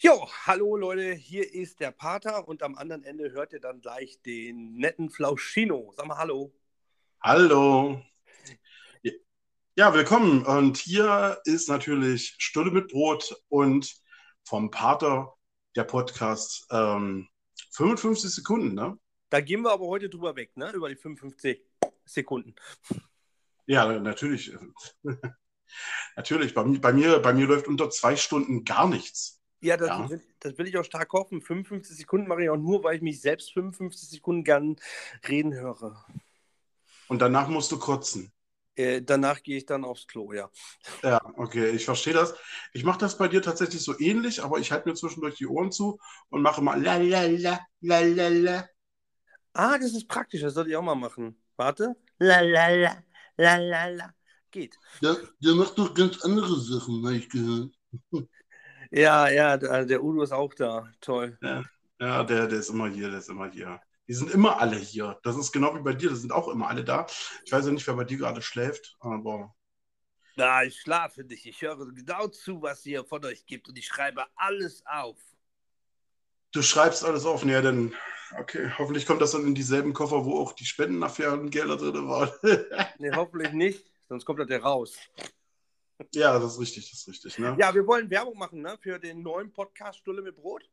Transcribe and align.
Jo, 0.00 0.28
hallo 0.44 0.76
Leute, 0.76 1.14
hier 1.14 1.54
ist 1.54 1.80
der 1.80 1.90
Pater 1.90 2.46
und 2.46 2.62
am 2.62 2.74
anderen 2.74 3.02
Ende 3.02 3.32
hört 3.32 3.54
ihr 3.54 3.60
dann 3.60 3.80
gleich 3.80 4.20
den 4.20 4.74
netten 4.74 5.08
Flauschino. 5.08 5.90
Sag 5.96 6.06
mal 6.06 6.18
Hallo. 6.18 6.52
Hallo. 7.22 8.02
Ja, 9.74 9.94
willkommen. 9.94 10.44
Und 10.44 10.76
hier 10.76 11.40
ist 11.44 11.70
natürlich 11.70 12.34
Stunde 12.38 12.70
mit 12.70 12.88
Brot 12.88 13.42
und 13.48 13.96
vom 14.44 14.70
Pater 14.70 15.34
der 15.74 15.84
Podcast 15.84 16.66
ähm, 16.70 17.26
55 17.70 18.30
Sekunden, 18.30 18.74
ne? 18.74 18.98
Da 19.30 19.40
gehen 19.40 19.62
wir 19.62 19.72
aber 19.72 19.86
heute 19.86 20.10
drüber 20.10 20.36
weg, 20.36 20.54
ne? 20.58 20.72
Über 20.72 20.90
die 20.90 20.96
55 20.96 21.64
Sekunden. 22.04 22.54
Ja, 23.66 23.98
natürlich. 23.98 24.52
Natürlich. 26.16 26.54
Bei, 26.54 26.62
bei, 26.62 26.92
mir, 26.92 27.18
bei 27.20 27.32
mir 27.32 27.46
läuft 27.46 27.68
unter 27.68 27.90
zwei 27.90 28.16
Stunden 28.16 28.64
gar 28.64 28.88
nichts. 28.88 29.40
Ja, 29.60 29.76
das, 29.76 29.88
ja. 29.88 30.08
Will, 30.08 30.22
das 30.40 30.56
will 30.58 30.68
ich 30.68 30.76
auch 30.78 30.84
stark 30.84 31.12
hoffen. 31.12 31.40
55 31.42 31.96
Sekunden 31.96 32.28
mache 32.28 32.44
ich 32.44 32.50
auch 32.50 32.56
nur, 32.56 32.84
weil 32.84 32.96
ich 32.96 33.02
mich 33.02 33.20
selbst 33.20 33.52
55 33.52 34.08
Sekunden 34.08 34.44
gern 34.44 34.76
reden 35.28 35.54
höre. 35.54 36.04
Und 37.08 37.20
danach 37.20 37.48
musst 37.48 37.72
du 37.72 37.78
kotzen. 37.78 38.32
Äh, 38.76 39.02
danach 39.02 39.42
gehe 39.42 39.56
ich 39.56 39.66
dann 39.66 39.84
aufs 39.84 40.06
Klo, 40.06 40.32
ja. 40.32 40.48
Ja, 41.02 41.20
okay, 41.36 41.70
ich 41.70 41.84
verstehe 41.84 42.12
das. 42.12 42.34
Ich 42.72 42.84
mache 42.84 43.00
das 43.00 43.18
bei 43.18 43.26
dir 43.26 43.42
tatsächlich 43.42 43.82
so 43.82 43.98
ähnlich, 43.98 44.44
aber 44.44 44.58
ich 44.58 44.70
halte 44.70 44.88
mir 44.88 44.94
zwischendurch 44.94 45.34
die 45.34 45.48
Ohren 45.48 45.72
zu 45.72 45.98
und 46.28 46.42
mache 46.42 46.62
mal 46.62 46.80
la 46.80 46.96
la 46.98 47.22
la 47.22 47.60
la 47.80 47.98
la 47.98 48.28
la. 48.28 48.68
Ah, 49.52 49.78
das 49.78 49.94
ist 49.94 50.06
praktisch, 50.06 50.42
das 50.42 50.54
sollte 50.54 50.70
ich 50.70 50.76
auch 50.76 50.82
mal 50.82 50.94
machen. 50.94 51.42
Warte. 51.56 51.96
La 52.20 52.40
la 52.40 52.68
la 52.68 53.02
la 53.36 53.56
la 53.56 53.86
la. 53.86 54.14
Geht. 54.50 54.78
Der, 55.02 55.16
der 55.40 55.54
macht 55.54 55.78
doch 55.78 55.94
ganz 55.94 56.22
andere 56.24 56.58
Sachen, 56.60 57.04
habe 57.04 57.16
ich 57.16 57.28
gehört. 57.28 57.74
Ja, 58.90 59.28
ja, 59.28 59.58
der 59.58 60.02
Udo 60.02 60.22
ist 60.22 60.32
auch 60.32 60.54
da. 60.54 60.90
Toll. 61.02 61.36
Ja, 61.42 61.62
ja 62.00 62.24
der, 62.24 62.46
der 62.46 62.58
ist 62.58 62.70
immer 62.70 62.88
hier, 62.88 63.10
der 63.10 63.18
ist 63.18 63.28
immer 63.28 63.50
hier. 63.50 63.78
Die 64.06 64.14
sind 64.14 64.30
immer 64.30 64.58
alle 64.58 64.76
hier. 64.76 65.18
Das 65.22 65.36
ist 65.36 65.52
genau 65.52 65.76
wie 65.76 65.82
bei 65.82 65.92
dir, 65.92 66.08
das 66.08 66.20
sind 66.20 66.32
auch 66.32 66.48
immer 66.48 66.68
alle 66.68 66.84
da. 66.84 67.06
Ich 67.44 67.52
weiß 67.52 67.66
ja 67.66 67.72
nicht, 67.72 67.86
wer 67.86 67.94
bei 67.94 68.04
dir 68.04 68.16
gerade 68.16 68.40
schläft, 68.40 68.96
aber. 69.00 69.54
Na, 70.36 70.64
ich 70.64 70.80
schlafe 70.80 71.24
nicht. 71.24 71.44
Ich 71.44 71.60
höre 71.60 71.92
genau 71.92 72.28
zu, 72.28 72.62
was 72.62 72.86
ihr 72.86 73.04
von 73.04 73.22
euch 73.26 73.44
gibt 73.44 73.68
und 73.68 73.76
ich 73.76 73.86
schreibe 73.86 74.24
alles 74.36 74.82
auf. 74.86 75.18
Du 76.52 76.62
schreibst 76.62 77.04
alles 77.04 77.26
auf, 77.26 77.44
ja, 77.44 77.60
denn 77.60 77.94
okay, 78.38 78.72
hoffentlich 78.78 79.04
kommt 79.04 79.20
das 79.20 79.32
dann 79.32 79.46
in 79.46 79.54
dieselben 79.54 79.92
Koffer, 79.92 80.24
wo 80.24 80.40
auch 80.40 80.54
die 80.54 80.64
Spendenaffären 80.64 81.50
Gelder 81.50 81.76
drin 81.76 82.08
waren. 82.08 82.30
nee, 82.98 83.10
hoffentlich 83.14 83.52
nicht, 83.52 83.84
sonst 84.08 84.24
kommt 84.24 84.40
das 84.40 84.48
ja 84.48 84.58
raus. 84.58 84.96
Ja, 86.14 86.38
das 86.38 86.54
ist 86.54 86.60
richtig, 86.60 86.90
das 86.90 87.00
ist 87.00 87.08
richtig. 87.08 87.38
Ne? 87.38 87.56
Ja, 87.58 87.74
wir 87.74 87.86
wollen 87.86 88.08
Werbung 88.08 88.38
machen 88.38 88.62
ne, 88.62 88.78
für 88.80 88.98
den 88.98 89.22
neuen 89.22 89.52
Podcast 89.52 89.98
Stulle 89.98 90.22
mit 90.22 90.36
Brot. 90.36 90.64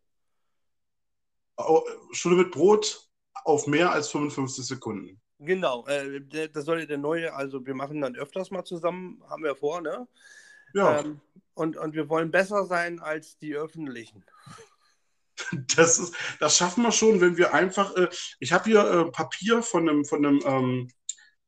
Oh, 1.58 1.82
Stulle 2.12 2.36
mit 2.36 2.52
Brot 2.52 3.10
auf 3.44 3.68
mehr 3.68 3.92
als 3.92 4.10
55 4.10 4.66
Sekunden. 4.66 5.20
Genau, 5.40 5.86
äh, 5.88 6.22
das 6.48 6.66
soll 6.66 6.82
ja 6.82 6.86
der 6.86 6.98
neue, 6.98 7.34
also 7.34 7.66
wir 7.66 7.74
machen 7.74 8.02
dann 8.02 8.16
öfters 8.16 8.52
mal 8.52 8.64
zusammen, 8.64 9.22
haben 9.30 9.44
wir 9.44 9.56
vor, 9.56 9.82
ne? 9.82 10.08
Ja. 10.74 11.00
Ähm, 11.00 11.22
und, 11.54 11.78
und 11.78 11.94
wir 11.94 12.10
wollen 12.10 12.32
besser 12.32 12.66
sein 12.66 13.00
als 13.00 13.38
die 13.38 13.56
öffentlichen. 13.56 14.26
Das, 15.76 16.00
ist, 16.00 16.16
das 16.40 16.56
schaffen 16.56 16.84
wir 16.84 16.94
schon, 16.94 17.20
wenn 17.20 17.36
wir 17.36 17.54
einfach. 17.54 17.94
Äh, 17.98 18.08
ich 18.40 18.54
habe 18.54 18.64
hier 18.64 18.80
äh, 18.80 19.12
Papier 19.12 19.62
von 19.62 19.88
einem, 19.88 20.06
von 20.06 20.26
einem, 20.26 20.42
ähm, 20.46 20.92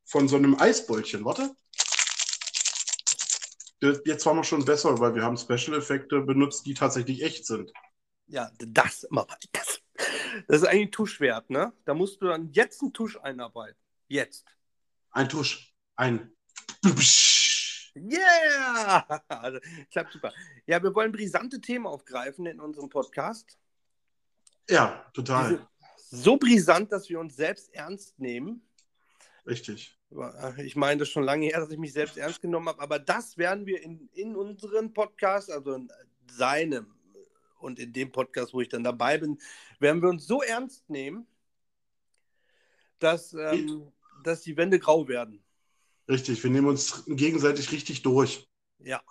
von 0.04 0.28
so 0.28 0.36
einem 0.36 0.60
Eisbällchen. 0.60 1.24
Warte. 1.24 1.56
Jetzt 3.82 4.26
waren 4.26 4.38
wir 4.38 4.44
schon 4.44 4.66
besser, 4.66 5.00
weil 5.00 5.14
wir 5.14 5.24
haben 5.24 5.38
Special-Effekte 5.38 6.22
benutzt, 6.22 6.66
die 6.66 6.74
tatsächlich 6.74 7.24
echt 7.24 7.46
sind. 7.46 7.72
Ja, 8.28 8.52
das, 8.58 9.08
das, 9.52 9.82
das 10.48 10.62
ist 10.62 10.66
eigentlich 10.66 10.88
ein 10.88 10.92
Tuschwert, 10.92 11.50
ne? 11.50 11.74
Da 11.86 11.94
musst 11.94 12.22
du 12.22 12.28
dann 12.28 12.52
jetzt 12.52 12.82
einen 12.82 12.94
Tusch 12.94 13.18
einarbeiten. 13.18 13.78
Jetzt. 14.08 14.46
Ein 15.12 15.30
Tusch. 15.30 15.74
Ein. 15.96 16.32
Yeah! 17.96 19.24
Also, 19.28 19.60
klappt 19.92 20.14
super. 20.14 20.32
Ja, 20.66 20.82
wir 20.82 20.94
wollen 20.94 21.12
brisante 21.12 21.60
Themen 21.60 21.88
aufgreifen 21.88 22.46
in 22.46 22.60
unserem 22.60 22.90
Podcast. 22.90 23.58
Ja, 24.70 25.06
total. 25.14 25.68
So 26.10 26.38
brisant, 26.38 26.92
dass 26.92 27.10
wir 27.10 27.20
uns 27.20 27.36
selbst 27.36 27.74
ernst 27.74 28.20
nehmen. 28.20 28.62
Richtig. 29.46 29.97
Ich 30.64 30.76
meine, 30.76 31.00
das 31.00 31.10
ist 31.10 31.14
schon 31.14 31.24
lange 31.24 31.48
her, 31.48 31.60
dass 31.60 31.70
ich 31.70 31.78
mich 31.78 31.94
selbst 31.94 32.18
ernst 32.18 32.42
genommen 32.42 32.70
habe, 32.70 32.82
aber 32.82 32.98
das 32.98 33.38
werden 33.38 33.66
wir 33.66 33.82
in, 33.82 34.10
in 34.14 34.36
unserem 34.36 34.94
Podcast, 34.94 35.52
also 35.52 35.74
in 35.74 35.92
seinem 36.32 36.94
und 37.60 37.80
in 37.80 37.92
dem 37.92 38.12
Podcast, 38.12 38.54
wo 38.54 38.62
ich 38.62 38.70
dann 38.70 38.84
dabei 38.84 39.18
bin, 39.18 39.40
werden 39.80 40.02
wir 40.02 40.10
uns 40.10 40.26
so 40.26 40.42
ernst 40.42 40.90
nehmen, 40.90 41.28
dass, 43.00 43.34
ähm, 43.34 43.92
dass 44.24 44.42
die 44.42 44.56
Wände 44.56 44.80
grau 44.80 45.08
werden. 45.08 45.44
Richtig, 46.08 46.42
wir 46.44 46.52
nehmen 46.52 46.68
uns 46.68 47.04
gegenseitig 47.08 47.72
richtig 47.72 48.02
durch. 48.02 48.48
Ja. 48.80 49.02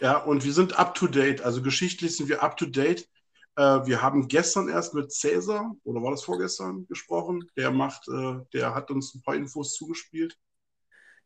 Ja, 0.00 0.18
und 0.18 0.44
wir 0.44 0.52
sind 0.52 0.78
up 0.78 0.94
to 0.94 1.06
date. 1.06 1.42
Also 1.42 1.62
geschichtlich 1.62 2.16
sind 2.16 2.28
wir 2.28 2.42
up 2.42 2.56
to 2.56 2.66
date. 2.66 3.08
Äh, 3.56 3.86
wir 3.86 4.02
haben 4.02 4.28
gestern 4.28 4.68
erst 4.68 4.94
mit 4.94 5.12
Cäsar, 5.12 5.74
oder 5.84 6.02
war 6.02 6.10
das 6.10 6.24
vorgestern, 6.24 6.86
gesprochen. 6.86 7.50
Der 7.56 7.70
macht, 7.70 8.08
äh, 8.08 8.38
der 8.52 8.74
hat 8.74 8.90
uns 8.90 9.14
ein 9.14 9.22
paar 9.22 9.34
Infos 9.34 9.74
zugespielt. 9.74 10.38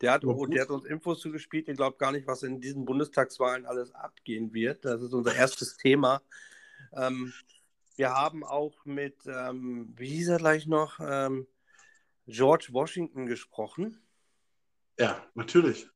Der 0.01 0.13
hat, 0.13 0.25
oh, 0.25 0.47
der 0.47 0.63
hat 0.63 0.71
uns 0.71 0.85
Infos 0.85 1.21
zugespielt. 1.21 1.69
Ich 1.69 1.77
glaube 1.77 1.97
gar 1.97 2.13
nicht, 2.13 2.27
was 2.27 2.43
in 2.43 2.61
diesen 2.61 2.85
Bundestagswahlen 2.85 3.65
alles 3.65 3.95
abgehen 3.95 4.53
wird. 4.53 4.85
Das 4.85 5.01
ist 5.01 5.15
unser 5.15 5.35
erstes 5.35 5.77
Thema. 5.77 6.21
Ähm, 6.93 7.33
wir 7.97 8.11
haben 8.11 8.45
auch 8.45 8.85
mit, 8.85 9.17
ähm, 9.27 9.95
wie 9.97 10.09
hieß 10.09 10.29
er 10.29 10.39
gleich 10.39 10.67
noch, 10.67 11.01
ähm, 11.01 11.47
George 12.27 12.69
Washington 12.73 13.27
gesprochen. 13.27 14.03
Ja, 14.99 15.25
natürlich. 15.35 15.89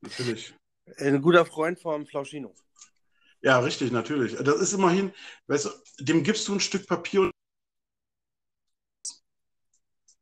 Natürlich. 0.00 0.54
Ein 0.98 1.20
guter 1.20 1.44
Freund 1.44 1.80
von 1.80 2.06
Flauschino. 2.06 2.54
Ja, 3.42 3.58
richtig, 3.60 3.90
natürlich. 3.90 4.36
Das 4.36 4.60
ist 4.60 4.72
immerhin, 4.72 5.12
weißt 5.46 5.66
du, 5.66 6.04
dem 6.04 6.22
gibst 6.22 6.46
du 6.48 6.54
ein 6.54 6.60
Stück 6.60 6.86
Papier 6.86 7.22
und 7.22 7.32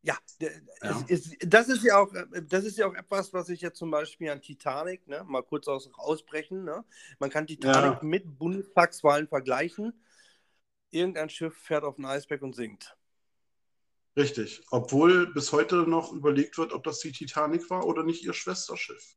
ja, 0.02 0.16
ja. 0.40 1.04
Ist, 1.08 1.36
das, 1.40 1.68
ist 1.68 1.82
ja 1.82 1.98
auch, 1.98 2.12
das 2.48 2.64
ist 2.64 2.78
ja 2.78 2.86
auch 2.86 2.94
etwas, 2.94 3.32
was 3.32 3.48
ich 3.48 3.60
jetzt 3.60 3.78
zum 3.78 3.90
Beispiel 3.90 4.30
an 4.30 4.40
Titanic, 4.40 5.06
ne, 5.08 5.24
mal 5.26 5.42
kurz 5.42 5.66
aus, 5.66 5.90
ausbrechen, 5.94 6.64
ne? 6.64 6.84
man 7.18 7.30
kann 7.30 7.46
Titanic 7.46 7.98
ja. 8.00 8.00
mit 8.02 8.38
Bundestagswahlen 8.38 9.26
vergleichen. 9.26 9.92
Irgendein 10.90 11.28
Schiff 11.28 11.54
fährt 11.58 11.84
auf 11.84 11.96
den 11.96 12.06
Eisberg 12.06 12.42
und 12.42 12.54
sinkt. 12.54 12.96
Richtig, 14.16 14.62
obwohl 14.70 15.32
bis 15.32 15.52
heute 15.52 15.76
noch 15.88 16.12
überlegt 16.12 16.56
wird, 16.58 16.72
ob 16.72 16.84
das 16.84 17.00
die 17.00 17.12
Titanic 17.12 17.68
war 17.68 17.84
oder 17.84 18.04
nicht 18.04 18.24
ihr 18.24 18.32
Schwesterschiff. 18.32 19.16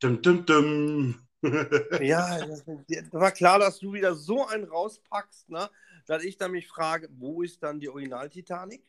Dum, 0.00 0.20
dum, 0.22 0.44
dum. 0.46 1.28
Ja, 1.42 2.46
das 2.46 2.64
war 3.12 3.32
klar, 3.32 3.58
dass 3.58 3.78
du 3.78 3.92
wieder 3.92 4.14
so 4.14 4.46
einen 4.46 4.64
rauspackst, 4.64 5.48
ne, 5.48 5.70
dass 6.06 6.22
ich 6.22 6.36
dann 6.36 6.52
mich 6.52 6.68
frage, 6.68 7.08
wo 7.12 7.42
ist 7.42 7.62
dann 7.62 7.80
die 7.80 7.88
Original-Titanic? 7.88 8.82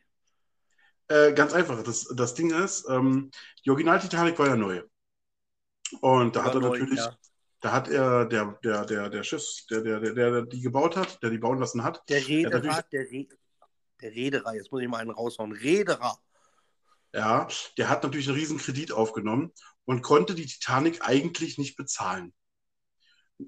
Äh, 1.07 1.33
ganz 1.33 1.53
einfach. 1.53 1.81
Das, 1.83 2.07
das 2.15 2.33
Ding 2.33 2.51
ist, 2.51 2.87
ähm, 2.89 3.31
die 3.65 3.69
Original-Titanic 3.69 4.37
war 4.39 4.47
ja 4.47 4.55
neu. 4.55 4.81
Und 5.99 6.35
da 6.35 6.39
war 6.39 6.45
hat 6.47 6.55
er 6.55 6.61
neu, 6.61 6.69
natürlich, 6.69 6.99
ja. 6.99 7.17
da 7.61 7.71
hat 7.71 7.87
er, 7.89 8.25
der, 8.25 8.59
der, 8.63 8.85
der, 8.85 9.09
der 9.09 9.23
Schiffs, 9.23 9.65
der, 9.67 9.81
der, 9.81 9.99
der, 9.99 10.13
der 10.13 10.41
die 10.43 10.61
gebaut 10.61 10.95
hat, 10.95 11.21
der 11.21 11.29
die 11.29 11.37
bauen 11.37 11.59
lassen 11.59 11.83
hat. 11.83 12.01
Der 12.09 12.25
Reederer, 12.25 12.83
der, 12.91 13.11
Re 13.11 13.27
der 14.01 14.11
Reederer, 14.11 14.55
jetzt 14.55 14.71
muss 14.71 14.81
ich 14.81 14.87
mal 14.87 14.99
einen 14.99 15.11
raushauen. 15.11 15.51
Reederer. 15.51 16.17
Ja, 17.13 17.47
der 17.77 17.89
hat 17.89 18.03
natürlich 18.03 18.27
einen 18.29 18.37
riesen 18.37 18.57
Kredit 18.57 18.93
aufgenommen 18.93 19.51
und 19.83 20.01
konnte 20.01 20.33
die 20.33 20.45
Titanic 20.45 21.01
eigentlich 21.01 21.57
nicht 21.57 21.75
bezahlen. 21.75 22.33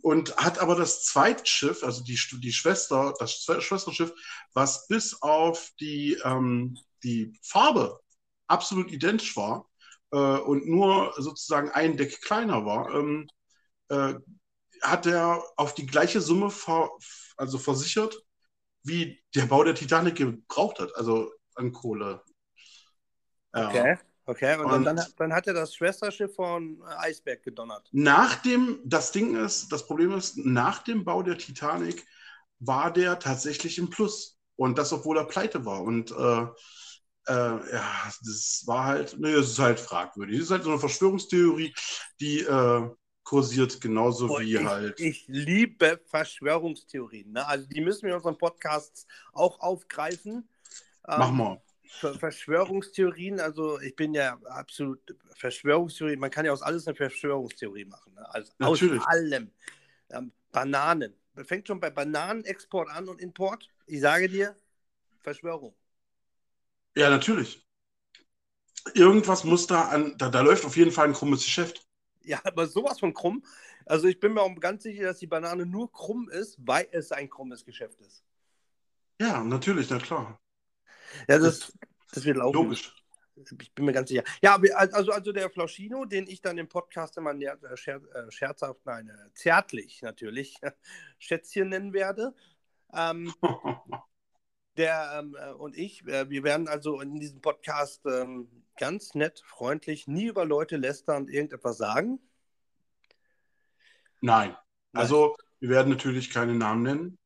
Und 0.01 0.35
hat 0.37 0.59
aber 0.59 0.75
das 0.75 1.03
zweite 1.03 1.45
Schiff, 1.45 1.83
also 1.83 2.03
die, 2.03 2.19
die 2.39 2.53
Schwester, 2.53 3.13
das 3.19 3.33
Schwesterschiff, 3.33 4.13
was 4.53 4.87
bis 4.87 5.21
auf 5.21 5.71
die, 5.79 6.17
ähm, 6.23 6.77
die 7.03 7.37
Farbe 7.41 7.99
absolut 8.47 8.91
identisch 8.91 9.35
war 9.35 9.69
äh, 10.11 10.17
und 10.17 10.67
nur 10.67 11.13
sozusagen 11.17 11.69
ein 11.71 11.97
Deck 11.97 12.21
kleiner 12.21 12.65
war, 12.65 12.93
ähm, 12.93 13.27
äh, 13.89 14.15
hat 14.81 15.05
er 15.05 15.43
auf 15.55 15.73
die 15.73 15.85
gleiche 15.85 16.21
Summe 16.21 16.49
ver 16.49 16.89
also 17.37 17.57
versichert, 17.57 18.15
wie 18.83 19.23
der 19.33 19.45
Bau 19.45 19.63
der 19.63 19.75
Titanic 19.75 20.15
gebraucht 20.15 20.79
hat, 20.79 20.95
also 20.95 21.31
an 21.55 21.71
Kohle. 21.71 22.21
Ja. 23.55 23.69
Okay. 23.69 23.97
Okay, 24.25 24.57
und, 24.57 24.65
und 24.65 24.83
dann, 24.85 25.01
dann, 25.17 25.33
hat 25.33 25.47
er 25.47 25.53
das 25.53 25.75
Schwesterschiff 25.75 26.33
von 26.35 26.81
Eisberg 26.97 27.43
gedonnert. 27.43 27.89
Nach 27.91 28.35
dem, 28.37 28.79
das 28.85 29.11
Ding 29.11 29.35
ist, 29.35 29.71
das 29.71 29.85
Problem 29.85 30.13
ist, 30.13 30.37
nach 30.37 30.83
dem 30.83 31.03
Bau 31.03 31.23
der 31.23 31.37
Titanic 31.37 32.05
war 32.59 32.91
der 32.91 33.19
tatsächlich 33.19 33.77
im 33.77 33.89
Plus. 33.89 34.39
Und 34.55 34.77
das, 34.77 34.93
obwohl 34.93 35.17
er 35.17 35.25
pleite 35.25 35.65
war. 35.65 35.81
Und 35.81 36.11
äh, 36.11 36.41
äh, 37.27 37.73
ja, 37.73 38.11
das 38.23 38.63
war 38.65 38.85
halt, 38.85 39.19
ne, 39.19 39.33
das 39.33 39.51
ist 39.51 39.59
halt 39.59 39.79
fragwürdig. 39.79 40.37
Das 40.37 40.45
ist 40.45 40.51
halt 40.51 40.63
so 40.63 40.69
eine 40.69 40.79
Verschwörungstheorie, 40.79 41.73
die, 42.19 42.41
äh, 42.41 42.89
kursiert, 43.23 43.79
genauso 43.81 44.27
Und 44.27 44.41
wie 44.41 44.55
ich, 44.55 44.63
halt. 44.63 44.99
ich 44.99 45.25
liebe 45.27 45.99
Verschwörungstheorien. 46.05 47.31
Ne? 47.31 47.47
Also 47.47 47.67
die 47.67 47.81
müssen 47.81 48.03
wir 48.03 48.09
in 48.09 48.15
unseren 48.17 48.37
Podcasts 48.37 49.07
auch 49.31 49.59
aufgreifen. 49.59 50.47
Mach 51.05 51.29
Ähm, 51.29 51.37
mal. 51.37 51.61
Ver- 51.99 52.15
Verschwörungstheorien, 52.15 53.39
also 53.39 53.79
ich 53.79 53.95
bin 53.95 54.13
ja 54.13 54.37
absolut 54.45 54.99
Verschwörungstheorie, 55.35 56.15
man 56.15 56.31
kann 56.31 56.45
ja 56.45 56.51
aus 56.51 56.61
alles 56.61 56.87
eine 56.87 56.95
Verschwörungstheorie 56.95 57.85
machen. 57.85 58.13
Ne? 58.15 58.33
Also 58.33 58.51
Natürlich. 58.59 59.01
aus 59.01 59.07
allem. 59.07 59.51
Ähm, 60.09 60.31
Bananen. 60.51 61.13
Fängt 61.45 61.67
schon 61.67 61.79
bei 61.79 61.89
Bananenexport 61.89 62.89
an 62.89 63.09
und 63.09 63.19
Import. 63.19 63.69
Ich 63.87 64.01
sage 64.01 64.29
dir, 64.29 64.55
Verschwörung. 65.21 65.73
Ja, 66.95 67.09
natürlich. 67.09 67.65
Irgendwas 68.93 69.43
muss 69.43 69.65
da 69.67 69.87
an, 69.89 70.15
da, 70.17 70.29
da 70.29 70.41
läuft 70.41 70.65
auf 70.65 70.77
jeden 70.77 70.91
Fall 70.91 71.07
ein 71.07 71.13
krummes 71.13 71.43
Geschäft. 71.43 71.87
Ja, 72.23 72.39
aber 72.43 72.67
sowas 72.67 72.99
von 72.99 73.13
krumm. 73.13 73.43
Also 73.85 74.07
ich 74.07 74.19
bin 74.19 74.33
mir 74.33 74.41
auch 74.41 74.55
ganz 74.59 74.83
sicher, 74.83 75.03
dass 75.03 75.19
die 75.19 75.27
Banane 75.27 75.65
nur 75.65 75.91
krumm 75.91 76.29
ist, 76.29 76.57
weil 76.59 76.87
es 76.91 77.11
ein 77.11 77.29
krummes 77.29 77.65
Geschäft 77.65 77.99
ist. 78.01 78.23
Ja, 79.19 79.43
natürlich, 79.43 79.89
na 79.89 79.99
klar. 79.99 80.42
Ja, 81.27 81.39
das, 81.39 81.73
das 82.11 82.25
wird 82.25 82.37
laufen. 82.37 82.55
Logisch. 82.55 82.93
Ich 83.35 83.73
bin 83.73 83.85
mir 83.85 83.93
ganz 83.93 84.09
sicher. 84.09 84.23
Ja, 84.41 84.59
also, 84.75 85.11
also 85.11 85.31
der 85.31 85.49
Flauschino, 85.49 86.05
den 86.05 86.27
ich 86.27 86.41
dann 86.41 86.57
im 86.57 86.69
Podcast 86.69 87.17
immer 87.17 87.33
näher, 87.33 87.57
äh, 87.63 87.75
scher, 87.75 87.99
äh, 88.13 88.31
scherzhaft, 88.31 88.85
nein, 88.85 89.09
äh, 89.09 89.33
zärtlich 89.33 90.01
natürlich, 90.03 90.59
Schätzchen 91.17 91.69
nennen 91.69 91.93
werde. 91.93 92.35
Ähm, 92.93 93.33
der 94.77 95.19
ähm, 95.19 95.35
äh, 95.39 95.51
und 95.53 95.75
ich, 95.77 96.05
äh, 96.07 96.29
wir 96.29 96.43
werden 96.43 96.67
also 96.67 97.01
in 97.01 97.19
diesem 97.19 97.41
Podcast 97.41 98.05
ähm, 98.05 98.47
ganz 98.77 99.15
nett, 99.15 99.43
freundlich, 99.45 100.07
nie 100.07 100.25
über 100.25 100.45
Leute 100.45 100.77
lästern 100.77 101.23
und 101.23 101.29
irgendetwas 101.29 101.77
sagen. 101.77 102.19
Nein. 104.21 104.55
Also, 104.93 105.35
wir 105.59 105.69
werden 105.69 105.89
natürlich 105.89 106.29
keine 106.29 106.53
Namen 106.53 106.83
nennen, 106.83 107.17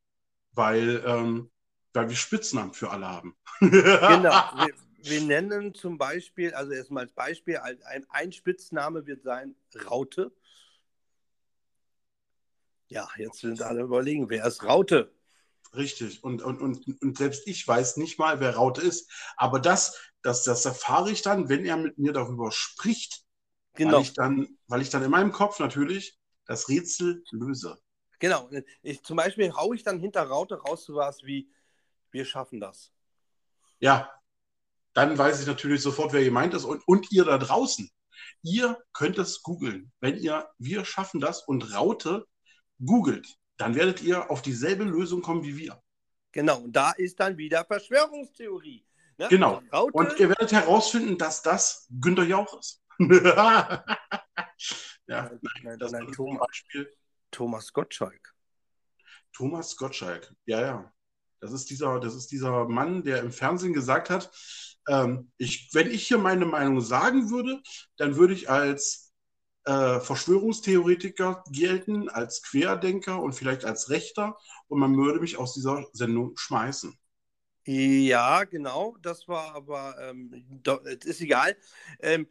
weil, 0.51 1.03
ähm, 1.05 1.51
weil 1.97 2.09
wir 2.09 2.15
Spitznamen 2.15 2.73
für 2.73 2.91
alle 2.91 3.07
haben. 3.07 3.35
Genau. 3.59 4.31
Wir, 4.57 4.73
wir 4.99 5.21
nennen 5.21 5.73
zum 5.73 5.97
Beispiel, 5.97 6.53
also 6.53 6.71
erstmal 6.73 7.03
als 7.03 7.13
Beispiel, 7.13 7.57
ein, 7.57 8.05
ein, 8.09 8.31
Spitzname 8.31 9.05
wird 9.05 9.23
sein 9.23 9.55
Raute. 9.89 10.33
Ja, 12.89 13.07
jetzt 13.15 13.39
sind 13.39 13.61
alle 13.61 13.83
überlegen, 13.83 14.29
wer 14.29 14.45
ist 14.45 14.63
Raute? 14.63 15.13
Richtig. 15.73 16.23
Und, 16.23 16.41
und, 16.41 16.59
und, 16.61 17.01
und 17.01 17.17
selbst 17.17 17.47
ich 17.47 17.65
weiß 17.65 17.97
nicht 17.97 18.19
mal, 18.19 18.39
wer 18.39 18.55
Raute 18.55 18.81
ist. 18.81 19.09
Aber 19.37 19.59
das, 19.59 19.97
das, 20.23 20.43
das 20.43 20.65
erfahre 20.65 21.11
ich 21.11 21.21
dann, 21.21 21.47
wenn 21.47 21.65
er 21.65 21.77
mit 21.77 21.97
mir 21.97 22.11
darüber 22.11 22.51
spricht, 22.51 23.23
Genau. 23.77 23.97
weil, 23.97 24.01
ich 24.01 24.13
dann, 24.13 24.57
weil 24.67 24.81
ich 24.81 24.89
dann 24.89 25.03
in 25.03 25.11
meinem 25.11 25.31
Kopf 25.31 25.59
natürlich 25.59 26.19
das 26.45 26.67
Rätsel 26.67 27.23
löse. 27.31 27.77
Genau. 28.19 28.49
Ich, 28.81 29.03
zum 29.03 29.17
Beispiel 29.17 29.53
haue 29.53 29.75
ich 29.75 29.83
dann 29.83 29.99
hinter 29.99 30.23
Raute 30.23 30.55
raus 30.55 30.85
so 30.85 30.95
was 30.95 31.23
wie, 31.23 31.49
wir 32.11 32.25
schaffen 32.25 32.59
das. 32.59 32.91
Ja, 33.79 34.11
dann 34.93 35.17
weiß 35.17 35.41
ich 35.41 35.47
natürlich 35.47 35.81
sofort, 35.81 36.13
wer 36.13 36.23
gemeint 36.23 36.53
ist. 36.53 36.63
Und, 36.63 36.81
und 36.87 37.11
ihr 37.11 37.25
da 37.25 37.37
draußen, 37.37 37.89
ihr 38.41 38.77
könnt 38.93 39.17
es 39.17 39.43
googeln. 39.43 39.91
Wenn 39.99 40.17
ihr 40.17 40.49
Wir 40.57 40.85
schaffen 40.85 41.19
das 41.19 41.41
und 41.43 41.73
Raute 41.75 42.25
googelt, 42.83 43.37
dann 43.57 43.75
werdet 43.75 44.01
ihr 44.01 44.31
auf 44.31 44.41
dieselbe 44.41 44.83
Lösung 44.83 45.21
kommen 45.21 45.43
wie 45.43 45.57
wir. 45.57 45.81
Genau. 46.31 46.59
Und 46.59 46.73
da 46.75 46.91
ist 46.91 47.19
dann 47.19 47.37
wieder 47.37 47.65
Verschwörungstheorie. 47.65 48.85
Ne? 49.17 49.27
Genau. 49.29 49.61
Raute, 49.73 49.93
Und 49.93 50.19
ihr 50.19 50.29
werdet 50.29 50.51
herausfinden, 50.51 51.17
dass 51.17 51.41
das 51.41 51.87
Günter 51.99 52.23
Jauch 52.23 52.59
ist. 52.59 52.83
ja, 52.99 53.83
Nein, 55.07 55.39
nein, 55.63 55.79
das 55.79 55.91
nein, 55.91 56.07
ist 56.07 56.15
Thomas. 56.15 56.47
Thomas 57.31 57.73
Gottschalk. 57.73 58.35
Thomas 59.33 59.75
Gottschalk. 59.75 60.33
Ja, 60.45 60.61
ja. 60.61 60.93
Das 61.39 61.51
ist 61.51 61.69
dieser, 61.69 61.99
das 61.99 62.15
ist 62.15 62.31
dieser 62.31 62.67
Mann, 62.67 63.03
der 63.03 63.19
im 63.21 63.31
Fernsehen 63.31 63.73
gesagt 63.73 64.09
hat, 64.09 64.31
ähm, 64.87 65.31
ich, 65.37 65.69
wenn 65.73 65.91
ich 65.91 66.07
hier 66.07 66.17
meine 66.17 66.45
Meinung 66.45 66.81
sagen 66.81 67.29
würde, 67.29 67.61
dann 67.97 68.15
würde 68.15 68.33
ich 68.33 68.49
als 68.49 69.13
äh, 69.65 69.99
Verschwörungstheoretiker 69.99 71.43
gelten, 71.51 72.09
als 72.09 72.41
Querdenker 72.41 73.21
und 73.21 73.33
vielleicht 73.33 73.65
als 73.65 73.89
Rechter 73.89 74.37
und 74.67 74.79
man 74.79 74.95
würde 74.95 75.19
mich 75.19 75.37
aus 75.37 75.53
dieser 75.53 75.85
Sendung 75.91 76.37
schmeißen. 76.37 76.97
Ja, 77.65 78.45
genau. 78.45 78.95
Das 79.01 79.27
war 79.27 79.53
aber, 79.53 79.97
ähm, 79.99 80.45
doch, 80.63 80.81
ist 80.85 81.19
egal. 81.19 81.57
Ähm, 81.99 82.27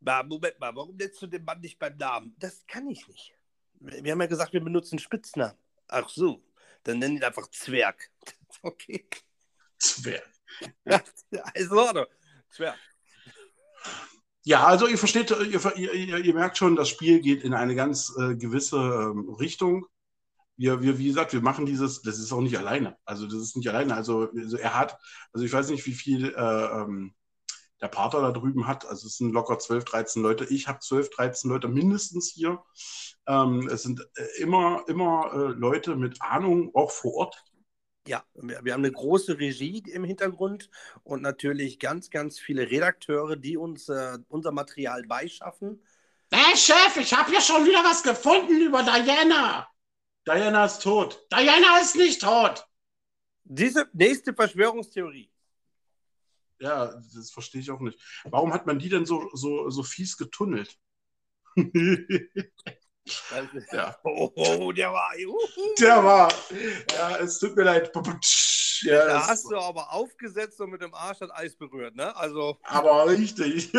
Moment 0.00 0.58
mal, 0.58 0.74
warum 0.74 0.96
nennst 0.96 1.20
du 1.20 1.26
den 1.26 1.44
Mann 1.44 1.60
nicht 1.60 1.78
beim 1.78 1.96
Namen? 1.98 2.34
Das 2.38 2.66
kann 2.66 2.88
ich 2.88 3.06
nicht. 3.08 3.34
Wir 3.80 4.12
haben 4.12 4.20
ja 4.20 4.26
gesagt, 4.26 4.54
wir 4.54 4.64
benutzen 4.64 4.98
Spitznamen. 4.98 5.56
Ach 5.86 6.08
so, 6.08 6.42
dann 6.88 6.98
nennen 6.98 7.16
ihn 7.16 7.24
einfach 7.24 7.48
Zwerg. 7.50 8.10
Okay. 8.62 9.06
Zwerg. 9.78 10.26
Ja, 10.84 11.02
Ordnung. 11.70 12.06
Zwerg. 12.50 12.76
Ja, 14.42 14.66
also 14.66 14.88
ihr 14.88 14.98
versteht, 14.98 15.30
ihr, 15.30 15.76
ihr, 15.76 15.94
ihr, 15.94 16.18
ihr 16.18 16.34
merkt 16.34 16.58
schon, 16.58 16.74
das 16.74 16.88
Spiel 16.88 17.20
geht 17.20 17.44
in 17.44 17.54
eine 17.54 17.76
ganz 17.76 18.12
äh, 18.18 18.34
gewisse 18.34 18.78
ähm, 18.78 19.28
Richtung. 19.28 19.86
Wir, 20.56 20.82
wir, 20.82 20.98
wie 20.98 21.06
gesagt, 21.06 21.34
wir 21.34 21.42
machen 21.42 21.66
dieses, 21.66 22.02
das 22.02 22.18
ist 22.18 22.32
auch 22.32 22.40
nicht 22.40 22.58
alleine. 22.58 22.96
Also 23.04 23.26
das 23.26 23.36
ist 23.36 23.56
nicht 23.56 23.68
alleine. 23.68 23.94
Also, 23.94 24.30
also 24.34 24.56
er 24.56 24.76
hat, 24.76 24.98
also 25.32 25.44
ich 25.46 25.52
weiß 25.52 25.68
nicht, 25.68 25.86
wie 25.86 25.94
viel 25.94 26.34
äh, 26.34 26.80
ähm, 26.80 27.14
der 27.80 27.88
Pater 27.88 28.20
da 28.20 28.32
drüben 28.32 28.66
hat. 28.66 28.86
Also 28.86 29.06
es 29.06 29.16
sind 29.16 29.32
locker 29.32 29.58
12, 29.58 29.84
13 29.84 30.22
Leute. 30.22 30.44
Ich 30.44 30.68
habe 30.68 30.80
12, 30.80 31.10
13 31.10 31.50
Leute 31.50 31.68
mindestens 31.68 32.28
hier. 32.28 32.62
Ähm, 33.26 33.68
es 33.72 33.82
sind 33.82 34.00
äh, 34.16 34.42
immer, 34.42 34.84
immer 34.88 35.30
äh, 35.32 35.52
Leute 35.52 35.96
mit 35.96 36.20
Ahnung, 36.22 36.70
auch 36.74 36.90
vor 36.90 37.14
Ort. 37.14 37.44
Ja, 38.06 38.24
wir, 38.34 38.64
wir 38.64 38.72
haben 38.72 38.84
eine 38.84 38.92
große 38.92 39.38
Regie 39.38 39.82
im 39.92 40.02
Hintergrund 40.02 40.70
und 41.02 41.22
natürlich 41.22 41.78
ganz, 41.78 42.10
ganz 42.10 42.38
viele 42.38 42.70
Redakteure, 42.70 43.36
die 43.36 43.56
uns 43.56 43.88
äh, 43.88 44.18
unser 44.28 44.50
Material 44.50 45.02
beischaffen. 45.02 45.82
Hey 46.30 46.56
Chef, 46.56 46.96
ich 46.96 47.14
habe 47.14 47.30
hier 47.30 47.40
schon 47.40 47.64
wieder 47.64 47.84
was 47.84 48.02
gefunden 48.02 48.60
über 48.60 48.82
Diana. 48.82 49.68
Diana 50.26 50.64
ist 50.66 50.82
tot. 50.82 51.26
Diana 51.32 51.78
ist 51.80 51.96
nicht 51.96 52.20
tot. 52.20 52.66
Diese 53.44 53.88
nächste 53.92 54.34
Verschwörungstheorie. 54.34 55.30
Ja, 56.60 56.86
das 57.14 57.30
verstehe 57.30 57.60
ich 57.60 57.70
auch 57.70 57.80
nicht. 57.80 57.98
Warum 58.24 58.52
hat 58.52 58.66
man 58.66 58.78
die 58.78 58.88
denn 58.88 59.06
so, 59.06 59.30
so, 59.32 59.70
so 59.70 59.82
fies 59.82 60.16
getunnelt? 60.16 60.76
Ja, 63.72 63.96
oh, 64.04 64.30
oh, 64.34 64.72
der 64.72 64.92
war. 64.92 65.12
Uhu. 65.16 65.74
der 65.80 66.04
war. 66.04 66.32
Ja, 66.92 67.16
es 67.18 67.38
tut 67.38 67.56
mir 67.56 67.64
leid. 67.64 67.90
Ja, 68.82 69.06
Da 69.06 69.26
hast 69.26 69.50
du 69.50 69.56
aber 69.56 69.92
aufgesetzt 69.92 70.60
und 70.60 70.70
mit 70.70 70.82
dem 70.82 70.94
Arsch 70.94 71.18
das 71.18 71.30
Eis 71.30 71.56
berührt, 71.56 71.96
ne? 71.96 72.14
Also, 72.16 72.58
aber 72.62 73.08
richtig. 73.08 73.72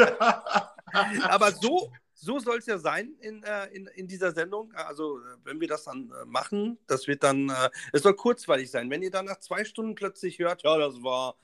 aber 1.23 1.51
so, 1.51 1.91
so 2.13 2.39
soll 2.39 2.57
es 2.57 2.65
ja 2.65 2.77
sein 2.77 3.13
in, 3.21 3.43
äh, 3.43 3.67
in, 3.67 3.87
in 3.87 4.07
dieser 4.07 4.31
Sendung. 4.31 4.73
Also, 4.73 5.19
äh, 5.19 5.37
wenn 5.43 5.59
wir 5.61 5.67
das 5.67 5.83
dann 5.85 6.11
äh, 6.11 6.25
machen, 6.25 6.77
das 6.87 7.07
wird 7.07 7.23
dann, 7.23 7.49
äh, 7.49 7.69
es 7.93 8.01
soll 8.03 8.15
kurzweilig 8.15 8.69
sein. 8.71 8.89
Wenn 8.89 9.01
ihr 9.01 9.11
dann 9.11 9.25
nach 9.25 9.39
zwei 9.39 9.63
Stunden 9.63 9.95
plötzlich 9.95 10.39
hört, 10.39 10.63
ja, 10.63 10.77
das 10.77 11.01
war 11.03 11.35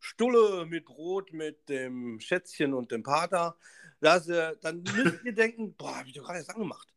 Stulle 0.00 0.66
mit 0.66 0.84
Brot 0.84 1.32
mit 1.32 1.68
dem 1.68 2.20
Schätzchen 2.20 2.74
und 2.74 2.90
dem 2.92 3.02
Pater, 3.02 3.56
das, 4.00 4.28
äh, 4.28 4.56
dann 4.60 4.82
müsst 4.82 5.24
ihr 5.24 5.34
denken, 5.34 5.74
boah, 5.76 5.96
hab 5.96 6.06
ich 6.06 6.12
doch 6.12 6.24
gerade 6.24 6.38
erst 6.38 6.50
angemacht. 6.50 6.88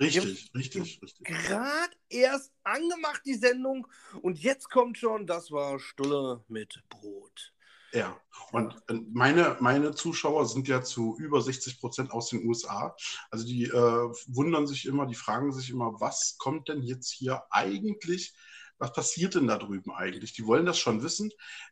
richtig, 0.00 0.50
richtig, 0.54 1.00
richtig. 1.02 1.26
Gerade 1.26 1.94
erst 2.08 2.52
angemacht, 2.64 3.22
die 3.24 3.34
Sendung, 3.34 3.86
und 4.22 4.38
jetzt 4.38 4.70
kommt 4.70 4.98
schon, 4.98 5.26
das 5.26 5.50
war 5.50 5.78
Stulle 5.78 6.44
mit 6.48 6.82
Brot. 6.88 7.52
Ja, 7.92 8.16
und 8.52 8.72
äh, 8.88 8.94
meine, 9.12 9.56
meine 9.60 9.92
Zuschauer 9.94 10.46
sind 10.46 10.68
ja 10.68 10.82
zu 10.82 11.16
über 11.18 11.40
60 11.40 11.80
Prozent 11.80 12.12
aus 12.12 12.28
den 12.28 12.46
USA. 12.46 12.94
Also 13.30 13.44
die 13.44 13.64
äh, 13.64 14.12
wundern 14.28 14.68
sich 14.68 14.86
immer, 14.86 15.06
die 15.06 15.16
fragen 15.16 15.52
sich 15.52 15.70
immer, 15.70 16.00
was 16.00 16.36
kommt 16.38 16.68
denn 16.68 16.82
jetzt 16.82 17.10
hier 17.10 17.42
eigentlich, 17.50 18.32
was 18.80 18.92
passiert 18.92 19.34
denn 19.34 19.46
da 19.46 19.58
drüben 19.58 19.92
eigentlich? 19.92 20.32
Die 20.32 20.46
wollen 20.46 20.66
das 20.66 20.78
schon 20.78 21.02
wissen. 21.02 21.30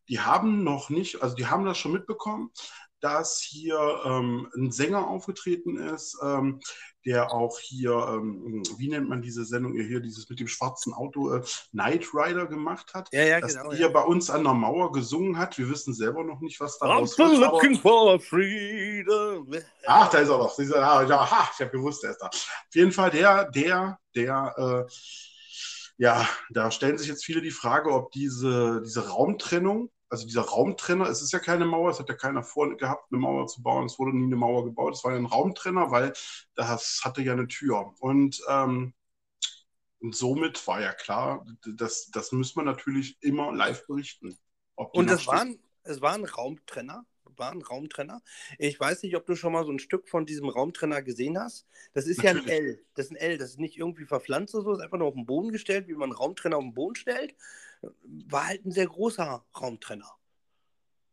Die 0.08 0.20
haben 0.20 0.62
noch 0.62 0.90
nicht, 0.90 1.22
also 1.22 1.34
die 1.34 1.46
haben 1.46 1.64
das 1.64 1.78
schon 1.78 1.92
mitbekommen, 1.92 2.52
dass 3.00 3.40
hier 3.40 3.78
ähm, 4.04 4.48
ein 4.56 4.72
Sänger 4.72 5.06
aufgetreten 5.06 5.78
ist, 5.78 6.18
ähm, 6.22 6.60
der 7.04 7.32
auch 7.32 7.58
hier, 7.60 7.92
ähm, 7.92 8.62
wie 8.76 8.88
nennt 8.88 9.08
man 9.08 9.22
diese 9.22 9.44
Sendung 9.44 9.72
hier, 9.72 10.00
dieses 10.00 10.28
mit 10.28 10.40
dem 10.40 10.48
schwarzen 10.48 10.92
Auto, 10.92 11.32
äh, 11.32 11.42
Knight 11.70 12.08
Rider 12.12 12.46
gemacht 12.46 12.92
hat. 12.94 13.08
Ja, 13.12 13.22
ja, 13.22 13.40
dass 13.40 13.56
genau. 13.56 13.72
hier 13.72 13.88
bei 13.90 14.02
uns 14.02 14.30
an 14.30 14.44
der 14.44 14.54
Mauer 14.54 14.92
gesungen 14.92 15.38
hat. 15.38 15.56
Wir 15.58 15.70
wissen 15.70 15.94
selber 15.94 16.24
noch 16.24 16.40
nicht, 16.40 16.60
was 16.60 16.76
for 17.78 18.20
freedom. 18.20 19.48
ach, 19.86 20.10
da 20.10 20.18
ist 20.18 20.28
er 20.28 20.38
doch. 20.38 20.58
Ah, 20.74 21.04
ja, 21.04 21.30
ha, 21.30 21.50
ich 21.54 21.60
habe 21.60 21.70
gewusst, 21.70 22.04
er 22.04 22.10
ist 22.10 22.18
da. 22.18 22.26
Auf 22.26 22.74
jeden 22.74 22.92
Fall 22.92 23.10
der, 23.10 23.50
der, 23.50 23.98
der, 24.14 24.86
äh, 24.86 24.92
ja, 25.98 26.26
da 26.50 26.70
stellen 26.70 26.96
sich 26.98 27.08
jetzt 27.08 27.24
viele 27.24 27.42
die 27.42 27.50
Frage, 27.50 27.92
ob 27.92 28.12
diese, 28.12 28.82
diese 28.82 29.08
Raumtrennung 29.08 29.90
also 30.10 30.26
dieser 30.26 30.42
Raumtrenner, 30.42 31.08
es 31.08 31.22
ist 31.22 31.32
ja 31.32 31.38
keine 31.38 31.66
Mauer, 31.66 31.90
es 31.90 31.98
hat 31.98 32.08
ja 32.08 32.14
keiner 32.14 32.42
vor 32.42 32.74
gehabt, 32.76 33.12
eine 33.12 33.20
Mauer 33.20 33.46
zu 33.46 33.62
bauen, 33.62 33.86
es 33.86 33.98
wurde 33.98 34.16
nie 34.16 34.24
eine 34.24 34.36
Mauer 34.36 34.64
gebaut, 34.64 34.94
es 34.94 35.04
war 35.04 35.12
ja 35.12 35.18
ein 35.18 35.26
Raumtrenner, 35.26 35.90
weil 35.90 36.12
das 36.54 37.00
hatte 37.04 37.22
ja 37.22 37.32
eine 37.32 37.48
Tür. 37.48 37.94
Und, 38.00 38.40
ähm, 38.48 38.94
und 40.00 40.14
somit 40.14 40.66
war 40.66 40.80
ja 40.80 40.92
klar, 40.92 41.44
das, 41.74 42.10
das 42.10 42.32
muss 42.32 42.56
man 42.56 42.64
natürlich 42.64 43.18
immer 43.20 43.52
live 43.52 43.86
berichten. 43.86 44.38
Und 44.76 45.10
es 45.10 45.26
war, 45.26 45.42
ein, 45.42 45.58
es 45.82 46.00
war 46.00 46.14
ein 46.14 46.24
Raumtrenner? 46.24 47.04
War 47.38 47.52
ein 47.52 47.62
Raumtrenner. 47.62 48.22
Ich 48.58 48.78
weiß 48.78 49.02
nicht, 49.02 49.16
ob 49.16 49.26
du 49.26 49.36
schon 49.36 49.52
mal 49.52 49.64
so 49.64 49.72
ein 49.72 49.78
Stück 49.78 50.08
von 50.08 50.26
diesem 50.26 50.48
Raumtrenner 50.48 51.02
gesehen 51.02 51.38
hast. 51.38 51.66
Das 51.92 52.06
ist 52.06 52.22
Natürlich. 52.22 52.46
ja 52.46 52.54
ein 52.54 52.64
L. 52.64 52.84
Das 52.94 53.06
ist 53.06 53.12
ein 53.12 53.16
L. 53.16 53.38
Das 53.38 53.50
ist 53.50 53.58
nicht 53.58 53.76
irgendwie 53.76 54.04
verpflanzt 54.04 54.54
oder 54.54 54.64
so. 54.64 54.70
Das 54.70 54.78
ist 54.78 54.84
einfach 54.84 54.98
nur 54.98 55.08
auf 55.08 55.14
den 55.14 55.26
Boden 55.26 55.52
gestellt, 55.52 55.88
wie 55.88 55.94
man 55.94 56.10
einen 56.10 56.18
Raumtrenner 56.18 56.56
auf 56.56 56.64
den 56.64 56.74
Boden 56.74 56.96
stellt 56.96 57.34
war 57.82 58.46
halt 58.46 58.64
ein 58.64 58.72
sehr 58.72 58.86
großer 58.86 59.44
Raumtrenner. 59.60 60.10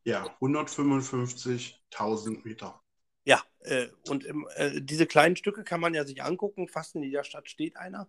Ja, 0.03 0.25
155.000 0.39 2.45
Meter. 2.45 2.81
Ja, 3.25 3.43
äh, 3.61 3.87
und 4.07 4.23
im, 4.23 4.47
äh, 4.55 4.81
diese 4.81 5.07
kleinen 5.07 5.35
Stücke 5.35 5.63
kann 5.63 5.81
man 5.81 5.95
ja 5.95 6.05
sich 6.05 6.21
angucken. 6.21 6.67
Fast 6.67 6.95
in 6.95 7.03
jeder 7.03 7.23
Stadt 7.23 7.49
steht 7.49 7.75
einer. 7.75 8.07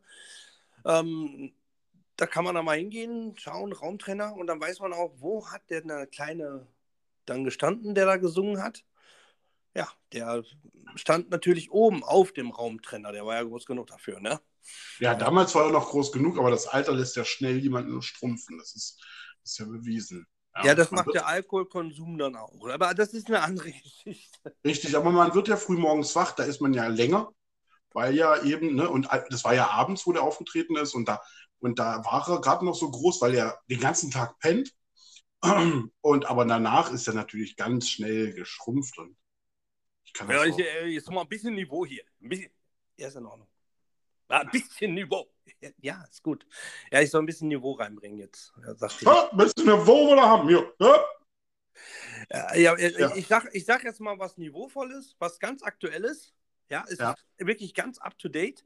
Ähm, 0.84 1.54
da 2.16 2.26
kann 2.26 2.44
man 2.44 2.54
da 2.54 2.62
mal 2.62 2.76
hingehen, 2.76 3.34
schauen, 3.38 3.72
Raumtrenner, 3.72 4.34
und 4.34 4.46
dann 4.46 4.60
weiß 4.60 4.80
man 4.80 4.92
auch, 4.92 5.14
wo 5.18 5.50
hat 5.50 5.70
der 5.70 5.82
eine 5.82 6.06
kleine 6.06 6.66
dann 7.26 7.44
gestanden, 7.44 7.94
der 7.94 8.06
da 8.06 8.16
gesungen 8.16 8.62
hat. 8.62 8.84
Ja, 9.74 9.88
der 10.12 10.42
stand 10.94 11.30
natürlich 11.30 11.70
oben 11.70 12.02
auf 12.02 12.32
dem 12.32 12.50
Raumtrenner, 12.50 13.12
der 13.12 13.26
war 13.26 13.34
ja 13.34 13.42
groß 13.42 13.66
genug 13.66 13.88
dafür, 13.88 14.20
ne? 14.20 14.40
Ja, 14.98 15.14
damals 15.14 15.54
war 15.54 15.66
er 15.66 15.72
noch 15.72 15.90
groß 15.90 16.12
genug, 16.12 16.38
aber 16.38 16.50
das 16.50 16.66
Alter 16.66 16.92
lässt 16.92 17.16
ja 17.16 17.24
schnell 17.24 17.58
jemanden 17.58 18.00
strumpfen. 18.02 18.58
Das 18.58 18.74
ist, 18.74 19.00
das 19.42 19.52
ist 19.52 19.58
ja 19.58 19.66
bewiesen. 19.66 20.26
Ja, 20.56 20.66
ja 20.66 20.74
das 20.74 20.90
macht 20.90 21.06
wird, 21.06 21.16
der 21.16 21.26
Alkoholkonsum 21.26 22.18
dann 22.18 22.36
auch. 22.36 22.68
Aber 22.68 22.94
das 22.94 23.12
ist 23.12 23.28
eine 23.28 23.42
andere 23.42 23.70
Geschichte. 23.82 24.54
Richtig, 24.64 24.96
aber 24.96 25.10
man 25.10 25.34
wird 25.34 25.48
ja 25.48 25.56
früh 25.56 25.76
morgens 25.76 26.14
wach, 26.16 26.32
da 26.32 26.44
ist 26.44 26.60
man 26.60 26.72
ja 26.72 26.86
länger, 26.88 27.30
weil 27.92 28.14
ja 28.14 28.42
eben, 28.42 28.74
ne, 28.74 28.88
und 28.88 29.08
das 29.30 29.44
war 29.44 29.54
ja 29.54 29.68
abends, 29.70 30.06
wo 30.06 30.12
der 30.12 30.22
aufgetreten 30.22 30.76
ist, 30.76 30.94
und 30.94 31.08
da, 31.08 31.20
und 31.60 31.78
da 31.78 32.04
war 32.04 32.28
er 32.28 32.40
gerade 32.40 32.64
noch 32.64 32.74
so 32.74 32.90
groß, 32.90 33.20
weil 33.20 33.34
er 33.34 33.58
den 33.68 33.80
ganzen 33.80 34.10
Tag 34.10 34.38
pennt. 34.38 34.72
Und 36.00 36.26
aber 36.26 36.44
danach 36.44 36.90
ist 36.92 37.06
er 37.08 37.14
natürlich 37.14 37.56
ganz 37.56 37.88
schnell 37.88 38.32
geschrumpft 38.32 38.98
und 38.98 39.16
ich 40.04 40.12
kann 40.12 40.28
das 40.28 40.36
ja, 40.36 40.44
ich, 40.44 40.58
äh, 40.58 40.86
jetzt 40.86 41.10
mal 41.10 41.22
ein 41.22 41.28
bisschen 41.28 41.54
Niveau 41.54 41.84
hier. 41.84 42.04
Ein 42.20 42.28
bisschen, 42.28 42.50
ja, 42.96 43.08
ist 43.08 43.16
in 43.16 43.26
Ordnung. 43.26 43.48
Ein 44.28 44.50
bisschen 44.50 44.94
Niveau. 44.94 45.32
Ja, 45.80 46.02
ist 46.10 46.22
gut. 46.22 46.46
Ja, 46.90 47.00
ich 47.00 47.10
soll 47.10 47.22
ein 47.22 47.26
bisschen 47.26 47.48
Niveau 47.48 47.72
reinbringen 47.72 48.18
jetzt. 48.18 48.52
Ja, 49.02 49.30
ein 49.30 49.36
bisschen 49.36 49.66
Niveau 49.66 50.14
wir 50.14 50.22
haben 50.22 50.48
hier. 50.48 50.74
Ja, 52.30 52.54
ja, 52.54 52.76
ja. 52.76 53.14
Ich, 53.14 53.26
sag, 53.26 53.48
ich 53.52 53.64
sag 53.64 53.84
jetzt 53.84 54.00
mal 54.00 54.18
was 54.18 54.36
Niveauvolles, 54.38 55.16
was 55.18 55.38
ganz 55.38 55.62
Aktuelles. 55.62 56.32
Ja, 56.68 56.82
ist 56.88 57.00
ja. 57.00 57.14
wirklich 57.38 57.74
ganz 57.74 57.98
up 57.98 58.18
to 58.18 58.28
date. 58.28 58.64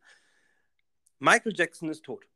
Michael 1.19 1.53
Jackson 1.55 1.91
ist 1.91 2.05
tot. 2.05 2.27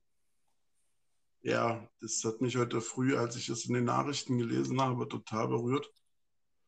Ja, 1.45 1.87
das 2.01 2.25
hat 2.25 2.41
mich 2.41 2.57
heute 2.57 2.81
früh, 2.81 3.19
als 3.19 3.37
ich 3.37 3.51
es 3.51 3.67
in 3.67 3.75
den 3.75 3.85
Nachrichten 3.85 4.39
gelesen 4.39 4.81
habe, 4.81 5.07
total 5.07 5.47
berührt. 5.49 5.87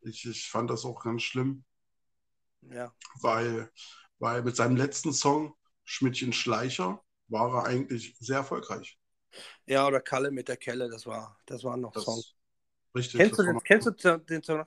Ich, 0.02 0.26
ich 0.26 0.50
fand 0.50 0.68
das 0.68 0.84
auch 0.84 1.02
ganz 1.02 1.22
schlimm. 1.22 1.64
Ja. 2.60 2.94
Weil, 3.22 3.70
weil 4.18 4.42
mit 4.42 4.54
seinem 4.54 4.76
letzten 4.76 5.14
Song 5.14 5.54
Schmidtchen 5.84 6.34
Schleicher 6.34 7.02
war 7.28 7.54
er 7.54 7.64
eigentlich 7.64 8.16
sehr 8.18 8.38
erfolgreich. 8.38 8.98
Ja, 9.64 9.86
oder 9.86 10.00
Kalle 10.00 10.30
mit 10.30 10.48
der 10.48 10.58
Kelle, 10.58 10.90
das 10.90 11.06
war, 11.06 11.38
das 11.46 11.64
waren 11.64 11.80
noch 11.80 11.92
das, 11.92 12.04
Songs. 12.04 12.34
Richtig. 12.94 13.18
Kennst, 13.18 13.38
du, 13.38 13.44
den, 13.44 13.60
kennst 13.60 13.86
du 13.86 14.18
den 14.18 14.42
Song? 14.42 14.66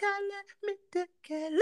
Kalle 0.00 0.40
mit 0.62 0.94
der 0.94 1.06
Kelle, 1.22 1.60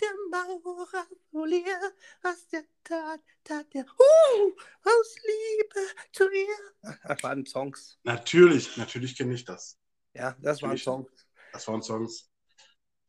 der 0.00 0.14
Maurer 0.30 1.06
Polier, 1.32 1.80
was 2.22 2.46
der 2.48 2.62
tat, 2.84 3.20
tat 3.42 3.74
der 3.74 3.84
uh, 3.84 4.52
aus 4.84 5.16
Liebe 5.26 5.80
zu 6.12 6.30
ihr. 6.30 6.96
Das 7.02 7.22
waren 7.24 7.44
Songs. 7.44 7.98
Natürlich, 8.04 8.76
natürlich 8.76 9.16
kenne 9.16 9.34
ich 9.34 9.44
das. 9.44 9.78
Ja, 10.14 10.36
das 10.40 10.60
natürlich, 10.60 10.86
waren 10.86 11.04
Songs. 11.04 11.26
Das 11.52 11.68
waren 11.68 11.82
Songs. 11.82 12.30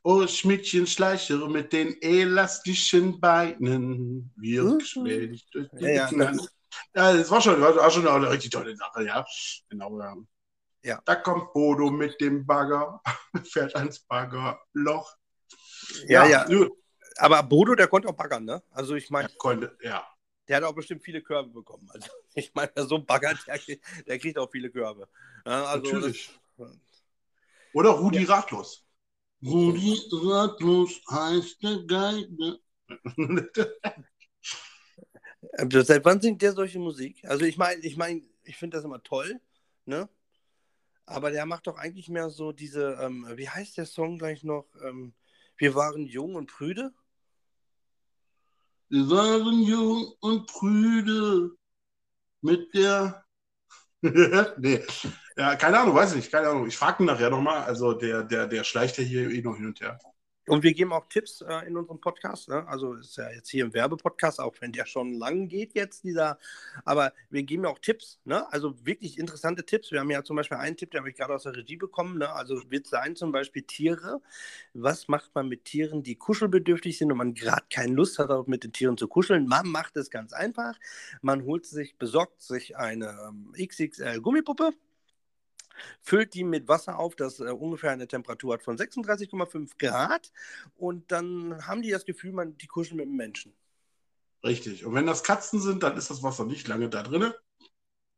Oh, 0.02 0.26
Schmidtchen 0.26 0.88
Schleicher 0.88 1.48
mit 1.48 1.72
den 1.72 2.02
elastischen 2.02 3.22
Beinen 3.22 4.34
wirkt 4.36 4.96
mhm. 4.96 5.06
durch 5.52 5.70
die 5.72 5.86
ja, 5.86 6.10
ja, 6.12 6.32
ja, 6.96 7.14
das 7.14 7.30
war 7.30 7.42
schon, 7.42 7.62
war 7.62 7.92
schon 7.92 8.08
eine 8.08 8.32
richtig 8.32 8.50
tolle 8.50 8.76
Sache, 8.76 9.06
ja. 9.06 9.24
Genau, 9.70 10.00
ja. 10.00 10.16
Ja. 10.84 11.02
Da 11.06 11.16
kommt 11.16 11.54
Bodo 11.54 11.90
mit 11.90 12.20
dem 12.20 12.46
Bagger, 12.46 13.02
fährt 13.46 13.76
ans 13.76 14.00
Baggerloch. 14.00 15.16
Ja, 16.08 16.26
ja. 16.26 16.50
ja. 16.50 16.68
Aber 17.18 17.44
Bodo, 17.44 17.76
der 17.76 17.88
konnte 17.88 18.10
auch 18.10 18.16
baggern, 18.16 18.46
ne? 18.46 18.64
Also 18.72 18.96
ich 18.96 19.10
meine. 19.10 19.30
konnte, 19.38 19.78
ja. 19.82 20.06
Der 20.48 20.58
hat 20.58 20.64
auch 20.64 20.76
bestimmt 20.76 21.04
viele 21.04 21.22
Körbe 21.22 21.50
bekommen. 21.50 21.90
Also 21.94 22.10
ich 22.34 22.54
meine, 22.54 22.72
wer 22.76 22.86
so 22.86 23.00
baggert, 23.00 23.40
der, 23.48 23.60
der, 24.08 24.20
kriegt 24.20 24.38
auch 24.38 24.52
viele 24.52 24.70
Körbe. 24.70 25.08
Ja, 25.46 25.66
also 25.66 25.86
Natürlich. 25.86 26.38
Das, 26.58 26.78
Oder 27.74 27.92
Rudi 27.92 28.26
Ratlos. 28.26 28.86
Rudi 29.46 30.02
Ratlos 30.12 31.02
heißt 31.10 31.64
der 31.64 31.84
Geige. 31.86 32.60
Seit 35.86 36.06
wann 36.06 36.22
singt 36.22 36.42
der 36.42 36.54
solche 36.54 36.80
Musik? 36.80 37.24
Also 37.26 37.46
ich 37.46 37.58
meine, 37.58 37.82
ich 37.82 37.98
meine, 37.98 38.22
ich 38.44 38.58
finde 38.58 38.78
das 38.78 38.86
immer 38.86 39.04
toll, 39.04 39.40
ne? 39.86 40.10
Aber 41.06 41.32
der 41.32 41.46
macht 41.46 41.68
doch 41.68 41.78
eigentlich 41.78 42.10
mehr 42.10 42.30
so 42.30 42.52
diese, 42.52 42.98
ähm, 43.02 43.28
wie 43.36 43.50
heißt 43.50 43.78
der 43.78 43.86
Song 43.86 44.18
gleich 44.18 44.44
noch? 44.44 44.68
Ähm, 44.84 45.14
wir 45.58 45.76
waren 45.76 46.06
jung 46.06 46.36
und 46.36 46.48
prüde. 46.48 46.94
Wir 48.90 49.10
waren 49.10 49.64
jung 49.64 50.14
und 50.20 50.48
prüde 50.48 51.52
mit 52.42 52.74
der. 52.74 53.26
nee, 54.58 54.84
ja, 55.38 55.56
keine 55.56 55.80
Ahnung, 55.80 55.96
weiß 55.96 56.12
ich 56.12 56.18
nicht, 56.18 56.32
keine 56.32 56.50
Ahnung. 56.50 56.68
Ich 56.68 56.78
frage 56.78 57.04
ihn 57.04 57.08
nachher 57.08 57.30
nochmal. 57.30 57.64
Also 57.64 57.94
der, 57.94 58.24
der, 58.24 58.48
der 58.48 58.64
schleicht 58.64 58.98
ja 58.98 59.04
hier 59.04 59.30
eh 59.30 59.42
noch 59.42 59.56
hin 59.56 59.68
und 59.68 59.82
her. 59.82 60.00
Und 60.48 60.64
wir 60.64 60.74
geben 60.74 60.92
auch 60.92 61.06
Tipps 61.08 61.42
äh, 61.42 61.68
in 61.68 61.78
unserem 61.78 62.02
Podcast. 62.02 62.50
Ne? 62.50 62.68
Also 62.68 62.96
ist 62.96 63.16
ja 63.16 63.32
jetzt 63.32 63.50
hier 63.50 63.64
im 63.64 63.74
Werbepodcast, 63.74 64.42
auch 64.42 64.54
wenn 64.60 64.74
der 64.74 64.86
schon 64.86 65.14
lang 65.14 65.48
geht 65.48 65.74
jetzt, 65.74 66.04
dieser. 66.04 66.38
Aber 66.84 67.14
wir 67.30 67.44
geben 67.44 67.64
ja 67.64 67.70
auch 67.70 67.80
Tipps. 67.80 68.20
Ne? 68.26 68.52
Also 68.52 68.76
wirklich 68.86 69.18
interessante 69.18 69.66
Tipps. 69.66 69.92
Wir 69.92 70.02
haben 70.02 70.12
ja 70.12 70.22
zum 70.24 70.36
Beispiel 70.36 70.58
einen 70.58 70.76
Tipp, 70.76 70.92
den 70.92 71.00
habe 71.00 71.10
ich 71.10 71.16
gerade 71.16 71.34
aus 71.34 71.44
der 71.44 71.56
Regie 71.56 71.78
bekommen. 71.78 72.18
Ne? 72.18 72.30
Also 72.30 72.62
wird 72.70 72.88
sein 72.88 73.16
zum 73.16 73.32
Beispiel 73.32 73.64
Tiere. 73.64 74.22
Was 74.74 75.08
macht 75.08 75.34
man 75.34 75.48
mit 75.48 75.64
Tieren, 75.64 76.04
die 76.04 76.16
kuschelbedürftig 76.16 76.98
sind 76.98 77.12
und 77.12 77.18
man 77.18 77.34
gerade 77.34 77.66
keine 77.72 77.94
Lust 77.94 78.20
hat, 78.20 78.48
mit 78.48 78.66
den 78.66 78.74
Tieren 78.74 78.98
zu 78.98 79.08
kuscheln? 79.08 79.48
Man 79.48 79.68
macht 79.68 79.96
es 79.96 80.10
ganz 80.10 80.34
einfach. 80.34 80.78
Man 81.22 81.46
holt 81.46 81.66
sich, 81.66 81.98
besorgt 81.98 82.42
sich 82.42 82.76
eine 82.76 83.16
ähm, 83.30 83.54
XXL 83.58 84.20
Gummipuppe 84.20 84.74
füllt 86.02 86.34
die 86.34 86.44
mit 86.44 86.68
Wasser 86.68 87.00
auf, 87.00 87.16
das 87.16 87.40
äh, 87.40 87.44
ungefähr 87.44 87.92
eine 87.92 88.08
Temperatur 88.08 88.54
hat 88.54 88.64
von 88.64 88.78
36,5 88.78 89.78
Grad 89.78 90.32
und 90.76 91.12
dann 91.12 91.66
haben 91.68 91.82
die 91.82 91.92
das 91.92 92.06
Gefühl, 92.06 92.32
man, 92.32 92.58
die 92.58 92.68
kuscheln 92.68 92.98
mit 92.98 93.06
dem 93.06 93.16
Menschen. 93.16 93.54
Richtig. 94.44 94.86
Und 94.86 94.94
wenn 94.94 95.06
das 95.06 95.24
Katzen 95.24 95.62
sind, 95.62 95.84
dann 95.84 95.98
ist 95.98 96.10
das 96.10 96.22
Wasser 96.22 96.46
nicht 96.46 96.68
lange 96.68 96.90
da 96.90 97.04
drin. 97.04 97.32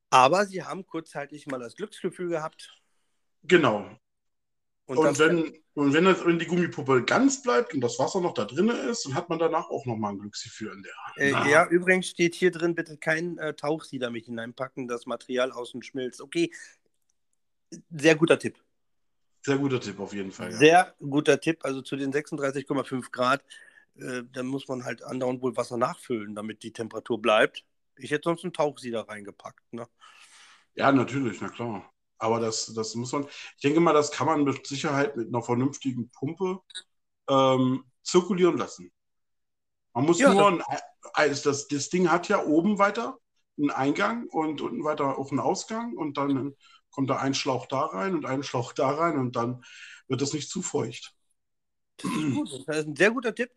Aber 0.09 0.45
sie 0.45 0.63
haben 0.63 0.85
kurzzeitig 0.85 1.45
mal 1.47 1.59
das 1.59 1.75
Glücksgefühl 1.75 2.29
gehabt. 2.29 2.73
Genau. 3.43 3.89
Und, 4.87 4.97
und 4.99 5.19
wenn, 5.19 5.53
und 5.73 5.93
wenn, 5.93 6.05
das, 6.05 6.23
wenn 6.25 6.37
die 6.37 6.45
Gummipuppe 6.45 7.03
ganz 7.03 7.41
bleibt 7.41 7.73
und 7.73 7.81
das 7.81 7.97
Wasser 7.97 8.21
noch 8.21 8.35
da 8.35 8.45
drin 8.45 8.69
ist, 8.69 9.05
dann 9.05 9.15
hat 9.15 9.29
man 9.29 9.39
danach 9.39 9.69
auch 9.69 9.85
nochmal 9.85 10.13
ein 10.13 10.19
Glücksgefühl 10.19 10.71
in 10.73 10.83
der. 10.83 10.93
Äh, 11.17 11.51
ja, 11.51 11.67
übrigens 11.67 12.07
steht 12.07 12.35
hier 12.35 12.51
drin, 12.51 12.75
bitte 12.75 12.97
kein 12.97 13.39
äh, 13.39 13.55
Tauchsieder 13.55 14.11
mit 14.11 14.25
hineinpacken, 14.25 14.87
das 14.87 15.07
Material 15.07 15.51
außen 15.51 15.81
schmilzt. 15.81 16.21
Okay, 16.21 16.51
sehr 17.89 18.15
guter 18.15 18.39
Tipp. 18.39 18.57
Sehr 19.41 19.57
guter 19.57 19.79
Tipp 19.79 19.99
auf 19.99 20.13
jeden 20.13 20.31
Fall. 20.31 20.51
Ja. 20.51 20.57
Sehr 20.57 20.95
guter 20.99 21.39
Tipp. 21.39 21.59
Also 21.63 21.81
zu 21.81 21.95
den 21.95 22.11
36,5 22.11 23.11
Grad, 23.11 23.43
äh, 23.95 24.23
da 24.31 24.43
muss 24.43 24.67
man 24.67 24.83
halt 24.83 25.03
andauernd 25.03 25.41
wohl 25.41 25.55
Wasser 25.55 25.77
nachfüllen, 25.77 26.35
damit 26.35 26.63
die 26.63 26.73
Temperatur 26.73 27.21
bleibt. 27.21 27.63
Ich 27.97 28.11
hätte 28.11 28.23
sonst 28.29 28.43
einen 28.43 28.53
Tauchsieder 28.53 29.07
reingepackt. 29.07 29.71
Ne? 29.71 29.87
Ja, 30.75 30.91
natürlich, 30.91 31.39
na 31.41 31.49
klar. 31.49 31.91
Aber 32.17 32.39
das, 32.39 32.73
das 32.73 32.95
muss 32.95 33.11
man, 33.11 33.25
ich 33.25 33.61
denke 33.61 33.79
mal, 33.79 33.93
das 33.93 34.11
kann 34.11 34.27
man 34.27 34.43
mit 34.43 34.65
Sicherheit 34.65 35.15
mit 35.15 35.27
einer 35.27 35.43
vernünftigen 35.43 36.09
Pumpe 36.09 36.59
ähm, 37.29 37.83
zirkulieren 38.03 38.57
lassen. 38.57 38.91
Man 39.93 40.05
muss 40.05 40.19
ja, 40.19 40.33
nur, 40.33 40.47
ein, 41.13 41.29
das, 41.29 41.67
das 41.67 41.89
Ding 41.89 42.09
hat 42.09 42.27
ja 42.29 42.43
oben 42.43 42.77
weiter 42.79 43.19
einen 43.57 43.71
Eingang 43.71 44.27
und 44.27 44.61
unten 44.61 44.83
weiter 44.83 45.17
auch 45.17 45.31
einen 45.31 45.39
Ausgang 45.39 45.95
und 45.95 46.17
dann 46.17 46.55
kommt 46.95 47.09
da 47.09 47.17
ein 47.17 47.33
Schlauch 47.33 47.65
da 47.67 47.81
rein 47.81 48.15
und 48.15 48.25
ein 48.25 48.43
Schlauch 48.43 48.71
da 48.73 48.89
rein 48.89 49.19
und 49.19 49.35
dann 49.35 49.65
wird 50.07 50.21
das 50.21 50.31
nicht 50.33 50.49
zu 50.49 50.61
feucht. 50.61 51.13
Das 51.97 52.11
ist 52.11 52.33
gut. 52.33 52.49
Das 52.67 52.77
ist 52.77 52.87
ein 52.87 52.95
sehr 52.95 53.11
guter 53.11 53.35
Tipp. 53.35 53.51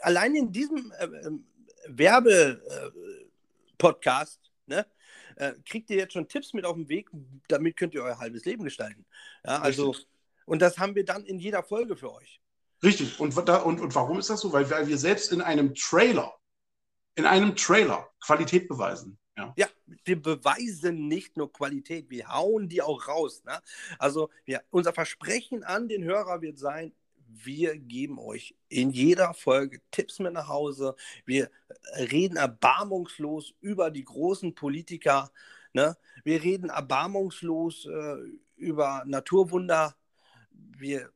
Allein 0.00 0.34
in 0.34 0.50
diesem 0.52 0.92
äh, 0.98 1.04
ähm, 1.26 1.44
Werbe-Podcast, 1.86 4.40
äh, 4.68 4.74
ne? 4.74 4.86
äh, 5.36 5.52
kriegt 5.64 5.88
ihr 5.90 5.96
jetzt 5.96 6.14
schon 6.14 6.28
Tipps 6.28 6.52
mit 6.52 6.64
auf 6.64 6.76
den 6.76 6.88
Weg, 6.88 7.10
damit 7.48 7.76
könnt 7.76 7.94
ihr 7.94 8.02
euer 8.02 8.18
halbes 8.18 8.44
Leben 8.44 8.64
gestalten. 8.64 9.06
Ja, 9.44 9.60
also, 9.60 9.94
und 10.46 10.60
das 10.60 10.78
haben 10.78 10.94
wir 10.94 11.04
dann 11.04 11.24
in 11.24 11.38
jeder 11.38 11.62
Folge 11.62 11.96
für 11.96 12.12
euch. 12.12 12.40
Richtig. 12.82 13.20
Und, 13.20 13.36
und, 13.36 13.80
und 13.80 13.94
warum 13.94 14.18
ist 14.18 14.30
das 14.30 14.40
so? 14.40 14.52
Weil, 14.52 14.68
weil 14.70 14.88
wir 14.88 14.98
selbst 14.98 15.32
in 15.32 15.40
einem 15.40 15.74
Trailer, 15.74 16.34
in 17.14 17.26
einem 17.26 17.54
Trailer 17.56 18.10
Qualität 18.20 18.68
beweisen. 18.68 19.18
Ja. 19.38 19.54
ja, 19.56 19.68
wir 20.04 20.20
beweisen 20.20 21.06
nicht 21.06 21.36
nur 21.36 21.52
Qualität, 21.52 22.10
wir 22.10 22.28
hauen 22.28 22.68
die 22.68 22.82
auch 22.82 23.06
raus. 23.06 23.44
Ne? 23.44 23.60
Also 23.98 24.30
wir, 24.44 24.62
unser 24.70 24.92
Versprechen 24.92 25.62
an 25.62 25.88
den 25.88 26.02
Hörer 26.02 26.42
wird 26.42 26.58
sein, 26.58 26.92
wir 27.28 27.76
geben 27.76 28.18
euch 28.18 28.56
in 28.68 28.90
jeder 28.90 29.34
Folge 29.34 29.80
Tipps 29.90 30.18
mit 30.18 30.32
nach 30.32 30.48
Hause. 30.48 30.96
Wir 31.24 31.50
reden 31.94 32.36
erbarmungslos 32.36 33.54
über 33.60 33.90
die 33.90 34.04
großen 34.04 34.54
Politiker. 34.54 35.30
Ne? 35.72 35.96
Wir 36.24 36.42
reden 36.42 36.70
erbarmungslos 36.70 37.86
äh, 37.86 38.16
über 38.56 39.04
Naturwunder. 39.06 39.94
Wir 40.50 41.12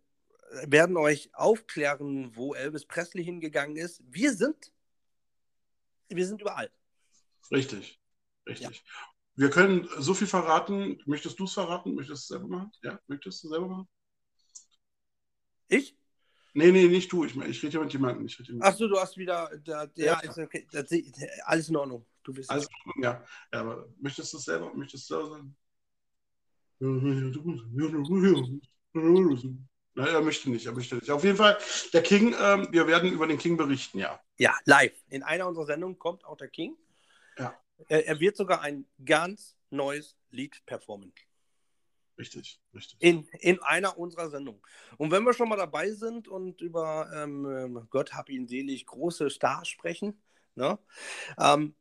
werden 0.64 0.96
euch 0.96 1.30
aufklären, 1.34 2.36
wo 2.36 2.54
Elvis 2.54 2.84
Presley 2.84 3.24
hingegangen 3.24 3.76
ist. 3.76 4.02
Wir 4.06 4.32
sind, 4.32 4.72
wir 6.08 6.26
sind 6.26 6.40
überall. 6.40 6.70
Richtig, 7.50 7.98
richtig. 8.46 8.76
Ja. 8.84 8.92
Wir 9.34 9.50
können 9.50 9.88
so 9.98 10.14
viel 10.14 10.26
verraten. 10.26 11.00
Möchtest 11.06 11.38
du 11.38 11.44
es 11.44 11.52
verraten? 11.52 11.94
Möchtest 11.94 12.10
du 12.10 12.14
es 12.14 12.26
selber 12.28 12.48
machen? 12.48 12.72
Ja, 12.82 13.00
möchtest 13.06 13.42
du 13.42 13.48
selber 13.48 13.68
machen? 13.68 13.88
Ich? 15.68 15.96
Nee, 16.54 16.70
nee, 16.70 16.86
nicht 16.86 17.10
du. 17.10 17.24
Ich, 17.24 17.34
ich 17.34 17.62
rede 17.62 17.74
ja 17.74 17.80
mit 17.80 17.92
jemandem. 17.92 18.28
Achso, 18.60 18.88
du 18.88 18.98
hast 18.98 19.16
wieder. 19.16 19.50
Da, 19.64 19.88
ja, 19.94 20.20
ja. 20.22 20.44
Okay. 20.44 20.66
Das, 20.70 20.90
alles 21.44 21.68
in 21.70 21.76
Ordnung. 21.76 22.06
Du 22.22 22.34
bist 22.34 22.50
alles 22.50 22.66
in 22.66 22.74
Ordnung, 22.90 23.04
ja. 23.04 23.24
ja. 23.52 23.60
Aber 23.60 23.88
möchtest 23.98 24.32
du 24.34 24.36
es 24.36 24.44
selber? 24.44 24.72
Möchtest 24.74 25.08
du 25.08 25.14
selber 25.14 25.30
sagen? 25.30 25.56
Nein, 29.94 30.08
er 30.08 30.20
möchte 30.22 30.50
nicht, 30.50 30.66
er 30.66 30.72
möchte 30.72 30.96
nicht. 30.96 31.10
Auf 31.10 31.24
jeden 31.24 31.36
Fall, 31.36 31.58
der 31.92 32.02
King, 32.02 32.34
ähm, 32.38 32.68
wir 32.70 32.86
werden 32.86 33.12
über 33.12 33.26
den 33.26 33.38
King 33.38 33.56
berichten, 33.56 33.98
ja. 33.98 34.20
Ja, 34.36 34.54
live. 34.64 34.94
In 35.08 35.22
einer 35.22 35.46
unserer 35.46 35.66
Sendungen 35.66 35.98
kommt 35.98 36.24
auch 36.24 36.36
der 36.36 36.48
King. 36.48 36.76
Ja. 37.38 37.54
Er, 37.88 38.06
er 38.06 38.20
wird 38.20 38.36
sogar 38.36 38.60
ein 38.62 38.86
ganz 39.04 39.56
neues 39.70 40.16
Lied 40.30 40.64
performen. 40.66 41.12
Richtig, 42.18 42.60
richtig. 42.74 42.96
In, 43.00 43.26
in 43.40 43.60
einer 43.62 43.98
unserer 43.98 44.28
Sendungen. 44.30 44.60
Und 44.98 45.10
wenn 45.10 45.24
wir 45.24 45.32
schon 45.32 45.48
mal 45.48 45.56
dabei 45.56 45.90
sind 45.90 46.28
und 46.28 46.60
über 46.60 47.10
ähm, 47.14 47.46
ähm, 47.46 47.86
Gott 47.90 48.12
hab 48.14 48.28
ihn 48.28 48.46
selig 48.46 48.86
große 48.86 49.30
Stars 49.30 49.68
sprechen, 49.68 50.22
ne? 50.54 50.78
Ähm, 51.38 51.74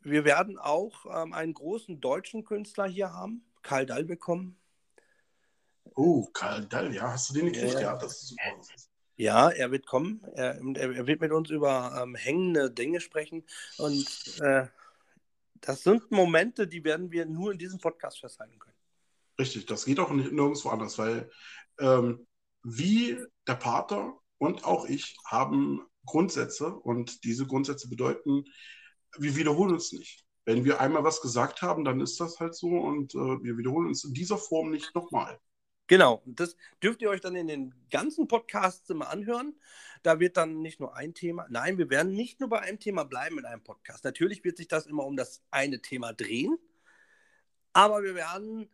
wir 0.00 0.24
werden 0.24 0.58
auch 0.58 1.06
ähm, 1.06 1.32
einen 1.32 1.54
großen 1.54 2.00
deutschen 2.00 2.44
Künstler 2.44 2.86
hier 2.86 3.12
haben, 3.12 3.44
Karl 3.62 3.86
Dall 3.86 4.04
bekommen. 4.04 4.58
Oh, 5.94 6.26
Karl 6.32 6.66
Dall, 6.66 6.94
ja, 6.94 7.12
hast 7.12 7.30
du 7.30 7.34
den 7.34 7.52
gekriegt? 7.52 7.74
Ja, 7.74 7.80
ja 7.80 7.96
das 7.96 8.22
ist 8.22 8.28
super. 8.28 8.42
Ja, 9.16 9.48
er 9.50 9.72
wird 9.72 9.86
kommen. 9.86 10.22
Er, 10.34 10.60
er 10.76 11.06
wird 11.08 11.20
mit 11.20 11.32
uns 11.32 11.50
über 11.50 11.98
ähm, 12.00 12.14
hängende 12.14 12.70
Dinge 12.70 13.00
sprechen. 13.00 13.44
Und 13.76 14.06
äh, 14.40 14.68
das 15.60 15.82
sind 15.82 16.10
Momente, 16.10 16.66
die 16.66 16.84
werden 16.84 17.10
wir 17.10 17.26
nur 17.26 17.52
in 17.52 17.58
diesem 17.58 17.78
Podcast 17.78 18.20
festhalten 18.20 18.58
können. 18.58 18.76
Richtig, 19.38 19.66
das 19.66 19.84
geht 19.84 20.00
auch 20.00 20.10
nirgendwo 20.10 20.68
anders, 20.70 20.98
weil 20.98 21.30
ähm, 21.78 22.26
wie 22.62 23.18
der 23.46 23.54
Pater 23.54 24.18
und 24.38 24.64
auch 24.64 24.86
ich 24.86 25.16
haben 25.26 25.80
Grundsätze 26.04 26.74
und 26.74 27.24
diese 27.24 27.46
Grundsätze 27.46 27.88
bedeuten, 27.88 28.44
wir 29.18 29.36
wiederholen 29.36 29.74
uns 29.74 29.92
nicht. 29.92 30.24
Wenn 30.44 30.64
wir 30.64 30.80
einmal 30.80 31.04
was 31.04 31.20
gesagt 31.20 31.62
haben, 31.62 31.84
dann 31.84 32.00
ist 32.00 32.18
das 32.20 32.40
halt 32.40 32.54
so 32.54 32.68
und 32.68 33.14
äh, 33.14 33.18
wir 33.18 33.58
wiederholen 33.58 33.88
uns 33.88 34.04
in 34.04 34.14
dieser 34.14 34.38
Form 34.38 34.70
nicht 34.70 34.94
nochmal. 34.94 35.38
Genau, 35.88 36.22
das 36.26 36.54
dürft 36.82 37.00
ihr 37.00 37.08
euch 37.08 37.22
dann 37.22 37.34
in 37.34 37.48
den 37.48 37.74
ganzen 37.90 38.28
Podcasts 38.28 38.88
immer 38.90 39.08
anhören. 39.08 39.54
Da 40.02 40.20
wird 40.20 40.36
dann 40.36 40.60
nicht 40.60 40.80
nur 40.80 40.94
ein 40.94 41.14
Thema, 41.14 41.46
nein, 41.48 41.78
wir 41.78 41.88
werden 41.90 42.12
nicht 42.12 42.40
nur 42.40 42.50
bei 42.50 42.60
einem 42.60 42.78
Thema 42.78 43.04
bleiben 43.04 43.38
in 43.38 43.46
einem 43.46 43.64
Podcast. 43.64 44.04
Natürlich 44.04 44.44
wird 44.44 44.58
sich 44.58 44.68
das 44.68 44.86
immer 44.86 45.06
um 45.06 45.16
das 45.16 45.42
eine 45.50 45.80
Thema 45.80 46.12
drehen, 46.12 46.58
aber 47.72 48.02
wir 48.02 48.14
werden 48.14 48.70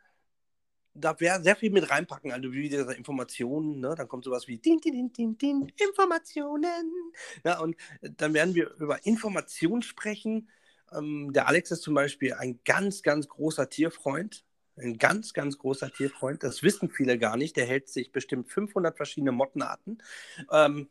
da 0.92 1.16
sehr 1.18 1.56
viel 1.56 1.70
mit 1.70 1.88
reinpacken, 1.88 2.32
also 2.32 2.52
wie 2.52 2.68
diese 2.68 2.92
Informationen, 2.94 3.80
ne? 3.80 3.94
dann 3.96 4.08
kommt 4.08 4.24
sowas 4.24 4.46
wie 4.48 4.58
din, 4.58 4.80
din, 4.80 5.12
din, 5.12 5.38
din, 5.38 5.72
Informationen. 5.76 7.02
Ja, 7.44 7.60
und 7.60 7.76
dann 8.00 8.34
werden 8.34 8.54
wir 8.54 8.74
über 8.78 9.04
Informationen 9.04 9.82
sprechen. 9.82 10.48
Ähm, 10.92 11.32
der 11.32 11.48
Alex 11.48 11.70
ist 11.70 11.82
zum 11.82 11.94
Beispiel 11.94 12.34
ein 12.34 12.60
ganz, 12.64 13.02
ganz 13.02 13.28
großer 13.28 13.68
Tierfreund. 13.68 14.44
Ein 14.76 14.98
ganz, 14.98 15.32
ganz 15.32 15.58
großer 15.58 15.92
Tierfreund. 15.92 16.42
Das 16.42 16.62
wissen 16.62 16.90
viele 16.90 17.18
gar 17.18 17.36
nicht. 17.36 17.56
Der 17.56 17.66
hält 17.66 17.88
sich 17.88 18.10
bestimmt 18.10 18.50
500 18.50 18.96
verschiedene 18.96 19.32
Mottenarten. 19.32 20.02
Ähm, 20.50 20.88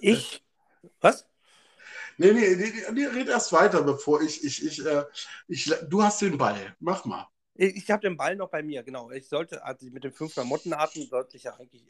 ich. 0.00 0.42
Was? 1.00 1.26
Nee, 2.16 2.32
nee, 2.32 2.54
nee, 2.56 2.72
nee, 2.92 3.06
red 3.06 3.28
erst 3.28 3.52
weiter, 3.52 3.82
bevor 3.82 4.20
ich, 4.20 4.44
ich, 4.44 4.64
ich, 4.64 4.84
äh, 4.84 5.04
ich, 5.48 5.72
du 5.88 6.02
hast 6.02 6.20
den 6.20 6.36
Ball. 6.36 6.76
Mach 6.78 7.04
mal. 7.04 7.28
Ich 7.54 7.90
habe 7.90 8.02
den 8.02 8.16
Ball 8.16 8.36
noch 8.36 8.48
bei 8.48 8.62
mir, 8.62 8.82
genau. 8.82 9.10
Ich 9.10 9.28
sollte, 9.28 9.64
also 9.64 9.86
mit 9.86 10.04
den 10.04 10.12
fünf 10.12 10.36
Mottenarten 10.36 11.06
sollte 11.06 11.36
ich 11.36 11.44
ja 11.44 11.54
eigentlich, 11.54 11.84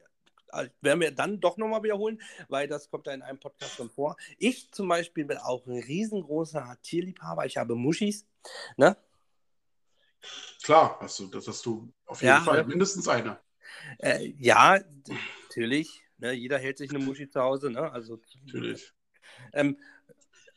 äh, 0.52 0.68
werden 0.80 1.00
wir 1.00 1.12
dann 1.12 1.40
doch 1.40 1.56
nochmal 1.56 1.82
wiederholen, 1.82 2.20
weil 2.48 2.66
das 2.66 2.90
kommt 2.90 3.06
ja 3.06 3.12
in 3.12 3.22
einem 3.22 3.38
Podcast 3.38 3.74
schon 3.74 3.90
vor. 3.90 4.16
Ich 4.38 4.70
zum 4.72 4.88
Beispiel 4.88 5.24
bin 5.24 5.38
auch 5.38 5.66
ein 5.66 5.78
riesengroßer 5.78 6.76
Tierliebhaber. 6.82 7.46
Ich 7.46 7.56
habe 7.56 7.76
Muschis, 7.76 8.26
ne? 8.76 8.96
Klar, 10.62 10.98
du, 11.18 11.26
das 11.26 11.48
hast 11.48 11.64
du 11.66 11.92
auf 12.06 12.20
jeden 12.22 12.34
ja, 12.34 12.40
Fall, 12.40 12.64
mindestens 12.64 13.08
eine. 13.08 13.40
Äh, 13.98 14.34
ja, 14.38 14.78
natürlich. 15.48 16.02
Ne? 16.18 16.32
Jeder 16.32 16.58
hält 16.58 16.78
sich 16.78 16.90
eine 16.90 16.98
Muschi 16.98 17.28
zu 17.28 17.40
Hause, 17.40 17.70
ne? 17.70 17.90
Also, 17.90 18.20
natürlich. 18.44 18.92
Ähm, 19.52 19.78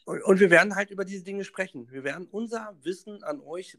und, 0.06 0.22
und 0.24 0.40
wir 0.40 0.50
werden 0.50 0.76
halt 0.76 0.92
über 0.92 1.06
diese 1.06 1.24
Dinge 1.24 1.46
sprechen. 1.46 1.90
Wir 1.92 2.04
werden 2.04 2.28
unser 2.30 2.76
Wissen 2.82 3.24
an 3.24 3.40
euch 3.40 3.78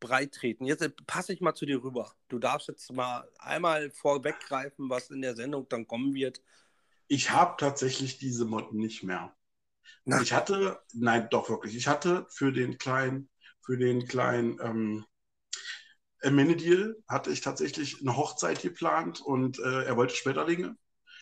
breit 0.00 0.32
treten. 0.32 0.64
Jetzt 0.64 0.82
äh, 0.82 0.90
passe 1.06 1.32
ich 1.32 1.40
mal 1.40 1.54
zu 1.54 1.66
dir 1.66 1.82
rüber. 1.82 2.14
Du 2.28 2.38
darfst 2.38 2.68
jetzt 2.68 2.90
mal 2.92 3.28
einmal 3.38 3.90
vorweggreifen, 3.90 4.88
was 4.88 5.10
in 5.10 5.22
der 5.22 5.34
Sendung 5.34 5.68
dann 5.68 5.86
kommen 5.86 6.14
wird. 6.14 6.42
Ich 7.06 7.30
habe 7.30 7.56
tatsächlich 7.58 8.18
diese 8.18 8.44
Mod 8.44 8.72
nicht 8.72 9.02
mehr. 9.02 9.34
Na. 10.04 10.20
Ich 10.22 10.32
hatte, 10.32 10.80
nein, 10.92 11.28
doch 11.30 11.48
wirklich. 11.48 11.76
Ich 11.76 11.88
hatte 11.88 12.26
für 12.28 12.52
den 12.52 12.78
kleinen, 12.78 13.28
für 13.64 13.76
den 13.76 14.06
kleinen 14.06 14.58
ähm, 14.60 15.04
Amenadiel 16.22 17.02
hatte 17.08 17.30
ich 17.30 17.40
tatsächlich 17.40 18.00
eine 18.00 18.16
Hochzeit 18.16 18.62
geplant 18.62 19.20
und 19.20 19.58
äh, 19.58 19.84
er 19.84 19.96
wollte 19.96 20.14
Schmetterlinge. 20.14 20.76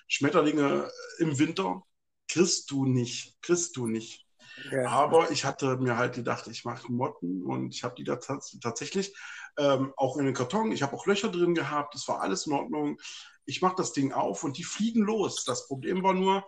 Schmetterlinge 0.08 0.90
im 1.18 1.38
Winter 1.38 1.82
kriegst 2.28 2.70
du 2.70 2.84
nicht, 2.84 3.36
kriegst 3.42 3.76
du 3.76 3.86
nicht. 3.86 4.26
Ja. 4.70 4.88
Aber 4.88 5.30
ich 5.30 5.44
hatte 5.44 5.76
mir 5.78 5.96
halt 5.96 6.14
gedacht, 6.14 6.46
ich 6.46 6.64
mache 6.64 6.92
Motten 6.92 7.42
und 7.42 7.74
ich 7.74 7.84
habe 7.84 7.94
die 7.94 8.04
da 8.04 8.16
tatsächlich 8.16 9.14
ähm, 9.56 9.92
auch 9.96 10.16
in 10.16 10.26
den 10.26 10.34
Karton. 10.34 10.72
Ich 10.72 10.82
habe 10.82 10.94
auch 10.94 11.06
Löcher 11.06 11.30
drin 11.30 11.54
gehabt, 11.54 11.94
das 11.94 12.06
war 12.08 12.20
alles 12.20 12.46
in 12.46 12.52
Ordnung. 12.52 12.98
Ich 13.44 13.60
mache 13.60 13.74
das 13.76 13.92
Ding 13.92 14.12
auf 14.12 14.44
und 14.44 14.56
die 14.56 14.64
fliegen 14.64 15.02
los. 15.02 15.44
Das 15.44 15.66
Problem 15.66 16.02
war 16.02 16.14
nur, 16.14 16.46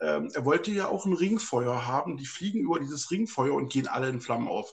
ähm, 0.00 0.30
er 0.32 0.44
wollte 0.44 0.70
ja 0.70 0.88
auch 0.88 1.04
ein 1.04 1.12
Ringfeuer 1.12 1.86
haben. 1.86 2.16
Die 2.16 2.26
fliegen 2.26 2.60
über 2.60 2.78
dieses 2.78 3.10
Ringfeuer 3.10 3.54
und 3.54 3.72
gehen 3.72 3.88
alle 3.88 4.08
in 4.08 4.20
Flammen 4.20 4.46
auf. 4.46 4.72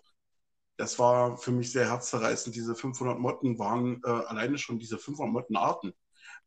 Das 0.78 0.98
war 1.00 1.38
für 1.38 1.52
mich 1.52 1.72
sehr 1.72 1.90
herzzerreißend. 1.90 2.56
Diese 2.56 2.76
500 2.76 3.20
Motten 3.20 3.60
waren 3.60 4.02
äh, 4.04 4.10
alleine 4.10 4.58
schon 4.58 4.80
diese 4.80 4.98
500 4.98 5.32
Mottenarten. 5.32 5.94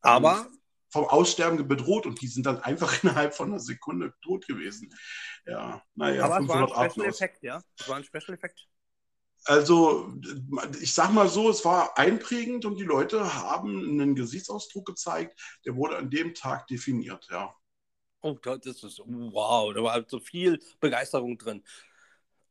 Aber 0.01 0.47
ähm, 0.49 0.59
vom 0.89 1.05
Aussterben 1.05 1.67
bedroht 1.69 2.07
und 2.07 2.21
die 2.21 2.29
sind 2.29 2.47
dann 2.47 2.61
einfach 2.61 2.93
innerhalb 3.03 3.35
von 3.35 3.49
einer 3.49 3.61
Sekunde 3.61 4.15
tot 4.23 4.47
gewesen. 4.47 4.93
Ja, 5.47 5.83
naja, 5.95 6.25
Aber 6.25 6.41
es 6.41 6.49
war 6.49 6.79
ein 6.79 6.91
Special 6.91 7.07
Effekt, 7.07 7.43
ja? 7.43 7.61
Es 7.79 7.89
war 7.89 7.97
ein 7.97 8.05
Special 8.05 8.35
Effekt. 8.35 8.69
Also, 9.45 10.13
ich 10.81 10.93
sag 10.93 11.13
mal 11.13 11.29
so, 11.29 11.49
es 11.51 11.65
war 11.65 11.97
einprägend 11.97 12.65
und 12.65 12.77
die 12.79 12.85
Leute 12.85 13.35
haben 13.35 13.79
einen 13.79 14.17
Gesichtsausdruck 14.17 14.87
gezeigt, 14.87 15.41
der 15.65 15.77
wurde 15.77 15.99
an 15.99 16.11
dem 16.11 16.35
Tag 16.35 16.67
definiert, 16.67 17.29
ja. 17.31 17.55
Oh, 18.23 18.33
das 18.43 18.67
ist 18.67 19.01
wow, 19.05 19.73
da 19.73 19.83
war 19.83 20.05
so 20.09 20.19
viel 20.19 20.61
Begeisterung 20.81 21.39
drin. 21.39 21.63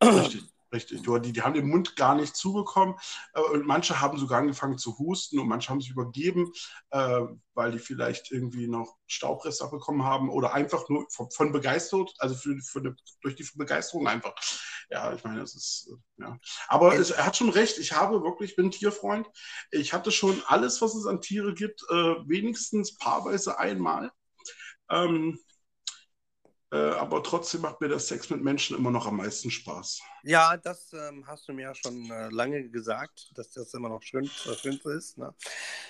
Richtig. 0.02 0.55
Richtig. 0.76 1.04
Die, 1.04 1.32
die 1.32 1.42
haben 1.42 1.54
den 1.54 1.70
Mund 1.70 1.96
gar 1.96 2.16
nicht 2.16 2.36
zubekommen 2.36 2.96
äh, 3.34 3.40
und 3.40 3.66
manche 3.66 4.02
haben 4.02 4.18
sogar 4.18 4.40
angefangen 4.40 4.78
zu 4.78 4.98
husten 5.00 5.40
und 5.40 5.48
manche 5.48 5.70
haben 5.70 5.80
sich 5.80 5.92
übergeben, 5.92 6.52
äh, 6.90 7.22
weil 7.54 7.72
die 7.72 7.80
vielleicht 7.80 8.32
irgendwie 8.32 8.68
noch 8.68 8.98
Staubrest 9.08 9.62
abbekommen 9.62 10.04
haben 10.04 10.30
oder 10.30 10.54
einfach 10.54 10.90
nur 10.90 11.06
von, 11.10 11.32
von 11.32 11.54
begeistert, 11.54 12.14
also 12.20 12.36
für, 12.36 12.58
für 12.62 12.80
eine, 12.80 12.96
durch 13.22 13.36
die 13.36 13.48
Begeisterung 13.56 14.08
einfach. 14.08 14.34
Ja, 14.90 15.14
ich 15.14 15.24
meine, 15.24 15.42
es 15.42 15.56
ist, 15.56 15.90
äh, 16.20 16.24
ja. 16.24 16.38
Aber 16.68 16.94
es, 17.00 17.12
er 17.12 17.26
hat 17.26 17.38
schon 17.38 17.50
recht, 17.50 17.78
ich 17.78 17.94
habe 17.94 18.22
wirklich, 18.24 18.52
ich 18.52 18.56
bin 18.58 18.72
Tierfreund. 18.72 19.28
Ich 19.72 19.94
hatte 19.94 20.12
schon 20.12 20.42
alles, 20.48 20.82
was 20.82 20.96
es 20.96 21.06
an 21.06 21.22
Tiere 21.22 21.54
gibt, 21.54 21.82
wenigstens 21.84 22.98
paarweise 22.98 23.60
einmal. 23.60 24.12
Ähm, 24.90 25.40
Äh, 25.40 25.55
aber 26.76 27.24
trotzdem 27.24 27.62
macht 27.62 27.82
mir 27.82 27.88
der 27.88 28.00
Sex 28.00 28.30
mit 28.30 28.42
Menschen 28.42 28.78
immer 28.78 28.92
noch 28.92 29.06
am 29.08 29.18
meisten 29.18 29.52
Spaß. 29.52 30.02
Ja, 30.24 30.58
das 30.58 30.94
ähm, 30.94 31.26
hast 31.28 31.48
du 31.48 31.54
mir 31.54 31.64
ja 31.64 31.76
schon 31.76 32.10
äh, 32.10 32.30
lange 32.30 32.70
gesagt, 32.70 33.32
dass 33.36 33.52
das 33.52 33.74
immer 33.74 33.90
noch 33.90 34.02
schön, 34.02 34.30
das 34.46 34.60
Schönste 34.60 34.92
ist. 34.92 35.18
Ne? 35.18 35.34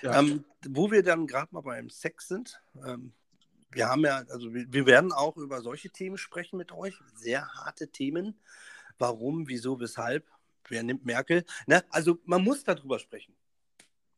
Ja. 0.01 0.19
Ähm, 0.19 0.43
wo 0.67 0.91
wir 0.91 1.03
dann 1.03 1.27
gerade 1.27 1.53
mal 1.53 1.61
beim 1.61 1.89
Sex 1.89 2.27
sind, 2.27 2.59
ähm, 2.85 3.13
wir 3.71 3.89
haben 3.89 4.03
ja, 4.05 4.23
also 4.29 4.53
wir, 4.53 4.71
wir, 4.71 4.85
werden 4.85 5.11
auch 5.11 5.35
über 5.37 5.61
solche 5.61 5.89
Themen 5.89 6.17
sprechen 6.17 6.57
mit 6.57 6.71
euch, 6.71 6.95
sehr 7.13 7.47
harte 7.47 7.89
Themen. 7.89 8.39
Warum, 8.97 9.47
wieso, 9.47 9.79
weshalb, 9.79 10.25
wer 10.69 10.83
nimmt 10.83 11.05
Merkel? 11.05 11.45
Ne? 11.67 11.83
Also 11.89 12.19
man 12.25 12.43
muss 12.43 12.63
darüber 12.63 12.99
sprechen. 12.99 13.35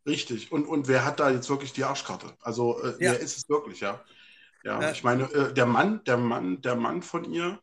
Richtig. 0.06 0.51
Und, 0.51 0.65
und 0.65 0.88
wer 0.88 1.03
hat 1.03 1.19
da 1.19 1.30
jetzt 1.30 1.49
wirklich 1.49 1.73
die 1.73 1.84
Arschkarte? 1.84 2.34
Also 2.39 2.82
äh, 2.82 2.91
ja. 2.91 2.97
wer 2.99 3.19
ist 3.19 3.38
es 3.38 3.49
wirklich, 3.49 3.82
ja? 3.82 4.03
Ja, 4.67 4.82
ja. 4.82 4.91
ich 4.91 5.03
meine, 5.03 5.23
äh, 5.32 5.53
der 5.53 5.65
Mann, 5.65 6.03
der 6.03 6.17
Mann, 6.17 6.62
der 6.62 6.75
Mann 6.75 7.01
von 7.01 7.23
ihr, 7.32 7.60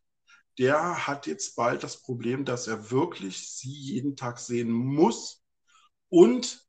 der 0.59 1.07
hat 1.07 1.27
jetzt 1.27 1.55
bald 1.55 1.83
das 1.83 2.01
Problem, 2.01 2.45
dass 2.47 2.67
er 2.67 2.91
wirklich 2.91 3.51
sie 3.51 3.73
jeden 3.73 4.17
Tag 4.17 4.39
sehen 4.39 4.71
muss. 4.71 5.45
Und 6.09 6.67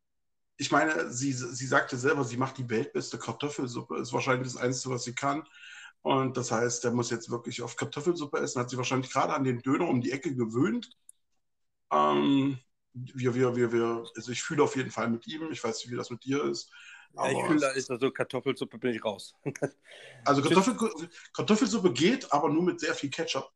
ich 0.57 0.71
meine, 0.71 1.09
sie, 1.11 1.31
sie 1.31 1.65
sagte 1.65 1.97
selber, 1.97 2.25
sie 2.25 2.37
macht 2.37 2.57
die 2.57 2.69
weltbeste 2.69 3.17
Kartoffelsuppe, 3.17 3.97
ist 3.97 4.11
wahrscheinlich 4.11 4.51
das 4.51 4.61
Einzige, 4.61 4.93
was 4.95 5.03
sie 5.03 5.15
kann. 5.15 5.43
Und 6.01 6.35
das 6.35 6.51
heißt, 6.51 6.83
der 6.83 6.91
muss 6.91 7.09
jetzt 7.11 7.29
wirklich 7.29 7.61
auf 7.61 7.77
Kartoffelsuppe 7.77 8.37
essen, 8.39 8.59
hat 8.59 8.69
sie 8.69 8.77
wahrscheinlich 8.77 9.11
gerade 9.11 9.33
an 9.33 9.43
den 9.45 9.61
Döner 9.61 9.87
um 9.87 10.01
die 10.01 10.11
Ecke 10.11 10.35
gewöhnt. 10.35 10.89
Ähm, 11.91 12.59
wir, 12.93 13.35
wir, 13.35 13.55
wir, 13.55 13.71
wir, 13.71 14.05
also 14.15 14.31
ich 14.31 14.43
fühle 14.43 14.63
auf 14.63 14.75
jeden 14.75 14.91
Fall 14.91 15.09
mit 15.09 15.27
ihm. 15.27 15.49
Ich 15.51 15.63
weiß 15.63 15.77
nicht, 15.77 15.91
wie 15.91 15.97
das 15.97 16.09
mit 16.09 16.25
dir 16.25 16.43
ist. 16.43 16.71
Ja, 17.13 17.31
ich 17.31 17.43
fühle, 17.45 17.59
da 17.59 17.71
ist 17.71 17.91
also 17.91 18.11
Kartoffelsuppe 18.11 18.77
bin 18.77 18.93
ich 18.93 19.03
raus. 19.03 19.35
also 20.25 20.41
Kartoffel, 20.41 20.77
Kartoffelsuppe 21.33 21.93
geht, 21.93 22.31
aber 22.31 22.49
nur 22.49 22.63
mit 22.63 22.79
sehr 22.79 22.93
viel 22.93 23.09
Ketchup. 23.09 23.51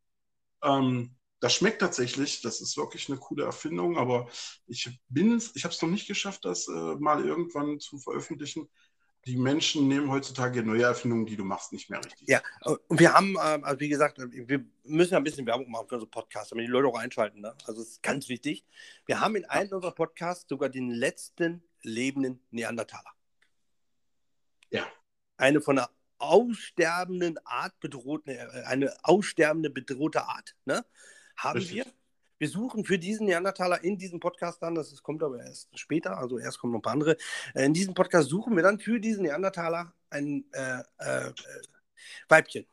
Ähm, 0.64 1.16
das 1.40 1.56
schmeckt 1.56 1.80
tatsächlich, 1.80 2.42
das 2.42 2.62
ist 2.62 2.78
wirklich 2.78 3.10
eine 3.10 3.18
coole 3.18 3.46
Erfindung, 3.46 3.98
aber 3.98 4.28
ich 4.68 4.90
bin 5.08 5.42
ich 5.54 5.64
habe 5.64 5.74
es 5.74 5.82
noch 5.82 5.90
nicht 5.90 6.08
geschafft, 6.08 6.44
das 6.46 6.68
äh, 6.68 6.72
mal 6.72 7.26
irgendwann 7.26 7.80
zu 7.80 7.98
veröffentlichen. 7.98 8.70
Die 9.26 9.36
Menschen 9.36 9.88
nehmen 9.88 10.10
heutzutage 10.10 10.64
neue 10.64 10.84
Erfindungen, 10.84 11.26
die 11.26 11.36
du 11.36 11.44
machst, 11.44 11.74
nicht 11.74 11.90
mehr 11.90 12.04
richtig. 12.04 12.28
Ja, 12.28 12.42
und 12.64 13.00
wir 13.00 13.14
haben, 13.14 13.36
äh, 13.36 13.60
also 13.62 13.80
wie 13.80 13.90
gesagt, 13.90 14.18
wir 14.18 14.66
müssen 14.84 15.16
ein 15.16 15.24
bisschen 15.24 15.46
Werbung 15.46 15.70
machen 15.70 15.88
für 15.88 15.96
unsere 15.96 16.10
Podcasts, 16.10 16.50
damit 16.50 16.68
die 16.68 16.72
Leute 16.72 16.88
auch 16.88 16.98
einschalten. 16.98 17.42
Ne? 17.42 17.54
Also 17.66 17.82
das 17.82 17.92
ist 17.92 18.04
ganz 18.04 18.30
wichtig. 18.30 18.66
Wir 19.06 19.20
haben 19.20 19.36
in 19.36 19.46
einem 19.46 19.74
unserer 19.74 19.92
Podcasts 19.92 20.46
sogar 20.48 20.70
den 20.70 20.90
letzten 20.90 21.64
lebenden 21.84 22.42
Neandertaler. 22.52 23.12
Ja. 24.72 24.88
Eine 25.38 25.62
von 25.62 25.78
einer 25.78 25.90
aussterbenden 26.20 27.38
Art 27.46 27.80
bedrohte, 27.80 28.32
äh, 28.32 28.64
eine 28.66 28.94
aussterbende 29.04 29.70
bedrohte 29.70 30.24
Art, 30.28 30.56
ne? 30.66 30.86
Haben 31.38 31.60
Richtig. 31.60 31.76
wir. 31.78 31.86
Wir 32.38 32.48
suchen 32.48 32.86
für 32.86 32.98
diesen 32.98 33.26
Neandertaler 33.26 33.84
in 33.84 33.98
diesem 33.98 34.22
Podcast 34.22 34.62
dann, 34.64 34.74
das 34.74 35.04
kommt 35.04 35.22
aber 35.24 35.44
erst 35.44 35.78
später, 35.78 36.18
also 36.18 36.40
erst 36.40 36.60
kommen 36.60 36.72
noch 36.72 36.80
ein 36.80 36.84
paar 36.84 36.94
andere. 36.94 37.18
Äh, 37.54 37.66
in 37.66 37.74
diesem 37.74 37.94
Podcast 37.94 38.30
suchen 38.30 38.56
wir 38.56 38.64
dann 38.64 38.80
für 38.80 39.00
diesen 39.00 39.24
Neandertaler 39.24 39.94
ein 40.10 40.46
äh, 40.54 40.82
äh, 41.00 41.34
Weibchen. 42.30 42.66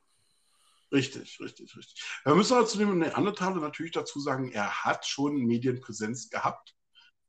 Richtig, 0.93 1.41
richtig, 1.41 1.77
richtig. 1.77 2.01
Wir 2.25 2.35
müssen 2.37 2.55
aber 2.55 2.67
zu 2.67 2.79
dem 2.79 2.97
Neandertaler 2.99 3.61
natürlich 3.61 3.91
dazu 3.91 4.21
sagen, 4.21 4.53
er 4.53 4.85
hat 4.85 5.05
schon 5.05 5.35
Medienpräsenz 5.37 6.31
gehabt. 6.31 6.77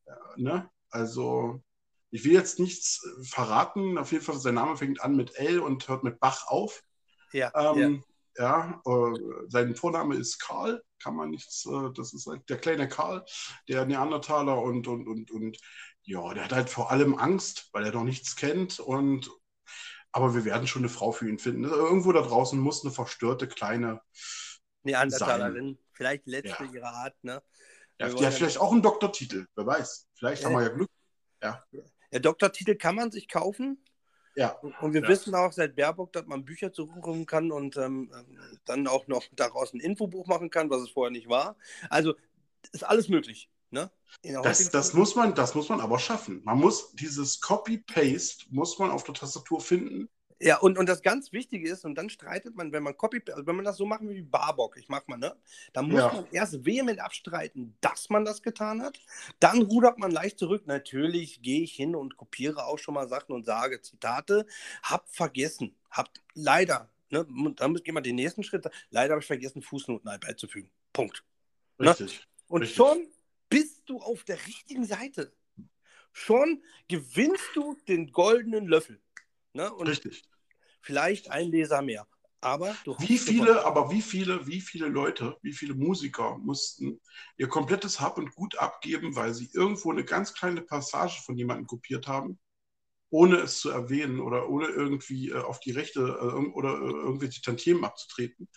Ja, 0.05 0.19
ne? 0.37 0.69
Also 0.89 1.63
ich 2.11 2.23
will 2.23 2.33
jetzt 2.33 2.59
nichts 2.59 3.03
äh, 3.03 3.23
verraten. 3.23 3.97
Auf 3.97 4.11
jeden 4.11 4.23
Fall, 4.23 4.37
sein 4.37 4.55
Name 4.55 4.77
fängt 4.77 5.01
an 5.01 5.15
mit 5.15 5.35
L 5.35 5.59
und 5.59 5.87
hört 5.87 6.03
mit 6.03 6.19
Bach 6.19 6.47
auf. 6.47 6.83
Ja. 7.33 7.51
Ähm, 7.55 8.03
ja, 8.37 8.81
ja 8.85 9.13
äh, 9.13 9.19
sein 9.47 9.75
Vorname 9.75 10.15
ist 10.15 10.39
Karl, 10.39 10.81
kann 11.01 11.15
man 11.15 11.29
nichts, 11.29 11.65
äh, 11.65 11.91
das 11.93 12.13
ist 12.13 12.27
halt 12.27 12.49
der 12.49 12.57
kleine 12.57 12.87
Karl, 12.87 13.25
der 13.67 13.85
Neandertaler 13.85 14.61
und, 14.61 14.87
und, 14.87 15.07
und, 15.07 15.31
und 15.31 15.57
ja, 16.03 16.33
der 16.33 16.45
hat 16.45 16.53
halt 16.53 16.69
vor 16.69 16.91
allem 16.91 17.15
Angst, 17.15 17.69
weil 17.73 17.83
er 17.83 17.91
noch 17.91 18.03
nichts 18.03 18.35
kennt 18.35 18.79
und 18.79 19.29
aber 20.13 20.33
wir 20.33 20.45
werden 20.45 20.67
schon 20.67 20.81
eine 20.81 20.89
Frau 20.89 21.11
für 21.11 21.29
ihn 21.29 21.37
finden. 21.37 21.65
Irgendwo 21.65 22.11
da 22.11 22.21
draußen 22.21 22.57
muss 22.57 22.83
eine 22.83 22.93
verstörte 22.93 23.47
kleine 23.47 24.01
Neandertalerin, 24.83 25.75
sein. 25.75 25.85
vielleicht 25.91 26.27
letzte 26.27 26.63
ja. 26.63 26.71
ihrer 26.71 26.93
Art, 26.93 27.23
ne? 27.23 27.43
Ja, 27.99 28.09
die 28.09 28.25
hat 28.25 28.33
vielleicht 28.33 28.59
auch 28.59 28.71
einen 28.71 28.81
Doktortitel, 28.81 29.47
wer 29.55 29.65
weiß. 29.65 30.07
Vielleicht 30.13 30.43
ja. 30.43 30.49
haben 30.49 30.55
wir 30.55 30.63
ja 30.63 30.69
Glück. 30.69 30.89
Ja. 31.41 31.63
Der 32.11 32.19
Doktortitel 32.19 32.75
kann 32.75 32.95
man 32.95 33.11
sich 33.11 33.27
kaufen. 33.27 33.83
Ja. 34.35 34.51
Und 34.81 34.93
wir 34.93 35.01
ja. 35.01 35.07
wissen 35.07 35.33
auch 35.33 35.51
seit 35.51 35.75
Baerbock, 35.75 36.13
dass 36.13 36.27
man 36.27 36.45
Bücher 36.45 36.71
zurückrufen 36.71 37.25
kann 37.25 37.51
und 37.51 37.75
ähm, 37.77 38.11
dann 38.65 38.87
auch 38.87 39.07
noch 39.07 39.23
daraus 39.35 39.73
ein 39.73 39.79
Infobuch 39.79 40.27
machen 40.27 40.51
kann, 40.51 40.69
was 40.69 40.81
es 40.81 40.91
vorher 40.91 41.11
nicht 41.11 41.27
war. 41.27 41.57
Also 41.89 42.13
ist 42.71 42.83
alles 42.83 43.09
möglich. 43.09 43.49
Ne? 43.71 43.91
Das, 44.43 44.69
das, 44.69 44.93
muss 44.93 45.15
man, 45.15 45.33
das 45.33 45.55
muss 45.55 45.69
man 45.69 45.81
aber 45.81 45.99
schaffen. 45.99 46.41
Man 46.43 46.59
muss 46.59 46.91
dieses 46.93 47.41
Copy-Paste 47.41 48.45
muss 48.49 48.77
man 48.79 48.91
auf 48.91 49.03
der 49.03 49.15
Tastatur 49.15 49.59
finden 49.59 50.07
ja, 50.39 50.57
und, 50.57 50.77
und 50.77 50.87
das 50.87 51.01
ganz 51.01 51.31
Wichtige 51.31 51.69
ist, 51.69 51.83
und 51.83 51.95
dann 51.95 52.09
streitet 52.09 52.55
man, 52.55 52.71
wenn 52.71 52.83
man 52.83 52.95
Copy, 52.95 53.21
also 53.31 53.47
wenn 53.47 53.55
man 53.55 53.65
das 53.65 53.77
so 53.77 53.85
machen 53.85 54.09
wie 54.09 54.21
Barbock, 54.21 54.77
ich 54.77 54.87
mach 54.87 55.07
mal, 55.07 55.17
ne? 55.17 55.35
Dann 55.73 55.89
muss 55.89 55.99
ja. 55.99 56.13
man 56.13 56.27
erst 56.31 56.63
vehement 56.63 56.99
abstreiten, 56.99 57.75
dass 57.81 58.09
man 58.09 58.23
das 58.23 58.43
getan 58.43 58.81
hat. 58.81 58.99
Dann 59.39 59.63
rudert 59.63 59.97
man 59.97 60.11
leicht 60.11 60.37
zurück. 60.37 60.67
Natürlich 60.67 61.41
gehe 61.41 61.61
ich 61.61 61.73
hin 61.73 61.95
und 61.95 62.17
kopiere 62.17 62.65
auch 62.65 62.77
schon 62.77 62.93
mal 62.93 63.07
Sachen 63.07 63.33
und 63.33 63.45
sage 63.45 63.81
Zitate. 63.81 64.45
Hab 64.83 65.09
vergessen, 65.09 65.75
hab 65.89 66.09
leider, 66.35 66.89
ne? 67.09 67.25
Dann 67.55 67.73
gehen 67.75 67.95
wir 67.95 68.01
den 68.01 68.15
nächsten 68.15 68.43
Schritt. 68.43 68.69
Leider 68.91 69.13
habe 69.13 69.21
ich 69.21 69.27
vergessen, 69.27 69.61
Fußnoten 69.63 70.19
beizufügen. 70.19 70.69
Punkt. 70.93 71.23
Ne? 71.79 71.89
Richtig. 71.89 72.19
Ne? 72.19 72.25
Und 72.47 72.61
Richtig. 72.61 72.77
schon 72.77 73.07
bist 73.49 73.89
du 73.89 73.99
auf 73.99 74.23
der 74.23 74.37
richtigen 74.45 74.85
Seite. 74.85 75.33
Schon 76.11 76.63
gewinnst 76.87 77.49
du 77.55 77.75
den 77.87 78.11
goldenen 78.11 78.67
Löffel. 78.67 78.99
Ne? 79.57 79.71
Richtig. 79.79 80.23
Vielleicht 80.81 81.31
ein 81.31 81.49
Leser 81.49 81.81
mehr. 81.81 82.07
Aber 82.41 82.75
wie 82.99 83.17
viele, 83.17 83.65
aber 83.65 83.89
wie 83.89 84.03
viele, 84.03 84.45
wie 84.45 84.61
viele 84.61 84.87
Leute, 84.87 85.35
wie 85.41 85.51
viele 85.51 85.73
Musiker 85.73 86.37
mussten 86.37 87.01
ihr 87.37 87.47
komplettes 87.47 87.99
Hab 87.99 88.19
und 88.19 88.35
Gut 88.35 88.55
abgeben, 88.59 89.15
weil 89.15 89.33
sie 89.33 89.49
irgendwo 89.51 89.91
eine 89.91 90.05
ganz 90.05 90.35
kleine 90.35 90.61
Passage 90.61 91.23
von 91.25 91.35
jemandem 91.35 91.65
kopiert 91.65 92.07
haben, 92.07 92.37
ohne 93.09 93.37
es 93.37 93.57
zu 93.57 93.71
erwähnen 93.71 94.19
oder 94.19 94.47
ohne 94.47 94.67
irgendwie 94.67 95.29
äh, 95.29 95.39
auf 95.39 95.59
die 95.59 95.71
Rechte 95.71 96.01
äh, 96.01 96.51
oder 96.51 96.73
äh, 96.75 96.91
irgendwelche 96.91 97.41
Tantiemen 97.41 97.83
abzutreten. 97.83 98.47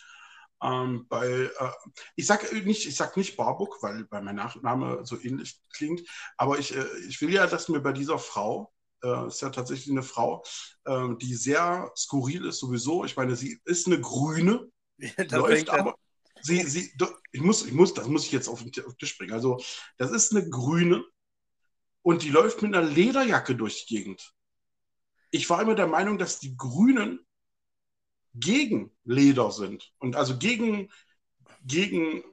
Ähm, 0.61 1.07
bei, 1.09 1.27
äh, 1.27 1.71
ich 2.15 2.27
sage 2.27 2.55
nicht, 2.55 2.85
ich 2.85 2.95
sag 2.95 3.17
nicht 3.17 3.35
Barbook, 3.35 3.81
weil, 3.81 4.05
weil 4.11 4.21
mein 4.21 4.35
Nachname 4.35 5.03
so 5.03 5.19
ähnlich 5.19 5.59
klingt, 5.73 6.07
aber 6.37 6.59
ich, 6.59 6.75
äh, 6.75 6.85
ich 7.07 7.19
will 7.21 7.33
ja, 7.33 7.47
dass 7.47 7.69
mir 7.69 7.79
bei 7.79 7.93
dieser 7.93 8.19
Frau 8.19 8.71
äh, 9.03 9.27
ist 9.27 9.41
ja 9.41 9.49
tatsächlich 9.49 9.91
eine 9.91 10.03
Frau, 10.03 10.43
äh, 10.85 11.09
die 11.21 11.35
sehr 11.35 11.91
skurril 11.95 12.45
ist 12.45 12.59
sowieso. 12.59 13.05
Ich 13.05 13.15
meine, 13.15 13.35
sie 13.35 13.59
ist 13.65 13.87
eine 13.87 13.99
Grüne, 13.99 14.69
läuft 15.29 15.69
aber. 15.69 15.95
Sie, 16.43 16.61
sie, 16.63 16.91
ich 17.31 17.41
muss, 17.41 17.65
ich 17.65 17.73
muss, 17.73 17.93
das 17.93 18.07
muss 18.07 18.25
ich 18.25 18.31
jetzt 18.31 18.47
auf 18.47 18.63
den, 18.63 18.71
auf 18.85 18.93
den 18.93 18.97
Tisch 18.97 19.17
bringen. 19.17 19.33
Also, 19.33 19.61
das 19.97 20.11
ist 20.11 20.35
eine 20.35 20.49
Grüne 20.49 21.03
und 22.01 22.23
die 22.23 22.29
läuft 22.29 22.61
mit 22.61 22.75
einer 22.75 22.87
Lederjacke 22.87 23.55
durch 23.55 23.85
die 23.85 23.95
Gegend. 23.95 24.33
Ich 25.29 25.49
war 25.49 25.61
immer 25.61 25.75
der 25.75 25.87
Meinung, 25.87 26.17
dass 26.17 26.39
die 26.39 26.57
Grünen 26.57 27.19
gegen 28.33 28.91
Leder 29.03 29.51
sind 29.51 29.93
und 29.99 30.15
also 30.15 30.37
gegen, 30.37 30.89
gegen 31.63 32.23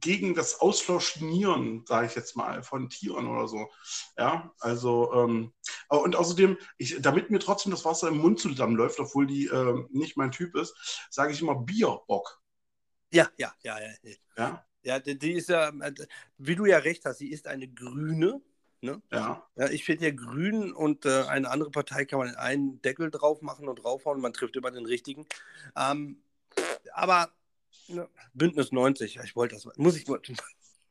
gegen 0.00 0.34
das 0.34 0.60
Ausflauschnieren, 0.60 1.84
sage 1.86 2.06
ich 2.06 2.14
jetzt 2.14 2.36
mal, 2.36 2.62
von 2.62 2.88
Tieren 2.88 3.26
oder 3.26 3.48
so. 3.48 3.70
Ja, 4.16 4.52
also 4.60 5.12
ähm, 5.14 5.52
und 5.88 6.16
außerdem, 6.16 6.58
ich, 6.76 7.00
damit 7.00 7.30
mir 7.30 7.38
trotzdem 7.38 7.72
das 7.72 7.84
Wasser 7.84 8.08
im 8.08 8.18
Mund 8.18 8.40
zusammenläuft, 8.40 9.00
obwohl 9.00 9.26
die 9.26 9.46
äh, 9.46 9.84
nicht 9.90 10.16
mein 10.16 10.32
Typ 10.32 10.56
ist, 10.56 11.06
sage 11.10 11.32
ich 11.32 11.40
immer 11.40 11.56
Bierbock. 11.56 12.40
Ja, 13.10 13.28
ja, 13.36 13.54
ja, 13.62 13.78
ja. 13.80 14.14
Ja, 14.36 14.64
ja 14.82 14.98
die, 15.00 15.32
ist 15.32 15.48
ja, 15.48 15.72
wie 16.36 16.56
du 16.56 16.66
ja 16.66 16.78
recht 16.78 17.04
hast, 17.04 17.18
sie 17.18 17.30
ist 17.30 17.46
eine 17.46 17.68
Grüne. 17.68 18.40
Ne? 18.80 19.02
Ja. 19.10 19.44
ja. 19.56 19.70
Ich 19.70 19.84
finde 19.84 20.04
ja 20.04 20.14
grün 20.14 20.72
und 20.72 21.04
äh, 21.04 21.24
eine 21.24 21.50
andere 21.50 21.70
Partei 21.70 22.04
kann 22.04 22.20
man 22.20 22.36
einen 22.36 22.80
Deckel 22.82 23.10
drauf 23.10 23.42
machen 23.42 23.68
und 23.68 23.82
draufhauen, 23.82 24.20
man 24.20 24.32
trifft 24.32 24.54
immer 24.54 24.70
den 24.70 24.86
richtigen. 24.86 25.26
Ähm, 25.76 26.22
aber 26.92 27.32
Bündnis 28.34 28.72
90, 28.72 29.18
ich 29.22 29.36
wollte 29.36 29.54
das. 29.54 29.68
Muss 29.76 29.96
ich 29.96 30.06
mal. 30.06 30.20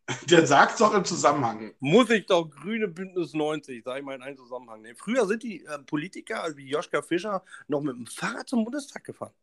Der 0.30 0.48
sagt 0.48 0.80
doch 0.80 0.94
im 0.94 1.04
Zusammenhang. 1.04 1.74
Muss 1.80 2.10
ich 2.10 2.26
doch 2.26 2.50
grüne 2.50 2.88
Bündnis 2.88 3.34
90, 3.34 3.84
sage 3.84 4.00
ich 4.00 4.06
mal 4.06 4.16
in 4.16 4.22
einem 4.22 4.38
Zusammenhang. 4.38 4.82
Nee, 4.82 4.96
früher 4.96 5.28
sind 5.28 5.44
die 5.44 5.66
äh, 5.66 5.80
Politiker 5.80 6.44
also 6.44 6.58
wie 6.58 6.70
Joschka 6.70 7.02
Fischer 7.02 7.44
noch 7.68 7.82
mit 7.82 7.96
dem 7.96 8.06
Fahrrad 8.06 8.48
zum 8.48 8.64
Bundestag 8.64 9.04
gefahren. 9.04 9.34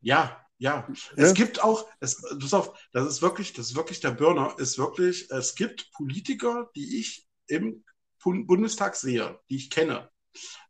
Ja, 0.00 0.44
ja. 0.58 0.86
Ne? 0.88 0.96
Es 1.16 1.34
gibt 1.34 1.62
auch, 1.62 1.88
es, 1.98 2.22
pass 2.40 2.54
auf, 2.54 2.78
das 2.92 3.06
ist 3.08 3.22
wirklich, 3.22 3.52
das 3.52 3.70
ist 3.70 3.76
wirklich 3.76 4.00
der 4.00 4.12
Burner, 4.12 4.54
ist 4.58 4.78
wirklich, 4.78 5.28
es 5.30 5.54
gibt 5.56 5.90
Politiker, 5.92 6.70
die 6.76 7.00
ich 7.00 7.26
im 7.48 7.84
Bundestag 8.22 8.94
sehe, 8.94 9.40
die 9.48 9.56
ich 9.56 9.70
kenne, 9.70 10.10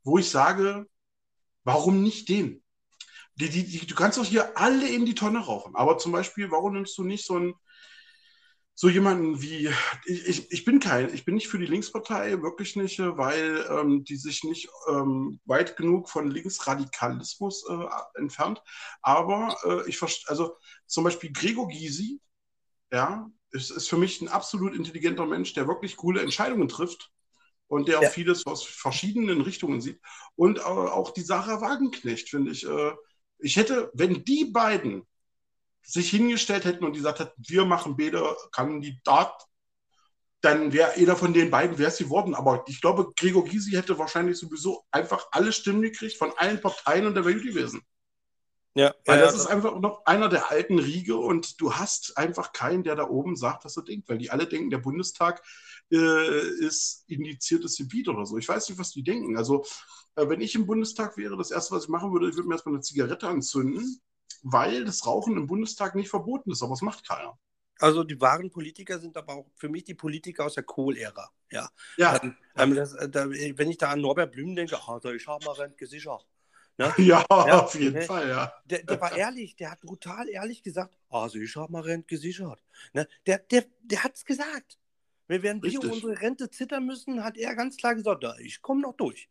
wo 0.02 0.18
ich 0.18 0.30
sage, 0.30 0.86
warum 1.64 2.02
nicht 2.02 2.28
den? 2.28 2.62
Die, 3.40 3.48
die, 3.48 3.64
die, 3.64 3.86
du 3.86 3.94
kannst 3.94 4.18
doch 4.18 4.24
hier 4.24 4.56
alle 4.58 4.88
in 4.88 5.06
die 5.06 5.14
Tonne 5.14 5.38
rauchen. 5.38 5.76
Aber 5.76 5.98
zum 5.98 6.12
Beispiel, 6.12 6.50
warum 6.50 6.74
nimmst 6.74 6.98
du 6.98 7.04
nicht 7.04 7.24
so 7.24 7.36
einen 7.36 7.54
so 8.80 8.88
jemanden 8.88 9.42
wie, 9.42 9.68
ich, 10.06 10.52
ich, 10.52 10.64
bin 10.64 10.78
kein, 10.78 11.12
ich 11.12 11.24
bin 11.24 11.34
nicht 11.34 11.48
für 11.48 11.58
die 11.58 11.66
Linkspartei, 11.66 12.40
wirklich 12.42 12.76
nicht, 12.76 13.00
weil 13.00 13.66
ähm, 13.68 14.04
die 14.04 14.14
sich 14.14 14.44
nicht 14.44 14.68
ähm, 14.88 15.40
weit 15.46 15.76
genug 15.76 16.08
von 16.08 16.30
Linksradikalismus 16.30 17.64
äh, 17.68 17.86
entfernt. 18.20 18.62
Aber 19.02 19.56
äh, 19.64 19.88
ich 19.88 19.98
verstehe, 19.98 20.30
also 20.30 20.56
zum 20.86 21.02
Beispiel 21.02 21.32
Gregor 21.32 21.66
Gysi, 21.66 22.20
ja, 22.92 23.28
ist, 23.50 23.72
ist 23.72 23.88
für 23.88 23.96
mich 23.96 24.20
ein 24.20 24.28
absolut 24.28 24.76
intelligenter 24.76 25.26
Mensch, 25.26 25.54
der 25.54 25.66
wirklich 25.66 25.96
coole 25.96 26.22
Entscheidungen 26.22 26.68
trifft 26.68 27.10
und 27.66 27.88
der 27.88 28.00
ja. 28.00 28.08
auch 28.08 28.12
vieles 28.12 28.46
aus 28.46 28.62
verschiedenen 28.62 29.40
Richtungen 29.40 29.80
sieht. 29.80 30.00
Und 30.36 30.58
äh, 30.58 30.62
auch 30.62 31.10
die 31.10 31.22
Sarah 31.22 31.60
Wagenknecht, 31.60 32.28
finde 32.28 32.52
ich. 32.52 32.64
Ich 33.38 33.56
hätte, 33.56 33.90
wenn 33.94 34.24
die 34.24 34.44
beiden 34.46 35.06
sich 35.82 36.10
hingestellt 36.10 36.64
hätten 36.64 36.84
und 36.84 36.92
gesagt 36.92 37.20
hätten, 37.20 37.42
wir 37.48 37.64
machen 37.64 37.96
beide 37.96 38.36
Kandidat, 38.52 39.44
dann 40.40 40.72
wäre 40.72 40.98
jeder 40.98 41.16
von 41.16 41.32
den 41.32 41.50
beiden 41.50 41.78
wäre 41.78 41.90
es 41.90 41.98
geworden. 41.98 42.34
Aber 42.34 42.64
ich 42.68 42.80
glaube, 42.80 43.12
Gregor 43.16 43.44
Gysi 43.44 43.72
hätte 43.72 43.98
wahrscheinlich 43.98 44.38
sowieso 44.38 44.84
einfach 44.90 45.26
alle 45.32 45.52
Stimmen 45.52 45.82
gekriegt 45.82 46.16
von 46.16 46.32
allen 46.36 46.60
Parteien 46.60 47.06
und 47.06 47.14
der 47.14 47.24
gut 47.24 47.42
gewesen. 47.42 47.82
Ja, 48.78 48.94
weil 49.06 49.18
ja, 49.18 49.24
das 49.26 49.34
ist 49.34 49.46
einfach 49.46 49.80
noch 49.80 50.06
einer 50.06 50.28
der 50.28 50.50
alten 50.50 50.78
Riege 50.78 51.16
und 51.16 51.60
du 51.60 51.74
hast 51.74 52.16
einfach 52.16 52.52
keinen, 52.52 52.84
der 52.84 52.94
da 52.94 53.08
oben 53.08 53.34
sagt, 53.34 53.64
was 53.64 53.76
er 53.76 53.82
denkt, 53.82 54.08
weil 54.08 54.18
die 54.18 54.30
alle 54.30 54.46
denken, 54.46 54.70
der 54.70 54.78
Bundestag 54.78 55.42
äh, 55.90 56.48
ist 56.60 57.04
indiziertes 57.08 57.76
Gebiet 57.76 58.08
oder 58.08 58.24
so. 58.24 58.38
Ich 58.38 58.48
weiß 58.48 58.68
nicht, 58.68 58.78
was 58.78 58.90
die 58.90 59.02
denken. 59.02 59.36
Also, 59.36 59.64
äh, 60.14 60.28
wenn 60.28 60.40
ich 60.40 60.54
im 60.54 60.66
Bundestag 60.66 61.16
wäre, 61.16 61.36
das 61.36 61.50
erste, 61.50 61.74
was 61.74 61.84
ich 61.84 61.88
machen 61.88 62.12
würde, 62.12 62.28
ich 62.28 62.36
würde 62.36 62.48
mir 62.48 62.54
erstmal 62.54 62.76
eine 62.76 62.82
Zigarette 62.82 63.26
anzünden 63.26 64.00
weil 64.42 64.84
das 64.84 65.06
Rauchen 65.06 65.36
im 65.36 65.46
Bundestag 65.46 65.94
nicht 65.94 66.08
verboten 66.08 66.50
ist, 66.50 66.62
aber 66.62 66.72
es 66.72 66.82
macht 66.82 67.06
keiner. 67.06 67.38
Also 67.80 68.02
die 68.02 68.20
wahren 68.20 68.50
Politiker 68.50 68.98
sind 68.98 69.16
aber 69.16 69.34
auch 69.34 69.46
für 69.54 69.68
mich 69.68 69.84
die 69.84 69.94
Politiker 69.94 70.46
aus 70.46 70.54
der 70.54 70.64
Kohl-Ära. 70.64 71.30
Ja. 71.50 71.70
ja. 71.96 72.20
Ähm, 72.22 72.36
ähm 72.56 72.74
das, 72.74 72.94
äh, 72.94 73.08
da, 73.08 73.30
wenn 73.30 73.70
ich 73.70 73.78
da 73.78 73.90
an 73.90 74.00
Norbert 74.00 74.32
Blüm 74.32 74.56
denke, 74.56 74.76
ach, 74.76 75.04
ich 75.04 75.26
habe 75.28 75.44
mal 75.44 75.52
Rent 75.52 75.78
gesichert. 75.78 76.26
Ne? 76.78 76.94
Ja, 76.98 77.24
ja, 77.28 77.64
auf 77.64 77.74
jeden 77.74 77.94
ne? 77.94 78.02
Fall, 78.02 78.28
ja. 78.28 78.52
Der, 78.64 78.84
der, 78.84 79.00
war 79.00 79.16
ehrlich, 79.16 79.56
der 79.56 79.72
hat 79.72 79.80
brutal 79.80 80.28
ehrlich 80.28 80.62
gesagt, 80.62 80.96
also 81.10 81.38
ich 81.38 81.54
habe 81.56 81.72
mal 81.72 81.82
Rent 81.82 82.06
gesichert. 82.06 82.62
Ne? 82.92 83.08
Der, 83.26 83.38
der, 83.38 83.64
der 83.82 84.04
hat 84.04 84.14
es 84.14 84.24
gesagt. 84.24 84.78
Wir 85.26 85.42
werden 85.42 85.62
wir 85.62 85.80
um 85.80 85.90
unsere 85.90 86.18
Rente 86.20 86.48
zittern 86.50 86.86
müssen, 86.86 87.22
hat 87.22 87.36
er 87.36 87.54
ganz 87.54 87.76
klar 87.76 87.94
gesagt, 87.94 88.24
ich 88.40 88.62
komme 88.62 88.80
noch 88.80 88.94
durch. 88.94 89.28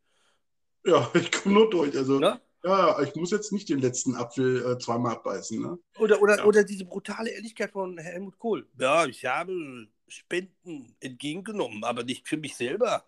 Ja, 0.86 1.10
ich 1.16 1.32
komme 1.32 1.56
nur 1.56 1.70
durch. 1.70 1.98
Also, 1.98 2.20
ne? 2.20 2.40
Ja, 2.64 3.02
ich 3.02 3.16
muss 3.16 3.32
jetzt 3.32 3.54
nicht 3.54 3.70
den 3.70 3.80
letzten 3.80 4.16
Apfel 4.16 4.74
äh, 4.74 4.78
zweimal 4.78 5.14
abbeißen. 5.14 5.62
Ne? 5.62 5.80
Oder, 6.00 6.22
oder, 6.22 6.38
ja. 6.40 6.44
oder 6.44 6.64
diese 6.64 6.86
brutale 6.86 7.30
Ehrlichkeit 7.30 7.72
von 7.72 7.98
Helmut 7.98 8.38
Kohl. 8.38 8.68
Ja, 8.78 9.06
ich 9.06 9.26
habe 9.26 9.88
Spenden 10.08 10.96
entgegengenommen, 11.00 11.84
aber 11.84 12.04
nicht 12.04 12.28
für 12.28 12.38
mich 12.38 12.56
selber. 12.56 13.06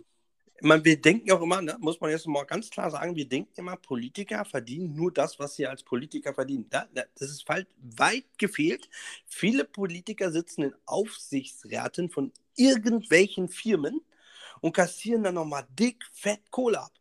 meine, 0.63 0.85
wir 0.85 1.01
denken 1.01 1.31
auch 1.33 1.43
immer, 1.43 1.61
ne, 1.61 1.77
muss 1.81 2.01
man 2.01 2.11
jetzt 2.11 2.27
mal 2.27 2.45
ganz 2.45 2.71
klar 2.71 2.91
sagen, 2.91 3.15
wir 3.15 3.29
denken 3.29 3.53
immer, 3.57 3.77
Politiker 3.77 4.45
verdienen 4.45 4.95
nur 4.95 5.13
das, 5.13 5.39
was 5.39 5.57
sie 5.57 5.67
als 5.67 5.83
Politiker 5.83 6.35
verdienen. 6.35 6.67
Da, 6.71 6.87
da, 6.95 7.03
das 7.19 7.31
ist 7.31 7.49
weit, 7.49 7.67
weit 7.79 8.27
gefehlt. 8.39 8.89
Viele 9.27 9.65
Politiker 9.65 10.33
sitzen 10.33 10.63
in 10.63 10.75
Aufsichtsräten 10.87 12.11
von 12.11 12.33
irgendwelchen 12.55 13.49
Firmen 13.49 14.01
und 14.61 14.73
kassieren 14.73 15.25
dann 15.25 15.35
nochmal 15.35 15.67
dick, 15.71 16.05
fett 16.13 16.51
Kohle 16.51 16.81
ab. 16.81 16.93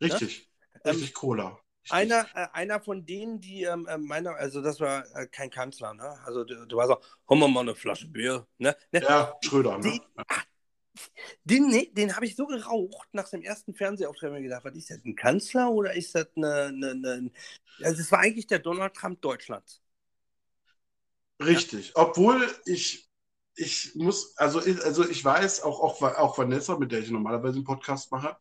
Richtig, 0.00 0.48
ne? 0.72 0.90
richtig 0.92 1.08
ähm, 1.08 1.14
Cola. 1.14 1.58
Richtig. 1.82 1.92
Einer, 1.92 2.26
äh, 2.34 2.46
einer 2.54 2.80
von 2.80 3.04
denen, 3.04 3.40
die 3.40 3.64
ähm, 3.64 3.86
äh, 3.86 3.98
meiner, 3.98 4.36
also 4.36 4.62
das 4.62 4.80
war 4.80 5.04
äh, 5.14 5.26
kein 5.26 5.50
Kanzler, 5.50 5.92
ne? 5.92 6.16
Also 6.24 6.42
du, 6.42 6.66
du 6.66 6.76
warst 6.76 6.92
auch, 6.92 7.02
hol 7.28 7.36
mal 7.36 7.60
eine 7.60 7.74
Flasche 7.74 8.08
Bier, 8.08 8.46
ne? 8.56 8.74
ne? 8.90 9.02
Ja, 9.02 9.34
Schröder, 9.42 9.76
ne? 9.78 10.00
Den, 11.44 11.68
nee, 11.68 11.90
den 11.92 12.14
habe 12.14 12.26
ich 12.26 12.36
so 12.36 12.46
geraucht 12.46 13.08
nach 13.12 13.28
dem 13.28 13.42
ersten 13.42 13.74
Fernsehauftritt, 13.74 14.32
mir 14.32 14.42
gedacht, 14.42 14.64
was 14.64 14.76
ist 14.76 14.90
das, 14.90 15.04
ein 15.04 15.16
Kanzler 15.16 15.70
oder 15.70 15.94
ist 15.94 16.14
das 16.14 16.28
eine, 16.36 16.66
eine, 16.66 16.90
eine 16.90 17.30
also 17.82 18.00
es 18.00 18.12
war 18.12 18.20
eigentlich 18.20 18.46
der 18.46 18.60
Donald 18.60 18.94
Trump 18.94 19.20
Deutschlands. 19.20 19.82
Richtig, 21.42 21.88
ja? 21.88 21.94
obwohl 21.96 22.48
ich 22.64 23.08
ich 23.56 23.94
muss, 23.94 24.36
also, 24.36 24.58
also 24.58 25.08
ich 25.08 25.24
weiß, 25.24 25.62
auch, 25.62 25.80
auch, 25.80 26.02
auch 26.02 26.38
Vanessa, 26.38 26.76
mit 26.76 26.92
der 26.92 27.00
ich 27.00 27.10
normalerweise 27.10 27.56
einen 27.56 27.64
Podcast 27.64 28.10
mache, 28.10 28.36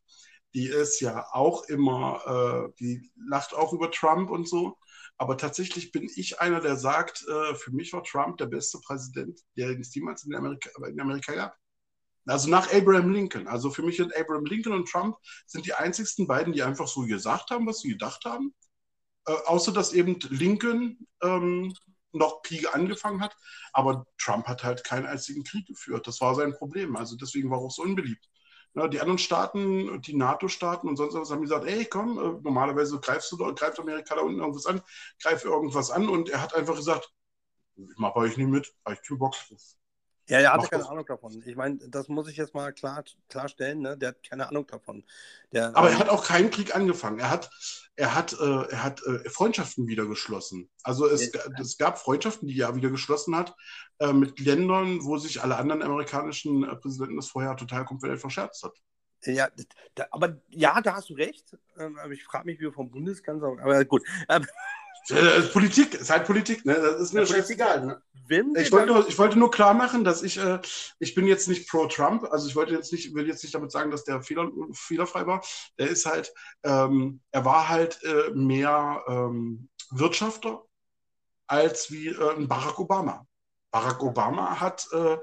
die 0.53 0.67
ist 0.67 0.99
ja 1.01 1.27
auch 1.31 1.63
immer, 1.65 2.69
äh, 2.69 2.73
die 2.79 3.11
lacht 3.27 3.53
auch 3.53 3.73
über 3.73 3.91
Trump 3.91 4.29
und 4.29 4.47
so. 4.47 4.77
Aber 5.17 5.37
tatsächlich 5.37 5.91
bin 5.91 6.09
ich 6.15 6.39
einer, 6.41 6.59
der 6.59 6.75
sagt, 6.75 7.23
äh, 7.27 7.55
für 7.55 7.71
mich 7.71 7.93
war 7.93 8.03
Trump 8.03 8.37
der 8.37 8.47
beste 8.47 8.79
Präsident, 8.79 9.39
der 9.55 9.79
es 9.79 9.93
jemals 9.93 10.25
in 10.25 10.35
Amerika, 10.35 10.69
in 10.87 10.99
Amerika 10.99 11.33
gab. 11.33 11.57
Also 12.25 12.49
nach 12.49 12.71
Abraham 12.73 13.11
Lincoln. 13.11 13.47
Also 13.47 13.69
für 13.69 13.83
mich 13.83 13.97
sind 13.97 14.15
Abraham 14.15 14.45
Lincoln 14.45 14.75
und 14.75 14.89
Trump 14.89 15.17
sind 15.45 15.65
die 15.65 15.73
einzigsten 15.73 16.27
beiden, 16.27 16.53
die 16.53 16.63
einfach 16.63 16.87
so 16.87 17.01
gesagt 17.01 17.49
haben, 17.49 17.67
was 17.67 17.79
sie 17.79 17.89
gedacht 17.89 18.23
haben. 18.25 18.53
Äh, 19.25 19.33
außer 19.45 19.71
dass 19.71 19.93
eben 19.93 20.19
Lincoln 20.29 21.07
ähm, 21.21 21.73
noch 22.11 22.41
Kriege 22.43 22.73
angefangen 22.73 23.21
hat. 23.21 23.35
Aber 23.73 24.05
Trump 24.17 24.47
hat 24.47 24.63
halt 24.63 24.83
keinen 24.83 25.05
einzigen 25.05 25.43
Krieg 25.43 25.67
geführt. 25.67 26.07
Das 26.07 26.21
war 26.21 26.35
sein 26.35 26.53
Problem. 26.53 26.95
Also 26.95 27.15
deswegen 27.17 27.49
war 27.49 27.59
er 27.59 27.65
auch 27.65 27.71
so 27.71 27.83
unbeliebt. 27.83 28.25
Die 28.75 28.99
anderen 28.99 29.19
Staaten, 29.19 30.01
die 30.01 30.15
NATO-Staaten 30.15 30.87
und 30.87 30.95
sonst 30.97 31.13
was 31.13 31.29
haben 31.29 31.43
gesagt, 31.43 31.65
ey, 31.65 31.85
komm, 31.85 32.17
äh, 32.17 32.41
normalerweise 32.41 32.99
greifst 32.99 33.31
du 33.31 33.37
greift 33.37 33.79
Amerika 33.79 34.15
da 34.15 34.21
unten 34.21 34.39
irgendwas 34.39 34.65
an, 34.65 34.81
greif 35.21 35.45
irgendwas 35.45 35.91
an 35.91 36.09
und 36.09 36.29
er 36.29 36.41
hat 36.41 36.55
einfach 36.55 36.75
gesagt, 36.75 37.07
ich 37.75 37.97
mache 37.97 38.15
euch 38.15 38.35
nicht 38.35 38.49
mit, 38.49 38.73
habe 38.83 38.95
ich 38.95 39.07
keinen 39.07 39.19
Bock 39.19 39.35
drauf. 39.47 39.75
Ja, 40.29 40.39
er 40.39 40.53
hatte 40.53 40.69
keine. 40.69 40.87
Ahnung 40.87 41.05
davon. 41.05 41.43
Ich 41.45 41.55
meine, 41.55 41.77
das 41.89 42.07
muss 42.07 42.29
ich 42.29 42.37
jetzt 42.37 42.53
mal 42.53 42.71
klar, 42.71 43.03
klarstellen. 43.27 43.81
Ne? 43.81 43.97
Der 43.97 44.09
hat 44.09 44.23
keine 44.23 44.47
Ahnung 44.47 44.65
davon. 44.67 45.03
Der, 45.51 45.75
Aber 45.75 45.89
ähm, 45.89 45.95
er 45.95 45.99
hat 45.99 46.09
auch 46.09 46.25
keinen 46.25 46.49
Krieg 46.49 46.75
angefangen. 46.75 47.19
Er 47.19 47.29
hat, 47.29 47.49
er 47.95 48.15
hat, 48.15 48.33
äh, 48.33 48.71
er 48.71 48.83
hat 48.83 49.01
äh, 49.05 49.29
Freundschaften 49.29 49.87
wieder 49.87 50.05
geschlossen. 50.05 50.69
Also 50.83 51.07
es, 51.07 51.31
ja. 51.33 51.41
es 51.59 51.77
gab 51.77 51.99
Freundschaften, 51.99 52.47
die 52.47 52.59
er 52.59 52.75
wieder 52.75 52.89
geschlossen 52.89 53.35
hat 53.35 53.53
äh, 53.99 54.13
mit 54.13 54.39
Ländern, 54.39 55.03
wo 55.03 55.17
sich 55.17 55.43
alle 55.43 55.57
anderen 55.57 55.81
amerikanischen 55.81 56.63
äh, 56.63 56.75
Präsidenten 56.77 57.17
das 57.17 57.27
vorher 57.27 57.57
total 57.57 57.83
komplett 57.83 58.19
verscherzt 58.19 58.63
hat. 58.63 58.73
Ja, 59.25 59.49
da, 59.95 60.07
aber 60.11 60.41
ja, 60.49 60.81
da 60.81 60.95
hast 60.95 61.09
du 61.09 61.13
recht. 61.13 61.57
Ähm, 61.77 61.97
aber 61.97 62.11
ich 62.11 62.23
frage 62.23 62.45
mich, 62.45 62.59
wie 62.59 62.71
vom 62.71 62.89
Bundeskanzler. 62.89 63.55
Aber 63.61 63.83
gut. 63.85 64.03
Ähm, 64.29 64.45
äh, 65.09 65.41
Politik, 65.51 65.95
ist 65.95 66.09
halt 66.09 66.25
Politik, 66.25 66.65
ne? 66.65 66.75
Das 66.75 67.01
ist 67.01 67.13
mir 67.13 67.25
scheißegal. 67.25 67.85
Ne? 67.85 68.01
Ich 68.55 68.71
wollte, 68.71 68.87
nur, 68.87 69.07
ich 69.07 69.19
wollte 69.19 69.37
nur 69.37 69.51
klar 69.51 69.73
machen, 69.73 70.03
dass 70.03 70.23
ich, 70.23 70.37
äh, 70.37 70.59
ich 70.99 71.13
bin 71.13 71.27
jetzt 71.27 71.47
nicht 71.49 71.69
pro 71.69 71.87
Trump, 71.87 72.23
also 72.31 72.47
ich 72.47 72.55
wollte 72.55 72.73
jetzt 72.73 72.91
nicht, 72.93 73.13
will 73.13 73.27
jetzt 73.27 73.43
nicht 73.43 73.53
damit 73.53 73.71
sagen, 73.71 73.91
dass 73.91 74.05
der 74.05 74.21
Fehler, 74.21 74.49
fehlerfrei 74.71 75.27
war. 75.27 75.43
Der 75.77 75.89
ist 75.89 76.05
halt, 76.05 76.33
ähm, 76.63 77.21
er 77.31 77.43
war 77.43 77.67
halt 77.67 78.01
äh, 78.03 78.31
mehr 78.33 79.03
ähm, 79.07 79.69
Wirtschafter 79.91 80.63
als 81.47 81.91
wie 81.91 82.07
äh, 82.07 82.45
Barack 82.45 82.79
Obama. 82.79 83.27
Barack 83.71 84.01
Obama 84.01 84.59
hat 84.59 84.87
äh, 84.93 85.17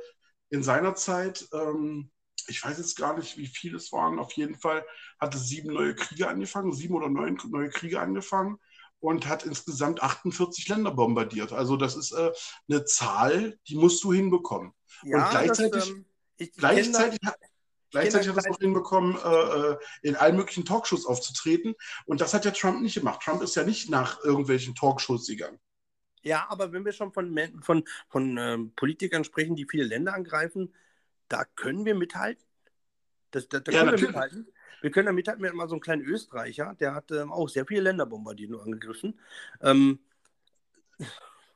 in 0.51 0.63
seiner 0.63 0.95
Zeit, 0.95 1.49
ähm, 1.55 2.11
ich 2.49 2.63
weiß 2.63 2.77
jetzt 2.79 2.97
gar 2.97 3.17
nicht, 3.17 3.39
wie 3.39 3.47
viele 3.47 3.79
es 3.79 3.93
waren, 3.93 4.19
auf 4.19 4.33
jeden 4.33 4.57
Fall 4.57 4.85
hatte 5.19 5.39
sieben 5.39 5.73
neue 5.73 5.95
Kriege 5.95 6.29
angefangen, 6.29 6.73
sieben 6.73 6.95
oder 6.95 7.09
neun 7.09 7.39
neue 7.49 7.71
Kriege 7.71 8.01
angefangen 8.01 8.59
und 9.01 9.27
hat 9.27 9.45
insgesamt 9.45 10.03
48 10.03 10.69
Länder 10.69 10.91
bombardiert. 10.93 11.53
Also 11.53 11.77
das 11.77 11.97
ist 11.97 12.13
äh, 12.13 12.31
eine 12.69 12.85
Zahl, 12.85 13.59
die 13.67 13.77
musst 13.77 14.05
du 14.05 14.13
hinbekommen. 14.13 14.73
Ja, 15.03 15.25
und 15.25 15.31
gleichzeitig, 15.31 15.73
das, 15.73 15.89
ähm, 15.89 16.05
ich, 16.37 16.49
ich 16.49 16.57
gleichzeitig, 16.57 17.19
hat, 17.25 17.37
gleichzeitig 17.91 18.29
hat 18.29 18.37
er 18.37 18.41
es 18.41 18.49
noch 18.49 18.59
hinbekommen, 18.59 19.17
äh, 19.17 19.73
äh, 19.73 19.79
in 20.03 20.17
allen 20.17 20.37
möglichen 20.37 20.65
Talkshows 20.65 21.07
aufzutreten. 21.07 21.75
Und 22.07 22.21
das 22.21 22.35
hat 22.35 22.45
ja 22.45 22.51
Trump 22.51 22.83
nicht 22.83 22.95
gemacht. 22.95 23.21
Trump 23.23 23.43
ist 23.43 23.57
ja 23.57 23.65
nicht 23.65 23.91
nach 23.91 24.23
irgendwelchen 24.23 24.75
Talkshows 24.75 25.27
gegangen. 25.27 25.59
Ja, 26.23 26.47
aber 26.51 26.73
wenn 26.73 26.85
wir 26.85 26.93
schon 26.93 27.13
von, 27.13 27.35
von, 27.63 27.85
von 28.09 28.37
ähm, 28.37 28.73
Politikern 28.77 29.25
sprechen, 29.25 29.57
die 29.57 29.67
viele 29.67 29.85
Länder 29.85 30.13
angreifen, 30.13 30.75
da 31.29 31.45
können 31.45 31.87
wir 31.87 31.95
mithalten. 31.95 32.45
Das, 33.31 33.49
da, 33.49 33.61
da 33.61 33.73
Ja, 33.73 33.79
können 33.79 33.87
wir 33.87 33.93
natürlich. 33.93 34.09
mithalten. 34.11 34.53
Wir 34.81 34.91
können 34.91 35.07
da 35.07 35.13
mithalten. 35.13 35.43
Wir 35.43 35.49
hatten 35.49 35.57
mal 35.59 35.69
so 35.69 35.75
einen 35.75 35.81
kleinen 35.83 36.03
Österreicher, 36.03 36.77
der 36.81 36.95
hat 36.95 37.11
ähm, 37.11 37.33
auch 37.33 37.49
sehr 37.49 37.67
viele 37.67 37.83
Länder 37.83 38.07
bombardiert 38.07 38.53
und 38.53 38.61
angegriffen. 38.61 39.19
Ähm, 39.61 39.99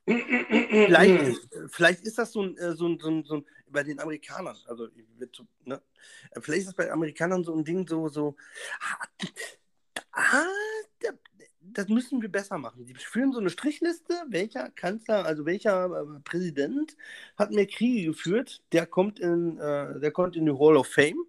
vielleicht, 0.06 1.48
vielleicht 1.70 2.02
ist 2.02 2.18
das 2.18 2.32
so 2.32 2.42
ein, 2.42 2.56
äh, 2.58 2.74
so 2.74 2.86
ein, 2.88 2.98
so 2.98 3.08
ein, 3.08 3.24
so 3.24 3.34
ein 3.36 3.46
bei 3.68 3.82
den 3.82 3.98
Amerikanern, 4.00 4.56
also 4.66 4.88
ne, 5.64 5.82
äh, 6.30 6.40
vielleicht 6.40 6.60
ist 6.60 6.68
das 6.68 6.74
bei 6.74 6.90
Amerikanern 6.92 7.42
so 7.44 7.54
ein 7.54 7.64
Ding, 7.64 7.86
so, 7.88 8.08
so, 8.08 8.36
ah, 8.80 9.06
ah, 10.12 10.44
da- 11.00 11.10
das 11.60 11.88
müssen 11.88 12.22
wir 12.22 12.28
besser 12.30 12.56
machen. 12.58 12.84
Die 12.86 12.94
führen 12.94 13.32
so 13.32 13.40
eine 13.40 13.50
Strichliste, 13.50 14.14
welcher 14.28 14.70
Kanzler, 14.70 15.24
also 15.24 15.44
welcher 15.44 15.86
äh, 15.86 16.20
Präsident 16.22 16.96
hat 17.36 17.50
mehr 17.50 17.66
Kriege 17.66 18.10
geführt, 18.10 18.62
der 18.72 18.86
kommt 18.86 19.18
in, 19.18 19.58
äh, 19.58 19.98
der 19.98 20.12
kommt 20.12 20.36
in 20.36 20.46
die 20.46 20.52
Hall 20.52 20.76
of 20.76 20.86
Fame. 20.86 21.26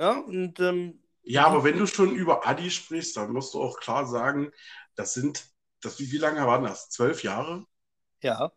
Ja, 0.00 0.18
und 0.18 0.58
ähm, 0.60 1.00
Ja, 1.22 1.46
aber 1.46 1.64
wenn 1.64 1.78
du 1.78 1.86
schon 1.86 2.14
über 2.14 2.46
Adi 2.46 2.70
sprichst, 2.70 3.16
dann 3.16 3.32
musst 3.32 3.54
du 3.54 3.62
auch 3.62 3.78
klar 3.80 4.06
sagen, 4.06 4.50
das 4.96 5.14
sind, 5.14 5.44
das, 5.82 5.98
wie, 5.98 6.10
wie 6.12 6.18
lange 6.18 6.46
waren 6.46 6.64
das? 6.64 6.90
Zwölf 6.90 7.22
Jahre? 7.22 7.66
ja, 8.22 8.50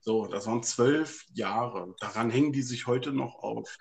So, 0.00 0.26
das 0.26 0.46
waren 0.46 0.62
zwölf 0.62 1.24
Jahre. 1.32 1.94
Daran 2.00 2.30
hängen 2.30 2.52
die 2.52 2.62
sich 2.62 2.86
heute 2.86 3.12
noch 3.12 3.36
auf. 3.36 3.76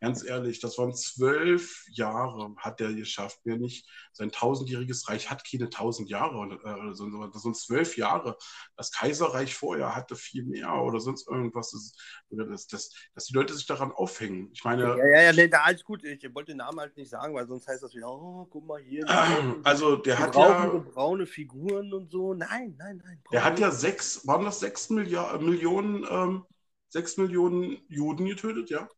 Ganz 0.00 0.22
ehrlich, 0.24 0.60
das 0.60 0.76
waren 0.78 0.94
zwölf 0.94 1.84
Jahre, 1.90 2.54
hat 2.58 2.80
der 2.80 2.92
geschafft. 2.92 3.40
Wer 3.44 3.56
nicht, 3.56 3.88
sein 4.12 4.30
tausendjähriges 4.30 5.08
Reich 5.08 5.30
hat 5.30 5.42
keine 5.50 5.70
tausend 5.70 6.10
Jahre, 6.10 6.36
äh, 6.64 6.80
oder 6.80 6.94
so, 6.94 7.26
das 7.28 7.42
sind 7.42 7.56
zwölf 7.56 7.96
Jahre. 7.96 8.36
Das 8.76 8.92
Kaiserreich 8.92 9.54
vorher 9.54 9.94
hatte 9.96 10.14
viel 10.16 10.44
mehr 10.44 10.72
oder 10.74 11.00
sonst 11.00 11.28
irgendwas. 11.28 11.70
Das, 11.70 11.94
das, 12.30 12.66
das, 12.66 12.90
dass 13.14 13.24
die 13.26 13.34
Leute 13.34 13.54
sich 13.54 13.66
daran 13.66 13.90
aufhängen. 13.92 14.50
Ich 14.52 14.64
meine, 14.64 14.82
ja, 14.82 14.96
ja, 14.96 15.22
ja, 15.22 15.32
nee, 15.32 15.50
alles 15.52 15.82
gut. 15.82 16.04
Ich 16.04 16.22
wollte 16.34 16.52
den 16.52 16.58
Namen 16.58 16.78
halt 16.78 16.96
nicht 16.96 17.10
sagen, 17.10 17.34
weil 17.34 17.46
sonst 17.46 17.66
heißt 17.66 17.82
das 17.82 17.94
wieder, 17.94 18.08
oh, 18.10 18.46
guck 18.50 18.66
mal 18.66 18.80
hier. 18.80 19.04
brauchen- 19.04 19.64
also 19.64 19.96
der 19.96 20.18
hat 20.18 20.34
ja, 20.36 20.66
braune 20.92 21.26
Figuren 21.26 21.92
und 21.92 22.10
so. 22.10 22.34
Nein, 22.34 22.74
nein, 22.78 23.02
nein. 23.04 23.20
der 23.32 23.44
hat 23.44 23.58
ja 23.58 23.70
sechs, 23.70 24.26
waren 24.26 24.44
das 24.44 24.60
sechs 24.60 24.90
Milliard, 24.90 25.40
Millionen, 25.42 26.06
ähm, 26.08 26.44
sechs 26.88 27.16
Millionen 27.16 27.78
Juden 27.88 28.26
getötet, 28.26 28.70
ja? 28.70 28.88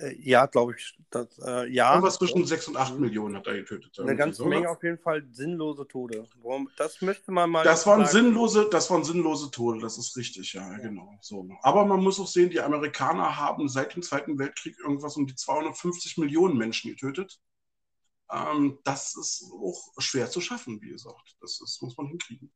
Äh, 0.00 0.16
ja, 0.18 0.46
glaube 0.46 0.74
ich. 0.76 0.98
Das, 1.10 1.26
äh, 1.38 1.68
ja. 1.68 1.90
Irgendwas 1.90 2.16
zwischen 2.16 2.46
sechs 2.46 2.68
und 2.68 2.76
acht 2.76 2.94
Mhm. 2.94 3.00
Millionen 3.00 3.36
hat 3.36 3.46
er 3.46 3.54
getötet. 3.54 3.98
Eine 3.98 4.16
ganze 4.16 4.38
so? 4.38 4.46
Menge 4.46 4.70
auf 4.70 4.82
jeden 4.82 4.98
Fall 4.98 5.24
sinnlose 5.30 5.86
Tode. 5.86 6.26
Warum, 6.42 6.70
das 6.76 7.00
möchte 7.02 7.32
man 7.32 7.50
mal. 7.50 7.64
Das 7.64 7.86
waren 7.86 8.06
sagen. 8.06 8.12
sinnlose, 8.12 8.68
das 8.70 8.90
waren 8.90 9.04
sinnlose 9.04 9.50
Tode, 9.50 9.80
das 9.80 9.98
ist 9.98 10.16
richtig, 10.16 10.52
ja, 10.54 10.78
genau. 10.78 11.18
So. 11.20 11.46
Aber 11.62 11.84
man 11.84 12.00
muss 12.00 12.18
auch 12.20 12.26
sehen, 12.26 12.50
die 12.50 12.60
Amerikaner 12.60 13.36
haben 13.36 13.68
seit 13.68 13.94
dem 13.94 14.02
Zweiten 14.02 14.38
Weltkrieg 14.38 14.78
irgendwas 14.78 15.16
um 15.16 15.26
die 15.26 15.34
250 15.34 16.16
Millionen 16.18 16.56
Menschen 16.56 16.90
getötet. 16.90 17.40
Ähm, 18.30 18.78
das 18.84 19.16
ist 19.16 19.44
auch 19.52 19.92
schwer 19.98 20.30
zu 20.30 20.40
schaffen, 20.40 20.80
wie 20.80 20.90
gesagt. 20.90 21.36
Das 21.40 21.60
ist, 21.60 21.82
muss 21.82 21.96
man 21.96 22.06
hinkriegen. 22.06 22.52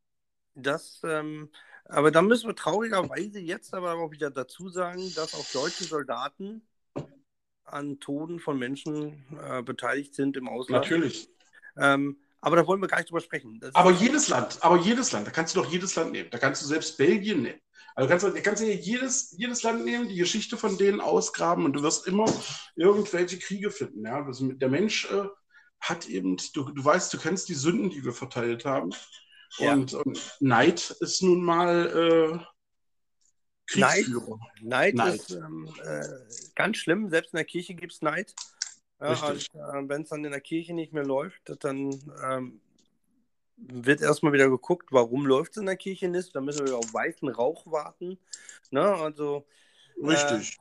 Das, 0.55 1.01
ähm, 1.05 1.51
aber 1.87 2.11
da 2.11 2.23
müssen 2.23 2.47
wir 2.49 2.55
traurigerweise 2.55 3.41
jetzt 3.41 3.75
aber 3.75 3.95
auch 3.95 4.11
wieder 4.13 4.31
dazu 4.31 4.69
sagen, 4.69 5.13
dass 5.15 5.35
auch 5.35 5.47
deutsche 5.53 5.85
Soldaten 5.85 6.63
an 7.65 8.01
Toten 8.01 8.39
von 8.39 8.59
Menschen 8.59 9.25
äh, 9.43 9.63
beteiligt 9.63 10.15
sind 10.15 10.37
im 10.37 10.49
Ausland. 10.49 10.85
Natürlich. 10.85 11.29
Ähm, 11.77 12.19
aber 12.41 12.57
da 12.57 12.67
wollen 12.67 12.81
wir 12.81 12.89
gar 12.89 12.99
nicht 12.99 13.09
drüber 13.09 13.21
sprechen. 13.21 13.59
Das 13.61 13.75
Aber 13.75 13.91
jedes 13.91 14.29
Land, 14.29 14.59
aber 14.63 14.77
jedes 14.79 15.13
Land, 15.13 15.27
da 15.27 15.31
kannst 15.31 15.57
du 15.57 15.63
doch 15.63 15.71
jedes 15.71 15.95
Land 15.97 16.13
nehmen. 16.13 16.29
Da 16.31 16.39
kannst 16.39 16.63
du 16.63 16.67
selbst 16.67 16.99
Belgien 16.99 17.43
nehmen. 17.43 17.61
Also 17.95 18.09
kannst 18.09 18.27
du 18.27 18.43
kannst 18.43 18.63
ja 18.63 18.69
jedes, 18.69 19.35
jedes 19.39 19.63
Land 19.63 19.85
nehmen, 19.85 20.09
die 20.09 20.17
Geschichte 20.17 20.57
von 20.57 20.77
denen 20.77 21.01
ausgraben 21.01 21.65
und 21.65 21.75
du 21.75 21.83
wirst 21.83 22.07
immer 22.07 22.27
irgendwelche 22.77 23.39
Kriege 23.39 23.71
finden. 23.71 24.05
Ja? 24.05 24.25
Also 24.25 24.53
der 24.53 24.69
Mensch 24.69 25.11
äh, 25.11 25.25
hat 25.81 26.07
eben, 26.09 26.37
du, 26.55 26.71
du 26.71 26.85
weißt, 26.85 27.15
du 27.15 27.19
kennst 27.19 27.49
die 27.49 27.55
Sünden, 27.55 27.91
die 27.91 28.05
wir 28.05 28.13
verteilt 28.13 28.65
haben. 28.65 28.91
Ja. 29.59 29.73
Und, 29.73 29.95
und 29.95 30.37
Neid 30.41 30.97
ist 31.01 31.23
nun 31.23 31.45
mal 31.45 32.45
äh, 33.71 33.73
Kriegsführer. 33.73 34.39
Neid, 34.63 34.95
Neid. 34.95 35.15
ist 35.15 35.31
ähm, 35.31 35.69
äh, 35.85 36.07
ganz 36.55 36.79
schlimm. 36.79 37.09
Selbst 37.09 37.33
in 37.33 37.39
der 37.39 37.45
Kirche 37.45 37.75
gibt 37.75 37.93
es 37.93 38.03
Neid. 38.03 38.35
Ja, 39.01 39.29
und, 39.29 39.43
äh, 39.55 39.89
Wenn 39.89 40.03
es 40.03 40.09
dann 40.09 40.25
in 40.25 40.31
der 40.31 40.41
Kirche 40.41 40.73
nicht 40.73 40.93
mehr 40.93 41.05
läuft, 41.05 41.53
dann 41.65 41.91
ähm, 42.23 42.61
wird 43.57 44.01
erstmal 44.01 44.33
wieder 44.33 44.49
geguckt, 44.49 44.89
warum 44.91 45.27
läuft 45.27 45.53
es 45.53 45.57
in 45.59 45.67
der 45.67 45.77
Kirche 45.77 46.09
nicht. 46.09 46.35
Dann 46.35 46.45
müssen 46.45 46.67
wir 46.67 46.77
auf 46.77 46.93
weißen 46.93 47.29
Rauch 47.29 47.67
warten. 47.67 48.19
Ne? 48.71 48.83
Also 48.83 49.47
Richtig. 50.03 50.59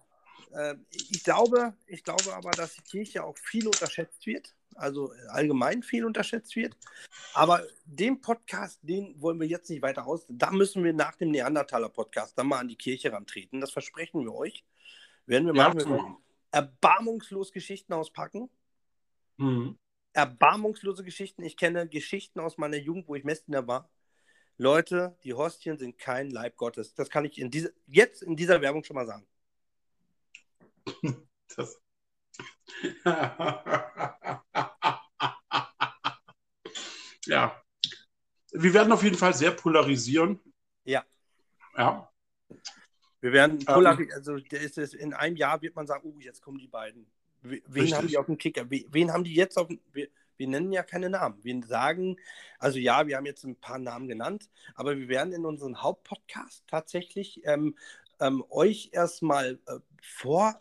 äh, 0.54 0.76
ich, 0.92 1.24
glaube, 1.24 1.74
ich 1.88 2.04
glaube 2.04 2.34
aber, 2.34 2.52
dass 2.52 2.76
die 2.76 2.82
Kirche 2.82 3.24
auch 3.24 3.38
viel 3.38 3.66
unterschätzt 3.68 4.26
wird. 4.26 4.54
Also 4.76 5.14
allgemein 5.30 5.84
viel 5.84 6.06
unterschätzt 6.06 6.56
wird. 6.56 6.76
Aber 7.34 7.64
den 7.86 8.22
Podcast, 8.22 8.80
den 8.82 9.20
wollen 9.22 9.40
wir 9.40 9.48
jetzt 9.48 9.70
nicht 9.70 9.82
weiter 9.82 10.06
aus. 10.06 10.26
Da 10.30 10.52
müssen 10.52 10.84
wir 10.84 10.94
nach 10.94 11.16
dem 11.16 11.32
Neandertaler-Podcast 11.32 12.38
dann 12.38 12.48
mal 12.48 12.60
an 12.60 12.68
die 12.68 12.78
Kirche 12.78 13.12
rantreten. 13.12 13.62
Das 13.62 13.72
versprechen 13.72 14.24
wir 14.24 14.34
euch. 14.34 14.64
Werden 15.26 15.48
wir 15.48 15.56
ja, 15.56 15.74
werden 15.74 16.18
erbarmungslos 16.52 17.52
Geschichten 17.52 17.94
auspacken. 17.94 18.50
hm. 19.38 19.78
Erbarmungslose 20.16 21.04
Geschichten. 21.04 21.42
Ich 21.42 21.58
kenne 21.58 21.88
Geschichten 21.88 22.40
aus 22.40 22.60
meiner 22.60 22.78
Jugend, 22.78 23.08
wo 23.08 23.16
ich 23.16 23.24
Messdiener 23.24 23.68
war. 23.68 23.90
Leute, 24.58 25.18
die 25.24 25.34
Hostien 25.34 25.80
sind 25.80 25.98
kein 25.98 26.30
Leib 26.30 26.56
Gottes. 26.58 26.94
Das 26.94 27.10
kann 27.10 27.26
ich 27.26 27.40
in 27.40 27.50
diese, 27.50 27.74
jetzt 27.88 28.22
in 28.22 28.36
dieser 28.36 28.62
Werbung 28.62 28.84
schon 28.84 28.96
mal 28.96 29.08
sagen. 29.08 29.26
Das. 31.56 31.83
ja. 37.26 37.56
Wir 38.52 38.74
werden 38.74 38.92
auf 38.92 39.04
jeden 39.04 39.18
Fall 39.18 39.34
sehr 39.34 39.52
polarisieren. 39.52 40.40
Ja. 40.84 41.04
Ja. 41.78 42.10
Wir 43.22 43.32
werden 43.32 43.60
Ähm. 43.60 43.66
polari 43.66 44.12
also 44.14 44.38
der 44.38 44.62
ist 44.62 44.78
es 44.78 44.94
in 44.94 45.14
einem 45.14 45.36
Jahr 45.38 45.62
wird 45.62 45.76
man 45.76 45.88
sagen, 45.88 46.12
oh, 46.14 46.20
jetzt 46.20 46.42
kommen 46.42 46.58
die 46.60 46.68
beiden. 46.68 47.08
We- 47.42 47.62
Wen 47.68 47.82
Richtig. 47.84 47.98
haben 47.98 48.08
die 48.08 48.18
auf 48.18 48.26
dem 48.28 48.38
Kicker? 48.38 48.70
We- 48.70 48.86
Wen 48.90 49.12
haben 49.12 49.24
die 49.24 49.34
jetzt 49.34 49.58
auf 49.58 49.68
dem. 49.68 49.80
Wir, 49.92 50.08
wir 50.38 50.48
nennen 50.48 50.72
ja 50.72 50.84
keine 50.84 51.10
Namen. 51.10 51.44
Wir 51.44 51.62
sagen, 51.66 52.18
also 52.60 52.80
ja, 52.80 53.08
wir 53.08 53.18
haben 53.18 53.26
jetzt 53.26 53.44
ein 53.44 53.56
paar 53.56 53.80
Namen 53.80 54.08
genannt, 54.08 54.50
aber 54.76 54.98
wir 54.98 55.08
werden 55.08 55.34
in 55.34 55.46
unserem 55.46 55.82
Hauptpodcast 55.82 56.64
tatsächlich 56.68 57.42
ähm, 57.46 57.76
ähm, 58.20 58.44
euch 58.50 58.90
erstmal 58.94 59.60
äh, 59.68 59.80
vor, 60.02 60.58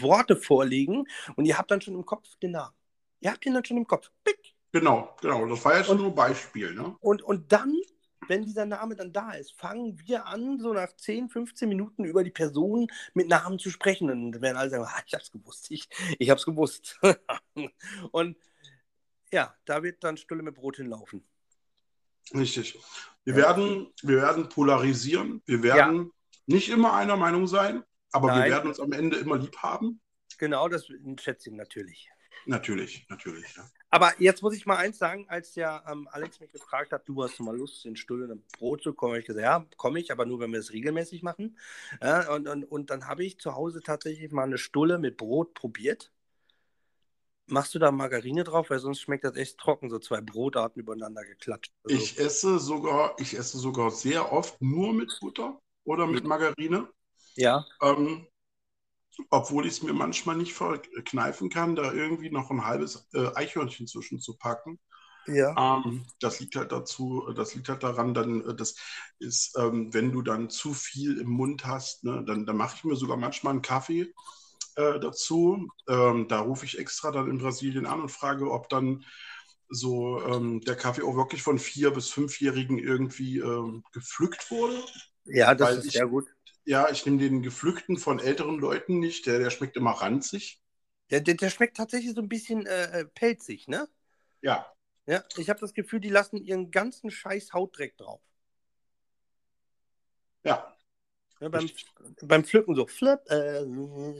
Worte 0.00 0.36
vorlegen 0.36 1.06
und 1.36 1.44
ihr 1.44 1.58
habt 1.58 1.70
dann 1.70 1.80
schon 1.80 1.94
im 1.94 2.04
Kopf 2.06 2.28
den 2.42 2.52
Namen. 2.52 2.74
Ihr 3.20 3.30
habt 3.32 3.44
ihn 3.46 3.54
dann 3.54 3.64
schon 3.64 3.76
im 3.76 3.86
Kopf. 3.86 4.10
Pick. 4.24 4.54
Genau, 4.72 5.16
genau. 5.20 5.46
Das 5.46 5.64
war 5.64 5.76
jetzt 5.76 5.88
nur 5.92 6.06
ein 6.06 6.14
Beispiel. 6.14 6.72
Ne? 6.74 6.96
Und, 7.00 7.22
und 7.22 7.50
dann, 7.52 7.74
wenn 8.28 8.44
dieser 8.44 8.66
Name 8.66 8.94
dann 8.96 9.12
da 9.12 9.32
ist, 9.32 9.52
fangen 9.58 9.98
wir 10.06 10.26
an, 10.26 10.58
so 10.60 10.72
nach 10.72 10.94
10, 10.96 11.28
15 11.28 11.68
Minuten 11.68 12.04
über 12.04 12.22
die 12.22 12.30
Person 12.30 12.86
mit 13.12 13.28
Namen 13.28 13.58
zu 13.58 13.70
sprechen. 13.70 14.10
Und 14.10 14.32
dann 14.32 14.42
werden 14.42 14.56
alle 14.56 14.70
sagen, 14.70 14.84
ah, 14.86 15.02
ich 15.06 15.14
hab's 15.14 15.30
gewusst, 15.32 15.70
ich, 15.70 15.88
ich 16.18 16.30
hab's 16.30 16.44
gewusst. 16.46 16.98
und 18.12 18.36
ja, 19.32 19.54
da 19.64 19.82
wird 19.82 20.02
dann 20.04 20.16
Stulle 20.16 20.42
mit 20.42 20.54
Brot 20.54 20.76
hinlaufen. 20.76 21.24
Richtig. 22.32 22.78
Wir, 23.24 23.34
Ja. 23.34 23.42
werden, 23.42 23.92
wir 24.02 24.16
werden 24.16 24.48
polarisieren. 24.48 25.42
Wir 25.46 25.62
werden 25.62 26.12
nicht 26.46 26.68
immer 26.68 26.94
einer 26.94 27.16
Meinung 27.16 27.46
sein, 27.46 27.82
aber 28.12 28.28
Nein. 28.28 28.44
wir 28.44 28.50
werden 28.50 28.68
uns 28.68 28.80
am 28.80 28.92
Ende 28.92 29.18
immer 29.18 29.38
lieb 29.38 29.56
haben. 29.58 30.00
Genau, 30.38 30.68
das 30.68 30.86
schätze 31.18 31.50
ich 31.50 31.56
natürlich. 31.56 32.08
Natürlich, 32.46 33.06
natürlich. 33.08 33.54
Ja. 33.56 33.68
Aber 33.90 34.12
jetzt 34.18 34.42
muss 34.42 34.54
ich 34.54 34.66
mal 34.66 34.76
eins 34.76 34.98
sagen, 34.98 35.26
als 35.28 35.54
ja 35.56 35.82
ähm, 35.90 36.08
Alex 36.12 36.40
mich 36.40 36.52
gefragt 36.52 36.92
hat, 36.92 37.08
du 37.08 37.22
hast 37.22 37.38
mal 37.40 37.56
Lust, 37.56 37.84
in 37.84 37.96
Stulle 37.96 38.28
mit 38.28 38.46
Brot 38.52 38.82
zu 38.82 38.94
kommen, 38.94 39.12
habe 39.12 39.20
ich 39.20 39.26
gesagt, 39.26 39.44
ja, 39.44 39.66
komme 39.76 40.00
ich, 40.00 40.12
aber 40.12 40.26
nur, 40.26 40.40
wenn 40.40 40.52
wir 40.52 40.60
es 40.60 40.72
regelmäßig 40.72 41.22
machen. 41.22 41.58
Ja, 42.00 42.32
und, 42.32 42.48
und, 42.48 42.64
und 42.64 42.90
dann 42.90 43.06
habe 43.06 43.24
ich 43.24 43.38
zu 43.38 43.54
Hause 43.54 43.82
tatsächlich 43.82 44.30
mal 44.32 44.44
eine 44.44 44.58
Stulle 44.58 44.98
mit 44.98 45.16
Brot 45.16 45.54
probiert. 45.54 46.12
Machst 47.46 47.74
du 47.74 47.80
da 47.80 47.90
Margarine 47.90 48.44
drauf, 48.44 48.70
weil 48.70 48.78
sonst 48.78 49.00
schmeckt 49.00 49.24
das 49.24 49.34
echt 49.34 49.58
trocken, 49.58 49.90
so 49.90 49.98
zwei 49.98 50.20
Brotarten 50.20 50.80
übereinander 50.80 51.24
geklatscht. 51.24 51.72
Also, 51.82 51.96
Ich 51.96 52.18
esse 52.18 52.60
sogar, 52.60 53.16
ich 53.18 53.36
esse 53.36 53.58
sogar 53.58 53.90
sehr 53.90 54.32
oft 54.32 54.62
nur 54.62 54.94
mit 54.94 55.18
Butter 55.20 55.60
oder 55.84 56.06
mit 56.06 56.24
Margarine. 56.24 56.88
Ja, 57.36 57.66
Ähm, 57.82 58.26
obwohl 59.30 59.66
ich 59.66 59.72
es 59.74 59.82
mir 59.82 59.92
manchmal 59.92 60.36
nicht 60.36 60.54
verkneifen 60.54 61.50
kann, 61.50 61.76
da 61.76 61.92
irgendwie 61.92 62.30
noch 62.30 62.50
ein 62.50 62.64
halbes 62.64 63.08
äh, 63.14 63.28
Eichhörnchen 63.34 63.86
zwischen 63.86 64.20
zu 64.20 64.36
packen. 64.36 64.78
Ja. 65.26 65.58
Ähm, 65.58 66.06
das 66.20 66.40
liegt 66.40 66.56
halt 66.56 66.72
dazu, 66.72 67.28
das 67.36 67.54
liegt 67.54 67.68
halt 67.68 67.82
daran, 67.82 68.14
dann, 68.14 68.42
äh, 68.50 68.54
das 68.54 68.76
ist, 69.18 69.56
ähm, 69.58 69.94
wenn 69.94 70.12
du 70.12 70.22
dann 70.22 70.50
zu 70.50 70.74
viel 70.74 71.18
im 71.20 71.30
Mund 71.30 71.66
hast, 71.66 72.04
ne, 72.04 72.24
dann, 72.26 72.46
dann 72.46 72.56
mache 72.56 72.76
ich 72.78 72.84
mir 72.84 72.96
sogar 72.96 73.16
manchmal 73.16 73.52
einen 73.54 73.62
Kaffee 73.62 74.14
äh, 74.76 75.00
dazu. 75.00 75.68
Ähm, 75.88 76.28
da 76.28 76.40
rufe 76.40 76.66
ich 76.66 76.78
extra 76.78 77.12
dann 77.12 77.30
in 77.30 77.38
Brasilien 77.38 77.86
an 77.86 78.02
und 78.02 78.10
frage, 78.10 78.50
ob 78.50 78.68
dann 78.70 79.04
so 79.70 80.22
ähm, 80.24 80.60
der 80.62 80.76
Kaffee 80.76 81.02
auch 81.02 81.16
wirklich 81.16 81.42
von 81.42 81.58
vier- 81.58 81.92
bis 81.92 82.10
fünfjährigen 82.10 82.78
irgendwie 82.78 83.38
ähm, 83.40 83.84
gepflückt 83.92 84.50
wurde. 84.50 84.82
Ja, 85.24 85.54
das 85.54 85.76
Weil 85.76 85.78
ist 85.78 85.90
ich, 85.90 85.92
sehr 85.92 86.06
gut. 86.06 86.26
Ja, 86.70 86.88
ich 86.88 87.04
nehme 87.04 87.18
den 87.18 87.42
gepflückten 87.42 87.96
von 87.96 88.20
älteren 88.20 88.60
Leuten 88.60 89.00
nicht, 89.00 89.26
der, 89.26 89.40
der 89.40 89.50
schmeckt 89.50 89.76
immer 89.76 89.90
ranzig. 89.90 90.62
Ja, 91.10 91.18
der, 91.18 91.34
der 91.34 91.50
schmeckt 91.50 91.76
tatsächlich 91.76 92.14
so 92.14 92.20
ein 92.20 92.28
bisschen 92.28 92.64
äh, 92.64 93.00
äh 93.00 93.04
pelzig, 93.06 93.66
ne? 93.66 93.88
Ja. 94.40 94.72
Ja, 95.04 95.24
ich 95.36 95.50
habe 95.50 95.58
das 95.58 95.74
Gefühl, 95.74 95.98
die 95.98 96.10
lassen 96.10 96.36
ihren 96.36 96.70
ganzen 96.70 97.10
Scheiß 97.10 97.54
Hautdreck 97.54 97.96
drauf. 97.96 98.20
Ja. 100.44 100.76
ja 101.40 101.48
beim, 101.48 101.68
beim 102.22 102.44
Pflücken 102.44 102.76
so, 102.76 102.86
flip, 102.86 103.28
äh, 103.28 103.66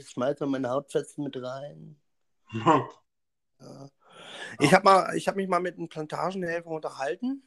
schmeiß 0.03 0.41
mal 0.41 0.47
meine 0.47 0.71
Hautfetzen 0.71 1.23
mit 1.23 1.41
rein. 1.41 2.01
ja. 3.61 3.89
Ich 4.59 4.73
habe 4.73 4.89
hab 4.89 5.35
mich 5.37 5.47
mal 5.47 5.61
mit 5.61 5.77
einem 5.77 5.87
Plantagenhelfer 5.87 6.69
unterhalten. 6.69 7.43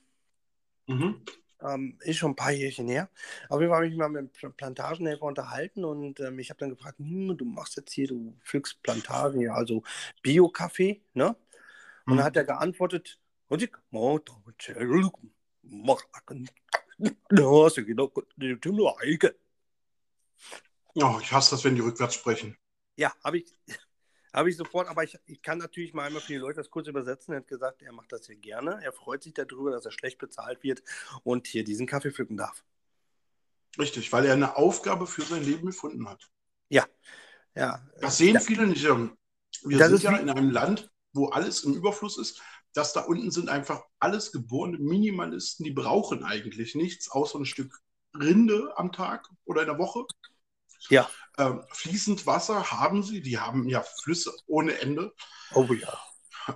Mhm. 0.86 1.22
Ähm, 1.62 1.98
ist 2.00 2.18
schon 2.18 2.32
ein 2.32 2.36
paar 2.36 2.52
Jährchen 2.52 2.88
her. 2.88 3.08
Auf 3.48 3.60
jeden 3.60 3.70
Fall 3.70 3.76
habe 3.76 3.86
ich 3.86 3.92
mich 3.92 3.98
mal 3.98 4.08
mit 4.08 4.30
einem 4.42 4.52
Plantagenhelfer 4.52 5.22
unterhalten 5.22 5.84
und 5.84 6.20
ähm, 6.20 6.38
ich 6.38 6.50
habe 6.50 6.58
dann 6.58 6.70
gefragt, 6.70 6.98
hm, 6.98 7.36
du 7.36 7.44
machst 7.44 7.76
jetzt 7.76 7.92
hier, 7.92 8.08
du 8.08 8.36
pflückst 8.44 8.82
Plantagen, 8.82 9.50
also 9.50 9.82
Bio-Kaffee, 10.22 11.02
ne? 11.14 11.36
Und 12.06 12.14
mhm. 12.14 12.16
dann 12.18 12.26
hat 12.26 12.36
er 12.36 12.44
geantwortet, 12.44 13.18
oh, 20.94 21.18
ich 21.20 21.32
hasse 21.32 21.52
das, 21.52 21.64
wenn 21.64 21.74
die 21.74 21.80
rückwärts 21.80 22.14
sprechen. 22.14 22.56
Ja, 22.96 23.12
habe 23.24 23.38
ich, 23.38 23.52
habe 24.34 24.50
ich 24.50 24.56
sofort, 24.56 24.88
aber 24.88 25.04
ich, 25.04 25.16
ich 25.26 25.42
kann 25.42 25.58
natürlich 25.58 25.94
mal 25.94 26.06
einmal 26.06 26.20
für 26.20 26.32
die 26.32 26.38
Leute 26.38 26.56
das 26.56 26.70
kurz 26.70 26.88
übersetzen. 26.88 27.32
Er 27.32 27.38
hat 27.38 27.48
gesagt, 27.48 27.82
er 27.82 27.92
macht 27.92 28.12
das 28.12 28.26
hier 28.26 28.36
gerne. 28.36 28.80
Er 28.82 28.92
freut 28.92 29.22
sich 29.22 29.34
darüber, 29.34 29.70
dass 29.70 29.84
er 29.84 29.92
schlecht 29.92 30.18
bezahlt 30.18 30.62
wird 30.62 30.82
und 31.22 31.46
hier 31.46 31.64
diesen 31.64 31.86
Kaffee 31.86 32.10
pflücken 32.10 32.36
darf. 32.36 32.64
Richtig, 33.78 34.12
weil 34.12 34.24
er 34.26 34.34
eine 34.34 34.56
Aufgabe 34.56 35.06
für 35.06 35.22
sein 35.22 35.42
Leben 35.42 35.66
gefunden 35.66 36.08
hat. 36.08 36.28
Ja. 36.68 36.86
ja. 37.54 37.80
Das 38.00 38.18
sehen 38.18 38.34
ja. 38.34 38.40
viele 38.40 38.66
nicht. 38.66 38.84
Wir 38.84 39.78
das 39.78 39.88
sind 39.88 40.02
ja 40.02 40.16
in 40.16 40.30
einem 40.30 40.50
Land, 40.50 40.90
wo 41.12 41.26
alles 41.28 41.64
im 41.64 41.74
Überfluss 41.74 42.18
ist. 42.18 42.42
Das 42.72 42.92
da 42.92 43.02
unten 43.02 43.30
sind 43.30 43.48
einfach 43.48 43.84
alles 44.00 44.32
geborene 44.32 44.78
Minimalisten, 44.78 45.64
die 45.64 45.70
brauchen 45.70 46.24
eigentlich 46.24 46.74
nichts, 46.74 47.08
außer 47.08 47.38
ein 47.38 47.46
Stück 47.46 47.80
Rinde 48.18 48.72
am 48.76 48.90
Tag 48.90 49.28
oder 49.44 49.62
in 49.62 49.68
der 49.68 49.78
Woche. 49.78 50.04
Ja. 50.90 51.08
Ähm, 51.38 51.62
fließend 51.72 52.26
Wasser 52.26 52.70
haben 52.70 53.02
sie, 53.02 53.20
die 53.20 53.38
haben 53.38 53.68
ja 53.68 53.82
Flüsse 54.02 54.32
ohne 54.46 54.78
Ende. 54.78 55.12
Oh 55.52 55.64
ja. 55.72 55.98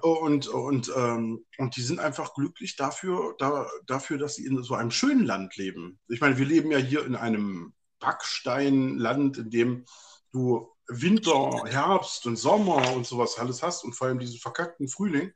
Und, 0.03 0.49
und, 0.49 0.93
ähm, 0.95 1.47
und 1.57 1.77
die 1.77 1.83
sind 1.83 1.99
einfach 1.99 2.35
glücklich 2.35 2.77
dafür, 2.77 3.35
da, 3.39 3.67
dafür, 3.87 4.19
dass 4.19 4.35
sie 4.35 4.45
in 4.45 4.63
so 4.63 4.75
einem 4.75 4.91
schönen 4.91 5.25
Land 5.25 5.57
leben. 5.57 5.99
Ich 6.09 6.21
meine, 6.21 6.37
wir 6.37 6.45
leben 6.45 6.71
ja 6.71 6.79
hier 6.79 7.05
in 7.07 7.17
einem 7.17 7.75
Backsteinland, 7.99 9.39
in 9.39 9.51
dem 9.51 9.85
du 10.31 10.69
Winter, 10.89 11.65
Herbst 11.67 12.27
und 12.27 12.37
Sommer 12.37 12.93
und 12.93 13.07
sowas 13.07 13.39
alles 13.39 13.63
hast 13.63 13.85
und 13.85 13.95
vor 13.95 14.09
allem 14.09 14.19
diesen 14.19 14.39
verkackten 14.39 14.89
Frühling. 14.89 15.33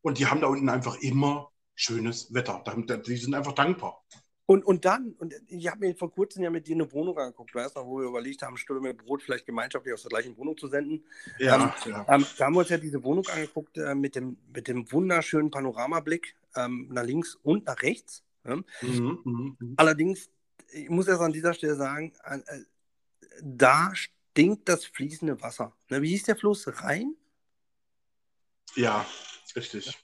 Und 0.00 0.18
die 0.18 0.26
haben 0.26 0.40
da 0.40 0.48
unten 0.48 0.68
einfach 0.68 0.96
immer 0.96 1.50
schönes 1.74 2.32
Wetter. 2.34 2.62
Die 3.06 3.16
sind 3.16 3.34
einfach 3.34 3.52
dankbar. 3.52 4.04
Und, 4.50 4.64
und 4.64 4.86
dann, 4.86 5.12
und 5.18 5.34
ich 5.48 5.68
habe 5.68 5.80
mir 5.80 5.94
vor 5.94 6.10
kurzem 6.10 6.42
ja 6.42 6.48
mit 6.48 6.66
dir 6.66 6.74
eine 6.74 6.90
Wohnung 6.90 7.18
angeguckt, 7.18 7.54
weißt 7.54 7.76
du, 7.76 7.84
wo 7.84 7.98
wir 7.98 8.08
überlegt 8.08 8.40
haben, 8.40 8.56
Stunde 8.56 8.80
mit 8.80 8.96
Brot 8.96 9.22
vielleicht 9.22 9.44
gemeinschaftlich 9.44 9.92
aus 9.92 10.00
der 10.00 10.08
gleichen 10.08 10.34
Wohnung 10.38 10.56
zu 10.56 10.68
senden. 10.68 11.04
Ja, 11.38 11.76
ähm, 11.84 11.92
ja. 11.92 12.06
Ähm, 12.08 12.24
da 12.38 12.46
haben 12.46 12.54
wir 12.54 12.60
uns 12.60 12.70
ja 12.70 12.78
diese 12.78 13.04
Wohnung 13.04 13.28
angeguckt 13.28 13.76
äh, 13.76 13.94
mit, 13.94 14.16
dem, 14.16 14.38
mit 14.54 14.66
dem 14.66 14.90
wunderschönen 14.90 15.50
Panoramablick 15.50 16.34
ähm, 16.56 16.88
nach 16.90 17.04
links 17.04 17.34
und 17.42 17.66
nach 17.66 17.82
rechts. 17.82 18.24
Ja. 18.44 18.56
Mhm, 18.56 19.18
mh, 19.22 19.56
mh. 19.58 19.74
Allerdings, 19.76 20.30
ich 20.72 20.88
muss 20.88 21.08
erst 21.08 21.20
an 21.20 21.34
dieser 21.34 21.52
Stelle 21.52 21.74
sagen, 21.74 22.14
äh, 22.24 22.38
da 23.42 23.94
stinkt 23.94 24.66
das 24.66 24.86
fließende 24.86 25.42
Wasser. 25.42 25.76
Na, 25.90 26.00
wie 26.00 26.08
hieß 26.08 26.22
der 26.22 26.36
Fluss? 26.36 26.66
Rhein? 26.82 27.14
Ja, 28.76 29.04
richtig. 29.54 30.02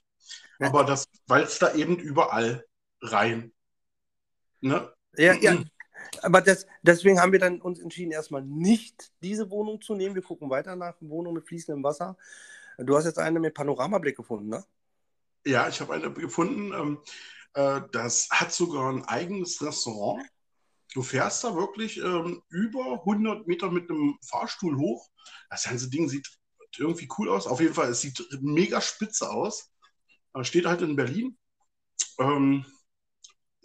Aber 0.59 0.83
das, 0.83 1.07
weil 1.25 1.45
es 1.45 1.57
da 1.57 1.73
eben 1.73 1.97
überall 1.97 2.63
rein 3.01 3.51
Ne? 4.65 4.91
Ja, 5.15 5.33
ja. 5.35 5.63
Aber 6.23 6.41
das, 6.41 6.65
deswegen 6.81 7.21
haben 7.21 7.31
wir 7.31 7.39
dann 7.39 7.61
uns 7.61 7.79
entschieden, 7.79 8.11
erstmal 8.11 8.41
nicht 8.41 9.11
diese 9.21 9.51
Wohnung 9.51 9.79
zu 9.79 9.93
nehmen. 9.93 10.15
Wir 10.15 10.23
gucken 10.23 10.49
weiter 10.49 10.75
nach 10.75 10.95
Wohnungen 11.01 11.35
mit 11.35 11.47
fließendem 11.47 11.83
Wasser. 11.83 12.17
Du 12.79 12.97
hast 12.97 13.05
jetzt 13.05 13.19
eine 13.19 13.39
mit 13.39 13.53
Panoramablick 13.53 14.17
gefunden, 14.17 14.49
ne? 14.49 14.65
Ja, 15.45 15.69
ich 15.69 15.79
habe 15.81 15.93
eine 15.93 16.11
gefunden. 16.11 16.73
Ähm, 16.73 16.97
äh, 17.53 17.81
das 17.91 18.27
hat 18.31 18.51
sogar 18.53 18.91
ein 18.91 19.05
eigenes 19.05 19.61
Restaurant. 19.61 20.25
Du 20.95 21.03
fährst 21.03 21.43
da 21.43 21.55
wirklich 21.55 21.97
ähm, 21.97 22.41
über 22.49 23.01
100 23.05 23.45
Meter 23.45 23.69
mit 23.69 23.87
einem 23.89 24.17
Fahrstuhl 24.27 24.77
hoch. 24.77 25.11
Das 25.51 25.65
ganze 25.65 25.91
Ding 25.91 26.09
sieht 26.09 26.27
irgendwie 26.77 27.07
cool 27.19 27.29
aus. 27.29 27.45
Auf 27.45 27.61
jeden 27.61 27.75
Fall, 27.75 27.89
es 27.89 28.01
sieht 28.01 28.27
mega 28.41 28.81
spitze 28.81 29.29
aus. 29.29 29.71
Steht 30.41 30.65
halt 30.65 30.81
in 30.81 30.95
Berlin. 30.95 31.37
Ähm, 32.19 32.65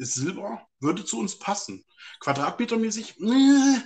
ist 0.01 0.15
Silber, 0.15 0.67
würde 0.81 1.05
zu 1.05 1.19
uns 1.21 1.39
passen. 1.39 1.85
Quadratmetermäßig, 2.21 3.17
nee, 3.19 3.79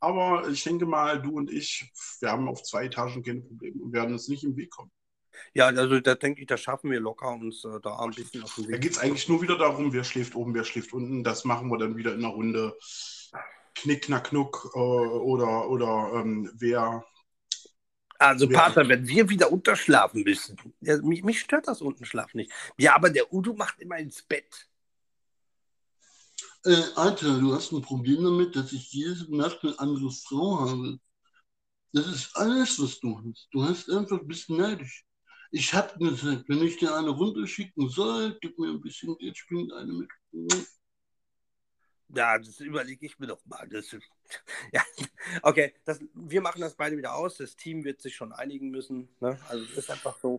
aber 0.00 0.48
ich 0.48 0.62
denke 0.62 0.86
mal, 0.86 1.20
du 1.20 1.32
und 1.32 1.50
ich, 1.50 1.90
wir 2.20 2.30
haben 2.30 2.48
auf 2.48 2.62
zwei 2.62 2.84
Etagen 2.84 3.22
keine 3.22 3.40
Probleme 3.40 3.82
und 3.82 3.92
werden 3.92 4.12
uns 4.12 4.28
nicht 4.28 4.44
im 4.44 4.56
Weg 4.56 4.70
kommen. 4.70 4.90
Ja, 5.54 5.66
also 5.66 6.00
da 6.00 6.14
denke 6.14 6.42
ich, 6.42 6.46
das 6.46 6.60
schaffen 6.60 6.90
wir 6.90 7.00
locker 7.00 7.30
uns 7.30 7.64
äh, 7.64 7.80
da 7.82 7.98
ein 7.98 8.10
bisschen 8.10 8.42
auf 8.42 8.54
den 8.54 8.64
Weg. 8.64 8.72
Da 8.72 8.78
geht 8.78 8.92
es 8.92 8.98
eigentlich 8.98 9.28
nur 9.28 9.42
wieder 9.42 9.56
darum, 9.56 9.92
wer 9.92 10.04
schläft 10.04 10.34
oben, 10.34 10.54
wer 10.54 10.64
schläft 10.64 10.92
unten. 10.92 11.24
Das 11.24 11.44
machen 11.44 11.68
wir 11.70 11.78
dann 11.78 11.96
wieder 11.96 12.12
in 12.12 12.24
einer 12.24 12.34
Runde 12.34 12.76
Knick, 13.74 14.02
Knack, 14.02 14.24
Knuck 14.24 14.70
äh, 14.74 14.78
oder, 14.78 15.68
oder 15.68 16.12
ähm, 16.16 16.50
wer. 16.54 17.04
Also, 18.18 18.48
wer, 18.48 18.58
Pater, 18.58 18.88
wenn 18.88 19.08
wir 19.08 19.28
wieder 19.30 19.50
unterschlafen 19.50 20.22
müssen, 20.22 20.56
ja, 20.80 20.98
mich, 20.98 21.24
mich 21.24 21.40
stört 21.40 21.66
das 21.66 21.80
Untenschlafen 21.80 22.38
nicht. 22.38 22.52
Ja, 22.76 22.94
aber 22.94 23.10
der 23.10 23.32
Udo 23.32 23.54
macht 23.54 23.80
immer 23.80 23.98
ins 23.98 24.22
Bett 24.22 24.68
äh, 26.64 26.82
Alter, 26.96 27.38
du 27.38 27.54
hast 27.54 27.72
ein 27.72 27.82
Problem 27.82 28.22
damit, 28.24 28.54
dass 28.56 28.72
ich 28.72 28.92
jedes 28.92 29.28
Nacht 29.28 29.62
eine 29.62 29.78
andere 29.78 30.10
Frau 30.10 30.60
habe. 30.60 30.98
Das 31.92 32.06
ist 32.06 32.36
alles, 32.36 32.80
was 32.80 33.00
du 33.00 33.18
hast. 33.18 33.48
Du 33.52 33.62
hast 33.64 33.90
einfach 33.90 34.20
ein 34.20 34.28
bisschen 34.28 34.56
neidisch. 34.56 35.04
Ich 35.50 35.74
hab 35.74 35.98
gesagt, 35.98 36.48
wenn 36.48 36.62
ich 36.62 36.78
dir 36.78 36.96
eine 36.96 37.10
runterschicken 37.10 37.88
soll, 37.88 38.38
gib 38.40 38.58
mir 38.58 38.70
ein 38.70 38.80
bisschen 38.80 39.16
Geld, 39.18 39.36
springt 39.36 39.72
eine 39.72 39.92
mit. 39.92 40.08
Ja, 42.14 42.38
das 42.38 42.60
überlege 42.60 43.06
ich 43.06 43.18
mir 43.18 43.26
doch 43.26 43.44
mal. 43.44 43.68
Das, 43.68 43.90
ja, 44.72 44.82
okay, 45.42 45.74
das, 45.84 46.00
wir 46.14 46.40
machen 46.40 46.60
das 46.60 46.74
beide 46.74 46.96
wieder 46.96 47.14
aus. 47.14 47.36
Das 47.36 47.56
Team 47.56 47.84
wird 47.84 48.00
sich 48.00 48.14
schon 48.14 48.32
einigen 48.32 48.70
müssen. 48.70 49.08
Ne? 49.20 49.38
Also 49.48 49.64
es 49.64 49.76
ist 49.76 49.90
einfach 49.90 50.18
so. 50.20 50.38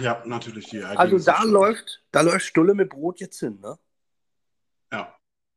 Ja, 0.00 0.22
natürlich 0.24 0.66
die 0.66 0.82
Also 0.82 1.18
da 1.18 1.42
läuft, 1.42 2.02
da 2.10 2.22
läuft 2.22 2.46
Stulle 2.46 2.74
mit 2.74 2.88
Brot 2.90 3.20
jetzt 3.20 3.38
hin, 3.40 3.60
ne? 3.60 3.78
Ja. 4.92 5.14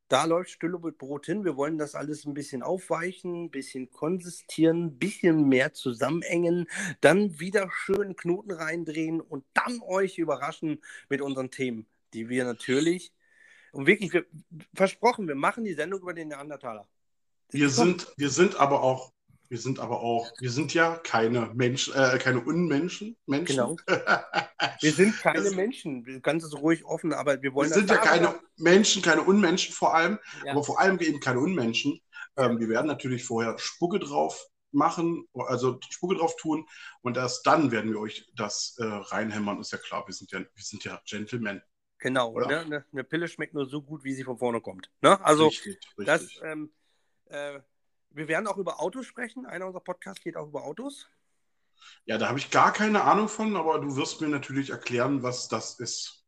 Da 0.07 0.25
läuft 0.25 0.51
Stille 0.51 0.79
mit 0.79 0.97
Brot 0.97 1.25
hin. 1.25 1.43
Wir 1.43 1.57
wollen 1.57 1.77
das 1.77 1.95
alles 1.95 2.25
ein 2.25 2.33
bisschen 2.33 2.61
aufweichen, 2.61 3.45
ein 3.45 3.51
bisschen 3.51 3.89
konsistieren, 3.91 4.85
ein 4.85 4.99
bisschen 4.99 5.47
mehr 5.47 5.73
zusammenengen, 5.73 6.67
dann 7.01 7.39
wieder 7.39 7.71
schön 7.71 8.15
Knoten 8.15 8.51
reindrehen 8.51 9.19
und 9.19 9.45
dann 9.53 9.81
euch 9.81 10.17
überraschen 10.17 10.81
mit 11.09 11.21
unseren 11.21 11.49
Themen, 11.49 11.87
die 12.13 12.29
wir 12.29 12.45
natürlich, 12.45 13.11
und 13.75 13.87
wirklich, 13.87 14.13
wir, 14.13 14.25
versprochen, 14.73 15.27
wir 15.27 15.35
machen 15.35 15.65
die 15.65 15.73
Sendung 15.73 15.99
über 15.99 16.13
den 16.13 16.29
Neandertaler. 16.29 16.87
Wir 17.51 17.69
sind, 17.69 18.13
wir 18.15 18.29
sind 18.29 18.55
aber 18.55 18.81
auch 18.81 19.11
wir 19.49 19.57
sind 19.57 19.79
aber 19.79 20.01
auch, 20.01 20.31
wir 20.39 20.51
sind 20.51 20.73
ja 20.73 20.97
keine 20.97 21.51
Menschen, 21.53 21.93
äh, 21.93 22.17
keine 22.17 22.41
Unmenschen. 22.41 23.15
Menschen. 23.25 23.55
Genau. 23.55 23.75
wir 24.81 24.91
sind 24.91 25.17
keine 25.19 25.43
das, 25.43 25.55
Menschen. 25.55 26.21
Ganz 26.21 26.51
ruhig 26.53 26.85
offen, 26.85 27.13
aber 27.13 27.41
wir 27.41 27.53
wollen. 27.53 27.69
Wir 27.69 27.75
sind 27.75 27.89
ja 27.89 27.97
keine 27.97 28.39
Menschen, 28.57 29.01
keine 29.01 29.21
Unmenschen 29.21 29.73
vor 29.73 29.95
allem, 29.95 30.19
ja. 30.45 30.51
aber 30.51 30.63
vor 30.63 30.79
allem 30.79 30.99
eben 30.99 31.19
keine 31.19 31.39
Unmenschen. 31.39 31.99
Ähm, 32.37 32.59
wir 32.59 32.69
werden 32.69 32.87
natürlich 32.87 33.23
vorher 33.23 33.57
Spucke 33.59 33.99
drauf 33.99 34.45
machen, 34.71 35.25
also 35.33 35.79
Spucke 35.89 36.15
drauf 36.15 36.35
tun 36.35 36.67
und 37.01 37.17
erst 37.17 37.47
dann 37.47 37.71
werden 37.71 37.91
wir 37.91 37.99
euch 37.99 38.29
das 38.35 38.75
äh, 38.77 38.83
reinhämmern, 38.83 39.59
ist 39.59 39.71
ja 39.71 39.77
klar. 39.77 40.05
Wir 40.05 40.13
sind 40.13 40.31
ja, 40.31 40.39
wir 40.39 40.63
sind 40.63 40.83
ja 40.83 41.01
Gentlemen. 41.05 41.61
Genau, 41.99 42.37
ne? 42.37 42.59
eine, 42.59 42.85
eine, 42.91 43.03
Pille 43.03 43.27
schmeckt 43.27 43.53
nur 43.53 43.65
so 43.65 43.81
gut, 43.81 44.03
wie 44.03 44.13
sie 44.13 44.23
von 44.23 44.37
vorne 44.37 44.61
kommt. 44.61 44.91
Ne? 45.01 45.23
Also 45.23 45.47
richtig, 45.47 45.79
richtig. 45.97 46.05
das 46.05 46.27
ähm, 46.43 46.71
äh, 47.27 47.59
wir 48.15 48.27
werden 48.27 48.47
auch 48.47 48.57
über 48.57 48.79
Autos 48.79 49.05
sprechen. 49.05 49.45
Einer 49.45 49.65
unserer 49.65 49.83
Podcasts 49.83 50.23
geht 50.23 50.37
auch 50.37 50.47
über 50.47 50.63
Autos. 50.63 51.07
Ja, 52.05 52.17
da 52.17 52.29
habe 52.29 52.39
ich 52.39 52.49
gar 52.49 52.71
keine 52.71 53.03
Ahnung 53.03 53.27
von, 53.27 53.55
aber 53.57 53.79
du 53.79 53.95
wirst 53.95 54.21
mir 54.21 54.29
natürlich 54.29 54.69
erklären, 54.69 55.23
was 55.23 55.47
das 55.49 55.79
ist. 55.79 56.25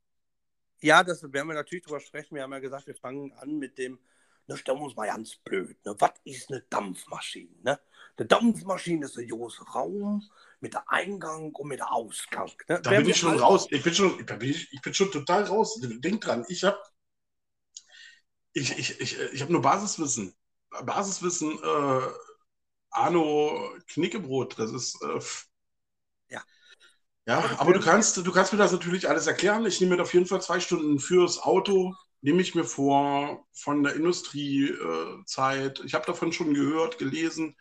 Ja, 0.82 1.04
das 1.04 1.24
werden 1.24 1.48
wir 1.48 1.56
natürlich 1.56 1.86
drüber 1.86 2.00
sprechen. 2.00 2.36
Wir 2.36 2.44
haben 2.44 2.52
ja 2.52 2.60
gesagt, 2.60 2.88
wir 2.88 2.96
fangen 2.96 3.32
an 3.34 3.58
mit 3.58 3.78
dem, 3.78 4.00
ne, 4.48 4.58
stellen 4.58 4.78
wir 4.78 4.84
uns 4.84 4.96
mal 4.96 5.08
ganz 5.08 5.38
blöd. 5.38 5.84
Ne? 5.86 5.96
Was 5.98 6.12
ist 6.26 6.52
eine 6.52 6.62
Dampfmaschine? 6.70 7.56
Ne? 7.64 7.80
Eine 8.18 8.28
Dampfmaschine 8.28 9.06
ist 9.06 9.18
ein 9.18 9.28
großer 9.28 9.64
Raum 9.64 10.30
mit 10.60 10.74
der 10.74 10.90
Eingang 10.92 11.54
und 11.54 11.68
mit 11.68 11.80
der 11.80 11.92
Ausgang. 11.92 12.52
Ne? 12.68 12.82
Da 12.82 12.90
bin 12.92 13.10
ich 13.10 13.18
schon 13.18 13.40
raus. 13.40 13.68
Ich 13.72 13.82
bin 13.82 13.94
schon, 13.94 14.20
ich 14.20 14.82
bin 14.82 14.94
schon 14.94 15.12
total 15.12 15.44
raus. 15.44 15.80
Denk 15.82 16.22
dran, 16.22 16.46
ich 16.48 16.64
habe 16.64 16.80
ich, 18.54 18.78
ich, 18.78 19.00
ich, 19.00 19.20
ich 19.20 19.42
hab 19.42 19.50
nur 19.50 19.62
Basiswissen. 19.62 20.36
Basiswissen, 20.84 21.59
äh, 21.63 22.01
Arno 22.91 23.76
Knickebrot, 23.88 24.57
das 24.57 24.72
ist. 24.72 25.01
Äh, 25.01 25.20
ja. 26.30 26.41
Ja, 27.26 27.57
aber 27.57 27.74
du 27.74 27.80
kannst, 27.80 28.18
du 28.18 28.32
kannst 28.32 28.53
mir 28.53 28.59
das 28.59 28.72
natürlich 28.72 29.09
alles 29.09 29.28
erklären. 29.28 29.65
Ich 29.65 29.82
nehme 29.82 29.95
mir 29.95 30.01
auf 30.01 30.13
jeden 30.13 30.26
Fall 30.26 30.41
zwei 30.41 30.59
Stunden 30.59 30.99
fürs 30.99 31.39
Auto, 31.39 31.93
nehme 32.22 32.41
ich 32.41 32.55
mir 32.55 32.63
vor, 32.63 33.45
von 33.53 33.84
der 33.84 33.95
Industriezeit. 33.95 35.80
Äh, 35.80 35.86
ich 35.86 35.93
habe 35.93 36.05
davon 36.05 36.32
schon 36.32 36.53
gehört, 36.53 36.97
gelesen. 36.97 37.55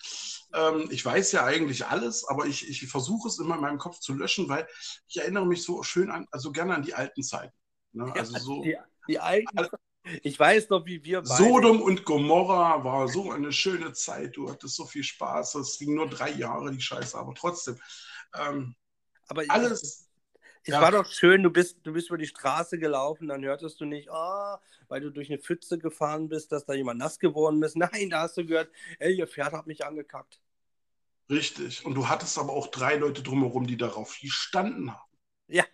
Ähm, 0.54 0.88
ich 0.90 1.04
weiß 1.04 1.32
ja 1.32 1.44
eigentlich 1.44 1.86
alles, 1.86 2.24
aber 2.24 2.46
ich, 2.46 2.68
ich 2.68 2.86
versuche 2.88 3.28
es 3.28 3.38
immer 3.38 3.56
in 3.56 3.60
meinem 3.60 3.78
Kopf 3.78 3.98
zu 4.00 4.14
löschen, 4.14 4.48
weil 4.48 4.66
ich 5.08 5.18
erinnere 5.18 5.46
mich 5.46 5.62
so 5.62 5.82
schön 5.82 6.10
an, 6.10 6.26
also 6.30 6.52
gerne 6.52 6.74
an 6.74 6.82
die 6.82 6.94
alten 6.94 7.22
Zeiten. 7.22 7.54
Ne? 7.92 8.12
Also 8.14 8.38
so, 8.38 8.62
die, 8.62 8.76
die 9.08 9.18
alten 9.18 9.58
ich 10.22 10.38
weiß 10.38 10.68
noch, 10.70 10.86
wie 10.86 11.04
wir 11.04 11.22
beide... 11.22 11.42
Sodom 11.42 11.82
und 11.82 12.04
Gomorra 12.04 12.84
war 12.84 13.08
so 13.08 13.30
eine 13.30 13.52
schöne 13.52 13.92
Zeit. 13.92 14.36
Du 14.36 14.50
hattest 14.50 14.76
so 14.76 14.84
viel 14.84 15.02
Spaß. 15.02 15.56
Es 15.56 15.78
ging 15.78 15.94
nur 15.94 16.08
drei 16.08 16.30
Jahre, 16.30 16.70
die 16.72 16.80
Scheiße, 16.80 17.16
aber 17.16 17.34
trotzdem. 17.34 17.78
Ähm, 18.34 18.74
aber 19.28 19.44
alles. 19.48 20.08
Es 20.68 20.72
ja. 20.72 20.80
war 20.80 20.90
doch 20.90 21.06
schön, 21.06 21.44
du 21.44 21.50
bist, 21.50 21.78
du 21.84 21.92
bist 21.92 22.08
über 22.08 22.18
die 22.18 22.26
Straße 22.26 22.76
gelaufen, 22.78 23.28
dann 23.28 23.44
hörtest 23.44 23.80
du 23.80 23.84
nicht, 23.84 24.08
oh, 24.10 24.56
weil 24.88 25.00
du 25.00 25.10
durch 25.10 25.30
eine 25.30 25.38
Pfütze 25.38 25.78
gefahren 25.78 26.28
bist, 26.28 26.50
dass 26.50 26.66
da 26.66 26.74
jemand 26.74 26.98
nass 26.98 27.20
geworden 27.20 27.62
ist. 27.62 27.76
Nein, 27.76 28.10
da 28.10 28.22
hast 28.22 28.36
du 28.36 28.44
gehört, 28.44 28.68
ey, 28.98 29.14
ihr 29.14 29.28
Pferd 29.28 29.52
hat 29.52 29.68
mich 29.68 29.84
angekackt. 29.84 30.40
Richtig. 31.30 31.84
Und 31.84 31.94
du 31.94 32.08
hattest 32.08 32.36
aber 32.36 32.52
auch 32.52 32.68
drei 32.68 32.96
Leute 32.96 33.22
drumherum, 33.22 33.68
die 33.68 33.76
darauf 33.76 34.18
gestanden 34.20 34.92
haben. 34.92 35.10
Ja. 35.46 35.64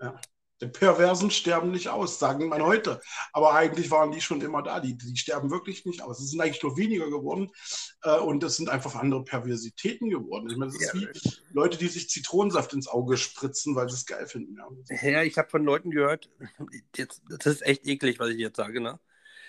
ja. 0.00 0.20
Die 0.60 0.68
Perversen 0.68 1.30
sterben 1.30 1.72
nicht 1.72 1.88
aus, 1.88 2.18
sagen 2.18 2.48
man 2.48 2.62
heute. 2.62 3.00
Aber 3.32 3.54
eigentlich 3.54 3.90
waren 3.90 4.12
die 4.12 4.20
schon 4.20 4.40
immer 4.40 4.62
da. 4.62 4.78
Die, 4.80 4.96
die 4.96 5.16
sterben 5.16 5.50
wirklich 5.50 5.84
nicht 5.84 6.00
aus. 6.00 6.20
Es 6.20 6.30
sind 6.30 6.40
eigentlich 6.40 6.62
nur 6.62 6.76
weniger 6.76 7.10
geworden 7.10 7.50
äh, 8.02 8.18
und 8.18 8.42
es 8.44 8.56
sind 8.56 8.68
einfach 8.68 8.94
andere 8.94 9.24
Perversitäten 9.24 10.10
geworden. 10.10 10.48
Ich 10.48 10.56
meine, 10.56 10.72
das 10.72 10.80
ist 10.80 10.94
wie 10.94 11.08
Leute, 11.52 11.76
die 11.76 11.88
sich 11.88 12.08
Zitronensaft 12.08 12.72
ins 12.72 12.86
Auge 12.86 13.16
spritzen, 13.16 13.74
weil 13.74 13.88
sie 13.88 13.96
es 13.96 14.06
geil 14.06 14.26
finden. 14.26 14.56
Ja, 14.56 15.08
ja 15.08 15.22
ich 15.22 15.36
habe 15.38 15.50
von 15.50 15.64
Leuten 15.64 15.90
gehört, 15.90 16.30
jetzt, 16.96 17.22
das 17.28 17.46
ist 17.46 17.62
echt 17.62 17.86
eklig, 17.86 18.20
was 18.20 18.30
ich 18.30 18.38
jetzt 18.38 18.56
sage, 18.56 18.80
ne? 18.80 19.00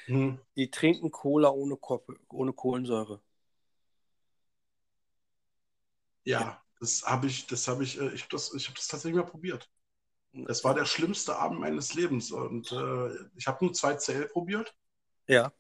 Hm. 0.06 0.40
Die 0.56 0.70
trinken 0.70 1.12
Cola 1.12 1.50
ohne, 1.50 1.78
ohne 2.30 2.54
Kohlensäure. 2.54 3.22
Ja, 6.24 6.62
das 6.80 7.04
habe 7.04 7.28
ich, 7.28 7.46
das 7.48 7.68
habe 7.68 7.84
ich, 7.84 8.00
äh, 8.00 8.10
ich 8.14 8.24
habe 8.24 8.32
das, 8.32 8.52
hab 8.52 8.76
das 8.76 8.88
tatsächlich 8.88 9.16
mal 9.16 9.30
probiert. 9.30 9.70
Es 10.48 10.64
war 10.64 10.74
der 10.74 10.86
schlimmste 10.86 11.38
Abend 11.38 11.60
meines 11.60 11.94
Lebens. 11.94 12.32
Und 12.32 12.72
äh, 12.72 13.10
ich 13.36 13.48
habe 13.48 13.64
nur 13.64 13.74
zwei 13.74 13.96
CL 13.96 14.28
probiert. 14.28 14.74
Ja. 15.28 15.52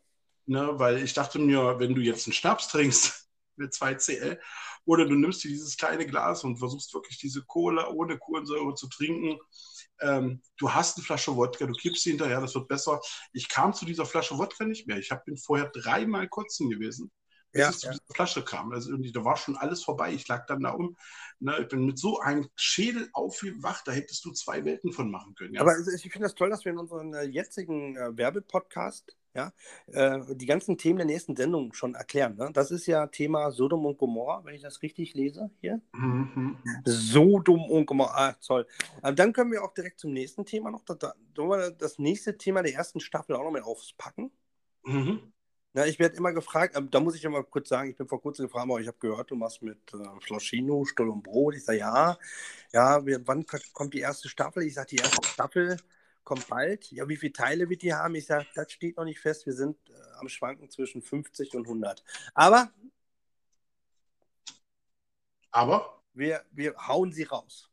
Ne, 0.45 0.71
weil 0.77 1.03
ich 1.03 1.13
dachte 1.13 1.39
mir, 1.39 1.79
wenn 1.79 1.95
du 1.95 2.01
jetzt 2.01 2.27
einen 2.27 2.33
Schnaps 2.33 2.67
trinkst 2.67 3.29
mit 3.55 3.73
zwei 3.73 3.95
CL 3.95 4.39
oder 4.85 5.05
du 5.05 5.15
nimmst 5.15 5.43
dir 5.43 5.47
dieses 5.47 5.75
kleine 5.75 6.05
Glas 6.05 6.43
und 6.43 6.57
versuchst 6.57 6.93
wirklich 6.93 7.17
diese 7.17 7.43
Cola 7.43 7.89
ohne 7.89 8.19
Kohlensäure 8.19 8.75
zu 8.75 8.87
trinken, 8.87 9.39
ähm, 10.01 10.43
du 10.57 10.71
hast 10.71 10.97
eine 10.97 11.05
Flasche 11.05 11.35
Wodka, 11.35 11.65
du 11.65 11.73
kippst 11.73 12.03
sie 12.03 12.11
hinterher, 12.11 12.41
das 12.41 12.53
wird 12.53 12.67
besser. 12.67 13.01
Ich 13.33 13.49
kam 13.49 13.73
zu 13.73 13.85
dieser 13.85 14.05
Flasche 14.05 14.37
Wodka 14.37 14.65
nicht 14.65 14.87
mehr. 14.87 14.97
Ich 14.97 15.09
bin 15.25 15.37
vorher 15.37 15.69
dreimal 15.69 16.27
kotzen 16.27 16.69
gewesen 16.69 17.11
ja, 17.59 17.71
zu 17.71 17.87
ja. 17.87 17.93
dieser 17.93 18.13
Flasche 18.13 18.43
kam. 18.43 18.71
Also 18.71 18.91
irgendwie, 18.91 19.11
da 19.11 19.23
war 19.23 19.37
schon 19.37 19.57
alles 19.57 19.83
vorbei. 19.83 20.13
Ich 20.13 20.27
lag 20.27 20.45
dann 20.47 20.61
da 20.61 20.71
um. 20.71 20.95
Ne, 21.39 21.57
ich 21.61 21.67
bin 21.67 21.85
mit 21.85 21.99
so 21.99 22.19
einem 22.19 22.49
Schädel 22.55 23.09
aufgewacht, 23.13 23.87
da 23.87 23.91
hättest 23.91 24.23
du 24.25 24.31
zwei 24.31 24.63
Welten 24.65 24.91
von 24.93 25.11
machen 25.11 25.35
können. 25.35 25.53
Ja. 25.53 25.61
Aber 25.61 25.73
ich 25.77 26.01
finde 26.01 26.25
das 26.25 26.35
toll, 26.35 26.49
dass 26.49 26.65
wir 26.65 26.71
in 26.71 26.77
unserem 26.77 27.13
äh, 27.13 27.23
jetzigen 27.23 27.95
äh, 27.97 28.17
Werbepodcast 28.17 29.15
ja, 29.35 29.51
äh, 29.87 30.21
die 30.33 30.45
ganzen 30.45 30.77
Themen 30.77 30.97
der 30.97 31.05
nächsten 31.05 31.35
Sendung 31.35 31.73
schon 31.73 31.93
erklären. 31.93 32.37
Ne? 32.37 32.51
Das 32.53 32.71
ist 32.71 32.85
ja 32.87 33.07
Thema 33.07 33.51
Sodom 33.51 33.85
und 33.85 33.97
Gomorra, 33.97 34.43
wenn 34.45 34.55
ich 34.55 34.61
das 34.61 34.81
richtig 34.81 35.13
lese 35.13 35.51
hier. 35.59 35.81
Mhm. 35.91 36.57
Sodom 36.85 37.69
und 37.69 37.85
Gomorra, 37.85 38.29
ah, 38.29 38.35
toll. 38.41 38.65
Aber 39.01 39.11
dann 39.11 39.33
können 39.33 39.51
wir 39.51 39.63
auch 39.63 39.73
direkt 39.73 39.99
zum 39.99 40.13
nächsten 40.13 40.45
Thema 40.45 40.71
noch, 40.71 40.83
das, 40.85 41.15
das 41.77 41.99
nächste 41.99 42.37
Thema 42.37 42.63
der 42.63 42.73
ersten 42.73 43.01
Staffel 43.01 43.35
auch 43.35 43.43
noch 43.43 43.51
mal 43.51 43.61
aufpacken. 43.61 44.31
Mhm. 44.85 45.33
Ja, 45.75 45.85
ich 45.85 45.99
werde 45.99 46.15
immer 46.15 46.31
gefragt, 46.31 46.77
ähm, 46.77 46.89
da 46.89 47.01
muss 47.01 47.15
ich 47.15 47.23
ja 47.23 47.29
mal 47.29 47.43
kurz 47.43 47.67
sagen, 47.67 47.89
ich 47.89 47.97
bin 47.97 48.07
vor 48.07 48.21
kurzem 48.21 48.45
gefragt, 48.45 48.63
aber 48.63 48.79
ich 48.79 48.87
habe 48.87 48.97
gehört, 48.97 49.29
du 49.29 49.35
machst 49.35 49.61
mit 49.61 49.77
äh, 49.93 50.21
Floschino, 50.21 50.85
Stoll 50.85 51.09
und 51.09 51.21
Brot. 51.21 51.53
Ich 51.55 51.65
sage, 51.65 51.79
ja, 51.79 52.17
ja, 52.71 53.05
wir, 53.05 53.27
wann 53.27 53.45
kommt 53.73 53.93
die 53.93 53.99
erste 53.99 54.29
Staffel? 54.29 54.63
Ich 54.63 54.73
sage, 54.75 54.91
die 54.91 54.95
erste 54.97 55.27
Staffel 55.27 55.77
kommt 56.23 56.47
bald. 56.47 56.89
Ja, 56.93 57.09
wie 57.09 57.17
viele 57.17 57.33
Teile 57.33 57.69
wird 57.69 57.81
die 57.81 57.93
haben? 57.93 58.15
Ich 58.15 58.25
sage, 58.25 58.47
das 58.55 58.71
steht 58.71 58.95
noch 58.95 59.03
nicht 59.03 59.19
fest. 59.19 59.45
Wir 59.45 59.51
sind 59.51 59.77
äh, 59.89 59.93
am 60.19 60.29
Schwanken 60.29 60.69
zwischen 60.69 61.01
50 61.01 61.53
und 61.55 61.65
100. 61.65 62.01
Aber, 62.33 62.71
aber 65.51 66.01
wir, 66.13 66.45
wir 66.51 66.73
hauen 66.87 67.11
sie 67.11 67.23
raus. 67.23 67.69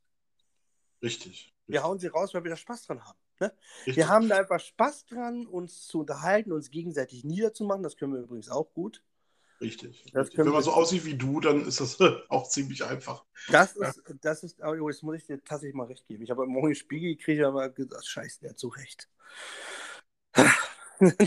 Richtig. 1.01 1.55
Wir 1.69 1.85
hauen 1.85 2.01
sie 2.01 2.09
raus, 2.09 2.35
weil 2.35 2.43
wir 2.43 2.51
da 2.51 2.57
Spaß 2.57 2.85
dran 2.87 3.05
haben. 3.05 3.22
Ne? 3.41 3.53
Wir 3.85 4.09
haben 4.09 4.29
da 4.29 4.39
einfach 4.39 4.61
Spaß 4.61 5.07
dran, 5.07 5.47
uns 5.47 5.87
zu 5.87 6.01
unterhalten, 6.01 6.53
uns 6.53 6.71
gegenseitig 6.71 7.25
niederzumachen. 7.25 7.83
Das 7.83 7.97
können 7.97 8.15
wir 8.15 8.21
übrigens 8.21 8.49
auch 8.49 8.73
gut. 8.73 9.03
Richtig. 9.61 10.13
richtig. 10.15 10.39
Wenn 10.39 10.49
man 10.49 10.63
so 10.63 10.73
aussieht 10.73 11.05
wie 11.05 11.15
du, 11.15 11.41
dann 11.41 11.65
ist 11.67 11.81
das 11.81 11.99
auch 12.29 12.49
ziemlich 12.49 12.85
einfach. 12.85 13.25
Das 13.49 13.77
ist, 13.77 14.03
ja. 14.09 14.15
das 14.21 14.43
ist, 14.43 14.61
oh, 14.63 14.89
jetzt 14.89 15.03
muss 15.03 15.17
ich 15.17 15.27
dir 15.27 15.43
tatsächlich 15.43 15.77
mal 15.77 15.87
recht 15.87 16.07
geben. 16.07 16.25
Ich 16.25 16.31
habe 16.31 16.45
morgen 16.47 16.67
einen 16.67 16.75
Spiegel 16.75 17.17
gekriegt, 17.17 17.43
aber 17.43 17.69
gesagt, 17.69 18.07
scheiße, 18.07 18.41
der 18.41 18.51
hat 18.51 18.59
so 18.59 18.69
recht. 18.69 19.09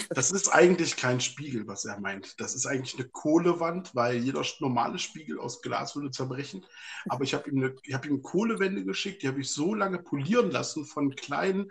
Das 0.10 0.32
ist 0.32 0.50
eigentlich 0.50 0.96
kein 0.96 1.20
Spiegel, 1.20 1.68
was 1.68 1.86
er 1.86 2.00
meint. 2.00 2.40
Das 2.40 2.56
ist 2.56 2.66
eigentlich 2.66 2.96
eine 2.96 3.10
Kohlewand, 3.10 3.94
weil 3.94 4.18
jeder 4.18 4.44
normale 4.60 5.00
Spiegel 5.00 5.40
aus 5.40 5.62
Glas 5.62 5.96
würde 5.96 6.12
zerbrechen. 6.12 6.66
Aber 7.10 7.24
ich 7.24 7.34
habe 7.34 7.50
ihm, 7.50 7.58
eine, 7.58 7.76
hab 7.94 8.06
ihm 8.06 8.22
Kohlewände 8.22 8.86
geschickt, 8.86 9.24
die 9.24 9.28
habe 9.28 9.42
ich 9.42 9.52
so 9.52 9.74
lange 9.74 10.00
polieren 10.00 10.52
lassen 10.52 10.86
von 10.86 11.16
kleinen 11.16 11.70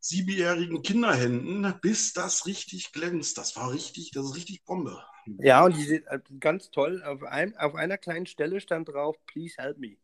siebenjährigen 0.00 0.82
Kinderhänden, 0.82 1.74
bis 1.80 2.12
das 2.12 2.46
richtig 2.46 2.92
glänzt. 2.92 3.38
Das 3.38 3.56
war 3.56 3.72
richtig, 3.72 4.10
das 4.10 4.24
ist 4.26 4.36
richtig 4.36 4.64
Bombe. 4.64 5.02
Ja, 5.38 5.64
und 5.64 5.76
die 5.76 5.84
sind 5.84 6.06
äh, 6.06 6.18
ganz 6.40 6.70
toll. 6.70 7.02
Auf, 7.04 7.22
ein, 7.22 7.56
auf 7.56 7.74
einer 7.74 7.98
kleinen 7.98 8.26
Stelle 8.26 8.60
stand 8.60 8.88
drauf, 8.88 9.16
please 9.26 9.54
help 9.58 9.78
me. 9.78 9.96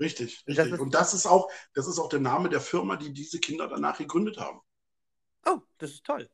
Richtig, 0.00 0.44
richtig. 0.46 0.70
Das 0.70 0.80
und 0.80 0.94
das 0.94 1.14
ist 1.14 1.26
auch, 1.26 1.50
das 1.74 1.86
ist 1.86 1.98
auch 1.98 2.08
der 2.08 2.20
Name 2.20 2.48
der 2.48 2.60
Firma, 2.60 2.96
die 2.96 3.12
diese 3.12 3.38
Kinder 3.38 3.68
danach 3.68 3.98
gegründet 3.98 4.38
haben. 4.38 4.60
Oh, 5.46 5.60
das 5.78 5.90
ist 5.92 6.04
toll. 6.04 6.28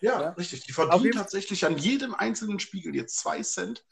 Ja, 0.00 0.20
ja. 0.20 0.30
richtig. 0.30 0.64
Die 0.64 0.72
verdienen 0.72 1.12
tatsächlich 1.12 1.66
an 1.66 1.76
jedem 1.76 2.14
einzelnen 2.14 2.58
Spiegel 2.58 2.94
jetzt 2.94 3.18
2 3.18 3.42
Cent. 3.42 3.84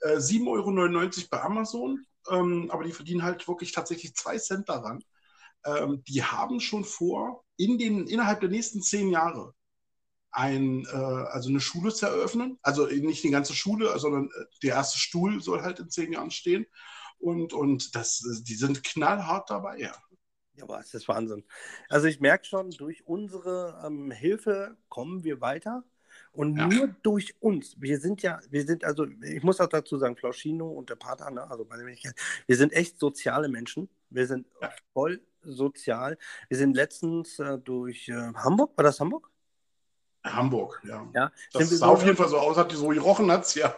Äh, 0.00 0.16
7,99 0.16 0.46
Euro 0.46 1.28
bei 1.30 1.42
Amazon. 1.42 2.04
Ähm, 2.30 2.70
aber 2.70 2.84
die 2.84 2.92
verdienen 2.92 3.22
halt 3.22 3.46
wirklich 3.48 3.72
tatsächlich 3.72 4.14
2 4.14 4.38
Cent 4.38 4.68
daran. 4.68 5.02
Ähm, 5.64 6.02
die 6.06 6.22
haben 6.22 6.60
schon 6.60 6.84
vor, 6.84 7.44
in 7.56 7.78
den, 7.78 8.06
innerhalb 8.06 8.40
der 8.40 8.50
nächsten 8.50 8.82
zehn 8.82 9.08
Jahre 9.08 9.54
ein, 10.30 10.84
äh, 10.86 10.96
also 10.96 11.48
eine 11.48 11.60
Schule 11.60 11.94
zu 11.94 12.06
eröffnen. 12.06 12.58
Also 12.62 12.86
nicht 12.86 13.24
die 13.24 13.30
ganze 13.30 13.54
Schule, 13.54 13.98
sondern 13.98 14.26
äh, 14.26 14.44
der 14.62 14.74
erste 14.74 14.98
Stuhl 14.98 15.40
soll 15.40 15.62
halt 15.62 15.78
in 15.78 15.90
zehn 15.90 16.12
Jahren 16.12 16.30
stehen. 16.30 16.66
Und, 17.18 17.54
und 17.54 17.94
das, 17.94 18.22
die 18.42 18.54
sind 18.54 18.84
knallhart 18.84 19.48
dabei, 19.48 19.78
ja. 19.78 19.94
Ja, 20.56 20.64
aber 20.64 20.80
es 20.80 20.94
ist 20.94 21.08
Wahnsinn. 21.08 21.44
Also 21.88 22.06
ich 22.06 22.20
merke 22.20 22.44
schon, 22.44 22.70
durch 22.70 23.06
unsere 23.06 23.82
ähm, 23.84 24.10
Hilfe 24.10 24.76
kommen 24.88 25.24
wir 25.24 25.40
weiter. 25.40 25.84
Und 26.32 26.56
ja. 26.56 26.66
nur 26.68 26.88
durch 27.02 27.34
uns. 27.40 27.74
Wir 27.80 27.98
sind 27.98 28.22
ja, 28.22 28.40
wir 28.50 28.64
sind 28.64 28.84
also, 28.84 29.06
ich 29.22 29.42
muss 29.42 29.60
auch 29.60 29.68
dazu 29.68 29.98
sagen, 29.98 30.16
Flauschino 30.16 30.68
und 30.68 30.90
der 30.90 30.96
Pater, 30.96 31.30
ne, 31.30 31.48
also 31.50 31.66
wir 32.46 32.56
sind 32.56 32.72
echt 32.72 33.00
soziale 33.00 33.48
Menschen. 33.48 33.88
Wir 34.10 34.26
sind 34.26 34.46
ja. 34.60 34.70
voll 34.92 35.20
sozial. 35.42 36.16
Wir 36.48 36.56
sind 36.56 36.74
letztens 36.74 37.38
äh, 37.38 37.58
durch 37.58 38.08
äh, 38.08 38.32
Hamburg, 38.34 38.76
war 38.76 38.84
das 38.84 39.00
Hamburg? 39.00 39.30
Hamburg, 40.24 40.80
ja. 40.84 41.06
ja. 41.14 41.32
Das 41.52 41.68
sah 41.70 41.86
so 41.86 41.92
auf 41.92 42.04
jeden 42.04 42.16
Fall 42.16 42.28
so 42.28 42.38
aus, 42.38 42.56
hat 42.56 42.72
die 42.72 42.76
so 42.76 42.88
gerochen 42.88 43.30
hat 43.30 43.44
es, 43.44 43.54
ja. 43.54 43.74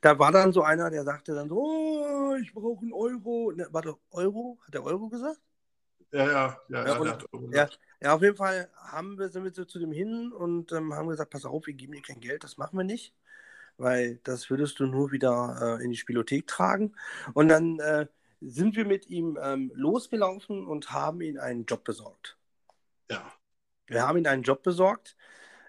Da 0.00 0.18
war 0.18 0.32
dann 0.32 0.52
so 0.52 0.62
einer, 0.62 0.90
der 0.90 1.04
sagte 1.04 1.34
dann 1.34 1.48
so, 1.48 1.56
oh, 1.56 2.34
ich 2.40 2.52
brauche 2.54 2.80
einen 2.80 2.92
Euro. 2.92 3.52
Ne, 3.52 3.68
warte, 3.70 3.94
Euro? 4.10 4.58
Hat 4.66 4.74
der 4.74 4.84
Euro 4.84 5.08
gesagt? 5.08 5.38
Ja, 6.12 6.26
ja, 6.30 6.62
ja. 6.68 6.86
Ja, 6.86 6.98
und, 6.98 7.26
ja, 7.54 7.68
ja, 8.00 8.14
auf 8.14 8.22
jeden 8.22 8.36
Fall 8.36 8.70
haben 8.76 9.18
wir, 9.18 9.28
sind 9.30 9.44
wir 9.44 9.52
so 9.52 9.64
zu 9.64 9.78
dem 9.78 9.92
hin 9.92 10.30
und 10.32 10.72
ähm, 10.72 10.92
haben 10.94 11.08
gesagt, 11.08 11.30
pass 11.30 11.44
auf, 11.46 11.66
wir 11.66 11.74
geben 11.74 11.94
dir 11.94 12.02
kein 12.02 12.20
Geld, 12.20 12.44
das 12.44 12.58
machen 12.58 12.76
wir 12.78 12.84
nicht. 12.84 13.14
weil 13.78 14.18
das 14.24 14.50
würdest 14.50 14.80
du 14.80 14.86
nur 14.86 15.12
wieder 15.12 15.78
äh, 15.80 15.84
in 15.84 15.90
die 15.90 15.96
Spielothek 15.98 16.46
tragen. 16.48 16.94
Und 17.34 17.48
dann 17.48 17.80
äh, 17.80 18.06
sind 18.40 18.76
wir 18.76 18.86
mit 18.86 19.08
ihm 19.08 19.38
ähm, 19.42 19.72
losgelaufen 19.74 20.66
und 20.66 20.92
haben 20.92 21.20
ihm 21.22 21.38
einen 21.40 21.66
Job 21.66 21.84
besorgt. 21.84 22.38
Ja. 23.10 23.32
Wir 23.86 24.02
haben 24.06 24.18
ihm 24.18 24.26
einen 24.26 24.42
Job 24.42 24.62
besorgt. 24.62 25.16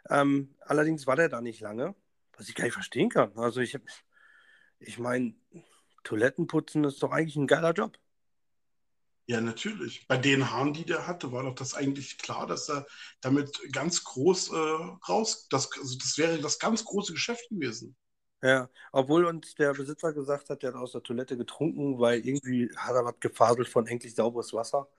Ähm, 0.09 0.55
allerdings 0.61 1.07
war 1.07 1.15
der 1.17 1.29
da 1.29 1.41
nicht 1.41 1.61
lange, 1.61 1.95
was 2.37 2.49
ich 2.49 2.55
gar 2.55 2.65
nicht 2.65 2.73
verstehen 2.75 3.09
kann. 3.09 3.33
Also 3.37 3.61
ich, 3.61 3.77
ich 4.79 4.99
meine, 4.99 5.35
Toilettenputzen 6.03 6.83
ist 6.85 7.03
doch 7.03 7.11
eigentlich 7.11 7.37
ein 7.37 7.47
geiler 7.47 7.73
Job. 7.73 7.97
Ja, 9.25 9.39
natürlich. 9.39 10.05
Bei 10.07 10.17
den 10.17 10.51
Haaren, 10.51 10.73
die 10.73 10.85
der 10.85 11.07
hatte, 11.07 11.31
war 11.31 11.43
doch 11.43 11.55
das 11.55 11.73
eigentlich 11.75 12.17
klar, 12.17 12.45
dass 12.45 12.69
er 12.69 12.85
damit 13.21 13.57
ganz 13.71 14.03
groß 14.03 14.49
äh, 14.51 14.55
raus, 15.07 15.47
das, 15.49 15.69
also 15.79 15.97
das 15.97 16.17
wäre 16.17 16.39
das 16.39 16.59
ganz 16.59 16.83
große 16.83 17.13
Geschäft 17.13 17.49
gewesen. 17.49 17.95
Ja, 18.41 18.69
obwohl 18.91 19.25
uns 19.25 19.55
der 19.55 19.73
Besitzer 19.73 20.11
gesagt 20.13 20.49
hat, 20.49 20.61
der 20.63 20.73
hat 20.73 20.79
aus 20.79 20.91
der 20.91 21.01
Toilette 21.03 21.37
getrunken, 21.37 21.97
weil 21.99 22.19
irgendwie 22.25 22.69
hat 22.75 22.93
er 22.95 23.05
was 23.05 23.19
gefaselt 23.21 23.69
von 23.69 23.87
endlich 23.87 24.15
sauberes 24.15 24.51
Wasser. 24.53 24.89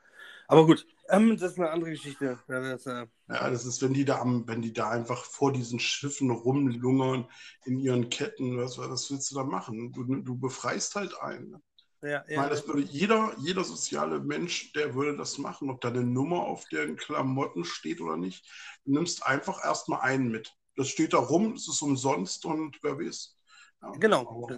Aber 0.48 0.66
gut, 0.66 0.86
ähm, 1.10 1.36
das 1.36 1.52
ist 1.52 1.58
eine 1.58 1.70
andere 1.70 1.90
Geschichte. 1.90 2.38
Ja, 2.48 2.60
das, 2.60 2.86
äh... 2.86 3.06
ja, 3.28 3.50
das 3.50 3.66
ist, 3.66 3.82
wenn 3.82 3.92
die 3.94 4.04
da 4.06 4.20
am, 4.20 4.48
wenn 4.48 4.62
die 4.62 4.72
da 4.72 4.90
einfach 4.90 5.24
vor 5.24 5.52
diesen 5.52 5.78
Schiffen 5.78 6.30
rumlungern 6.30 7.28
in 7.64 7.78
ihren 7.78 8.08
Ketten, 8.10 8.56
was, 8.58 8.78
was 8.78 9.10
willst 9.10 9.30
du 9.30 9.34
da 9.36 9.44
machen? 9.44 9.92
Du, 9.92 10.04
du 10.04 10.38
befreist 10.38 10.94
halt 10.94 11.14
einen. 11.20 11.62
Ne? 12.04 12.10
Ja, 12.10 12.24
ja, 12.28 12.36
meine, 12.36 12.50
das 12.50 12.68
würde 12.68 12.82
jeder, 12.82 13.34
jeder 13.38 13.64
soziale 13.64 14.20
Mensch, 14.20 14.72
der 14.74 14.94
würde 14.94 15.16
das 15.16 15.38
machen, 15.38 15.70
ob 15.70 15.80
da 15.80 15.88
eine 15.88 16.04
Nummer 16.04 16.40
auf 16.40 16.66
den 16.68 16.96
Klamotten 16.96 17.64
steht 17.64 18.02
oder 18.02 18.18
nicht. 18.18 18.46
Du 18.84 18.92
nimmst 18.92 19.24
einfach 19.24 19.64
erstmal 19.64 20.02
einen 20.02 20.30
mit. 20.30 20.54
Das 20.76 20.88
steht 20.88 21.14
da 21.14 21.18
rum, 21.18 21.54
es 21.54 21.66
ist 21.66 21.80
umsonst 21.80 22.44
und 22.44 22.78
wer 22.82 22.98
weiß. 22.98 23.38
Ja, 23.80 23.90
genau. 23.92 24.50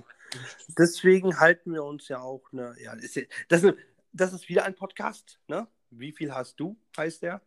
Deswegen 0.77 1.39
halten 1.39 1.73
wir 1.73 1.85
uns 1.85 2.09
ja 2.09 2.21
auch 2.21 2.43
eine, 2.53 2.75
ja, 2.81 2.95
ist, 2.95 3.17
das, 3.49 3.63
ist, 3.63 3.75
das 4.13 4.33
ist 4.33 4.49
wieder 4.49 4.65
ein 4.65 4.75
Podcast, 4.75 5.39
ne? 5.47 5.69
Wie 5.91 6.11
viel 6.11 6.35
hast 6.35 6.59
du, 6.59 6.77
heißt 6.97 7.23
der. 7.23 7.43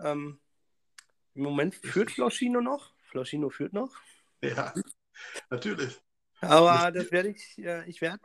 Ähm, 0.00 0.40
Im 1.34 1.42
Moment 1.44 1.76
führt 1.76 2.10
Floschino 2.10 2.60
noch. 2.60 2.94
Floschino 3.10 3.48
führt 3.50 3.72
noch. 3.72 3.94
Ja, 4.42 4.74
natürlich. 5.50 6.00
Aber 6.40 6.90
das 6.92 7.10
werde 7.10 7.30
ich, 7.30 7.58
äh, 7.58 7.88
ich 7.88 8.00
werde, 8.00 8.20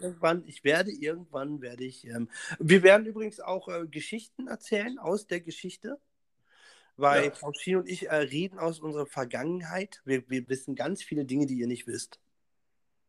irgendwann, 0.00 0.44
ich 0.46 0.64
werde 0.64 0.92
irgendwann, 0.92 1.60
werde 1.60 1.84
ich, 1.84 2.04
ähm, 2.06 2.28
wir 2.58 2.82
werden 2.82 3.06
übrigens 3.06 3.40
auch 3.40 3.68
äh, 3.68 3.86
Geschichten 3.86 4.46
erzählen 4.46 4.98
aus 4.98 5.26
der 5.26 5.40
Geschichte, 5.40 5.98
weil 6.96 7.26
ja. 7.26 7.30
Frau 7.32 7.52
Schien 7.52 7.76
und 7.76 7.88
ich 7.88 8.08
äh, 8.08 8.14
reden 8.14 8.58
aus 8.58 8.78
unserer 8.78 9.06
Vergangenheit. 9.06 10.02
Wir, 10.04 10.28
wir 10.30 10.48
wissen 10.48 10.76
ganz 10.76 11.02
viele 11.02 11.24
Dinge, 11.24 11.46
die 11.46 11.58
ihr 11.58 11.66
nicht 11.66 11.86
wisst. 11.86 12.20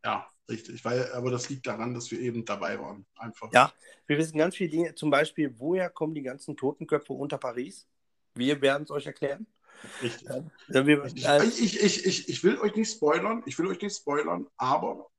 Ja, 0.03 0.27
richtig, 0.49 0.83
weil, 0.83 1.11
aber 1.13 1.29
das 1.29 1.49
liegt 1.49 1.67
daran, 1.67 1.93
dass 1.93 2.09
wir 2.09 2.19
eben 2.19 2.45
dabei 2.45 2.79
waren, 2.79 3.05
einfach. 3.17 3.51
Ja, 3.53 3.71
wir 4.07 4.17
wissen 4.17 4.37
ganz 4.37 4.55
viele 4.55 4.69
Dinge, 4.69 4.95
zum 4.95 5.09
Beispiel, 5.09 5.53
woher 5.59 5.89
kommen 5.89 6.15
die 6.15 6.23
ganzen 6.23 6.57
Totenköpfe 6.57 7.13
unter 7.13 7.37
Paris? 7.37 7.87
Wir 8.33 8.61
werden 8.61 8.83
es 8.83 8.91
euch 8.91 9.05
erklären. 9.05 9.45
Ja, 10.67 10.85
wir. 10.85 11.05
Äh, 11.05 11.45
ich, 11.45 11.81
ich, 11.81 12.05
ich, 12.05 12.29
ich 12.29 12.43
will 12.43 12.57
euch 12.59 12.75
nicht 12.75 12.91
spoilern, 12.91 13.43
ich 13.45 13.57
will 13.59 13.67
euch 13.67 13.81
nicht 13.81 13.95
spoilern, 13.95 14.47
aber 14.57 15.09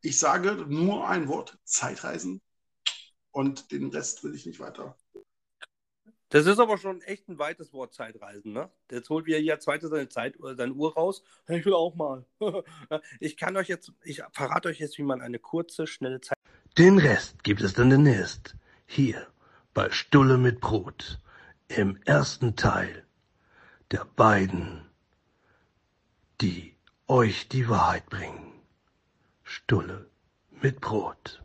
ich 0.00 0.18
sage 0.18 0.66
nur 0.68 1.08
ein 1.08 1.28
Wort: 1.28 1.58
Zeitreisen 1.64 2.40
und 3.30 3.72
den 3.72 3.88
Rest 3.90 4.24
will 4.24 4.34
ich 4.34 4.46
nicht 4.46 4.60
weiter. 4.60 4.96
Das 6.32 6.46
ist 6.46 6.58
aber 6.58 6.78
schon 6.78 7.02
echt 7.02 7.28
ein 7.28 7.38
weites 7.38 7.74
Wort, 7.74 7.92
Zeitreisen, 7.92 8.54
ne? 8.54 8.70
Jetzt 8.90 9.10
holt 9.10 9.26
wieder 9.26 9.36
hier 9.36 9.60
zweite 9.60 9.88
seine 9.88 10.08
Zeit 10.08 10.40
oder 10.40 10.54
seine 10.54 10.72
Uhr 10.72 10.94
raus. 10.94 11.22
Ich 11.46 11.66
will 11.66 11.74
auch 11.74 11.94
mal. 11.94 12.24
ich 13.20 13.36
kann 13.36 13.54
euch 13.58 13.68
jetzt, 13.68 13.92
ich 14.02 14.22
verrate 14.32 14.70
euch 14.70 14.78
jetzt, 14.78 14.96
wie 14.96 15.02
man 15.02 15.20
eine 15.20 15.38
kurze, 15.38 15.86
schnelle 15.86 16.22
Zeit. 16.22 16.38
Den 16.78 16.96
Rest 16.96 17.44
gibt 17.44 17.60
es 17.60 17.74
dann 17.74 17.90
demnächst. 17.90 18.56
Hier 18.86 19.26
bei 19.74 19.90
Stulle 19.90 20.38
mit 20.38 20.62
Brot. 20.62 21.20
Im 21.68 22.00
ersten 22.06 22.56
Teil 22.56 23.04
der 23.92 24.06
beiden, 24.16 24.80
die 26.40 26.74
euch 27.06 27.48
die 27.48 27.68
Wahrheit 27.68 28.08
bringen. 28.08 28.52
Stulle 29.44 30.10
mit 30.50 30.80
Brot. 30.80 31.42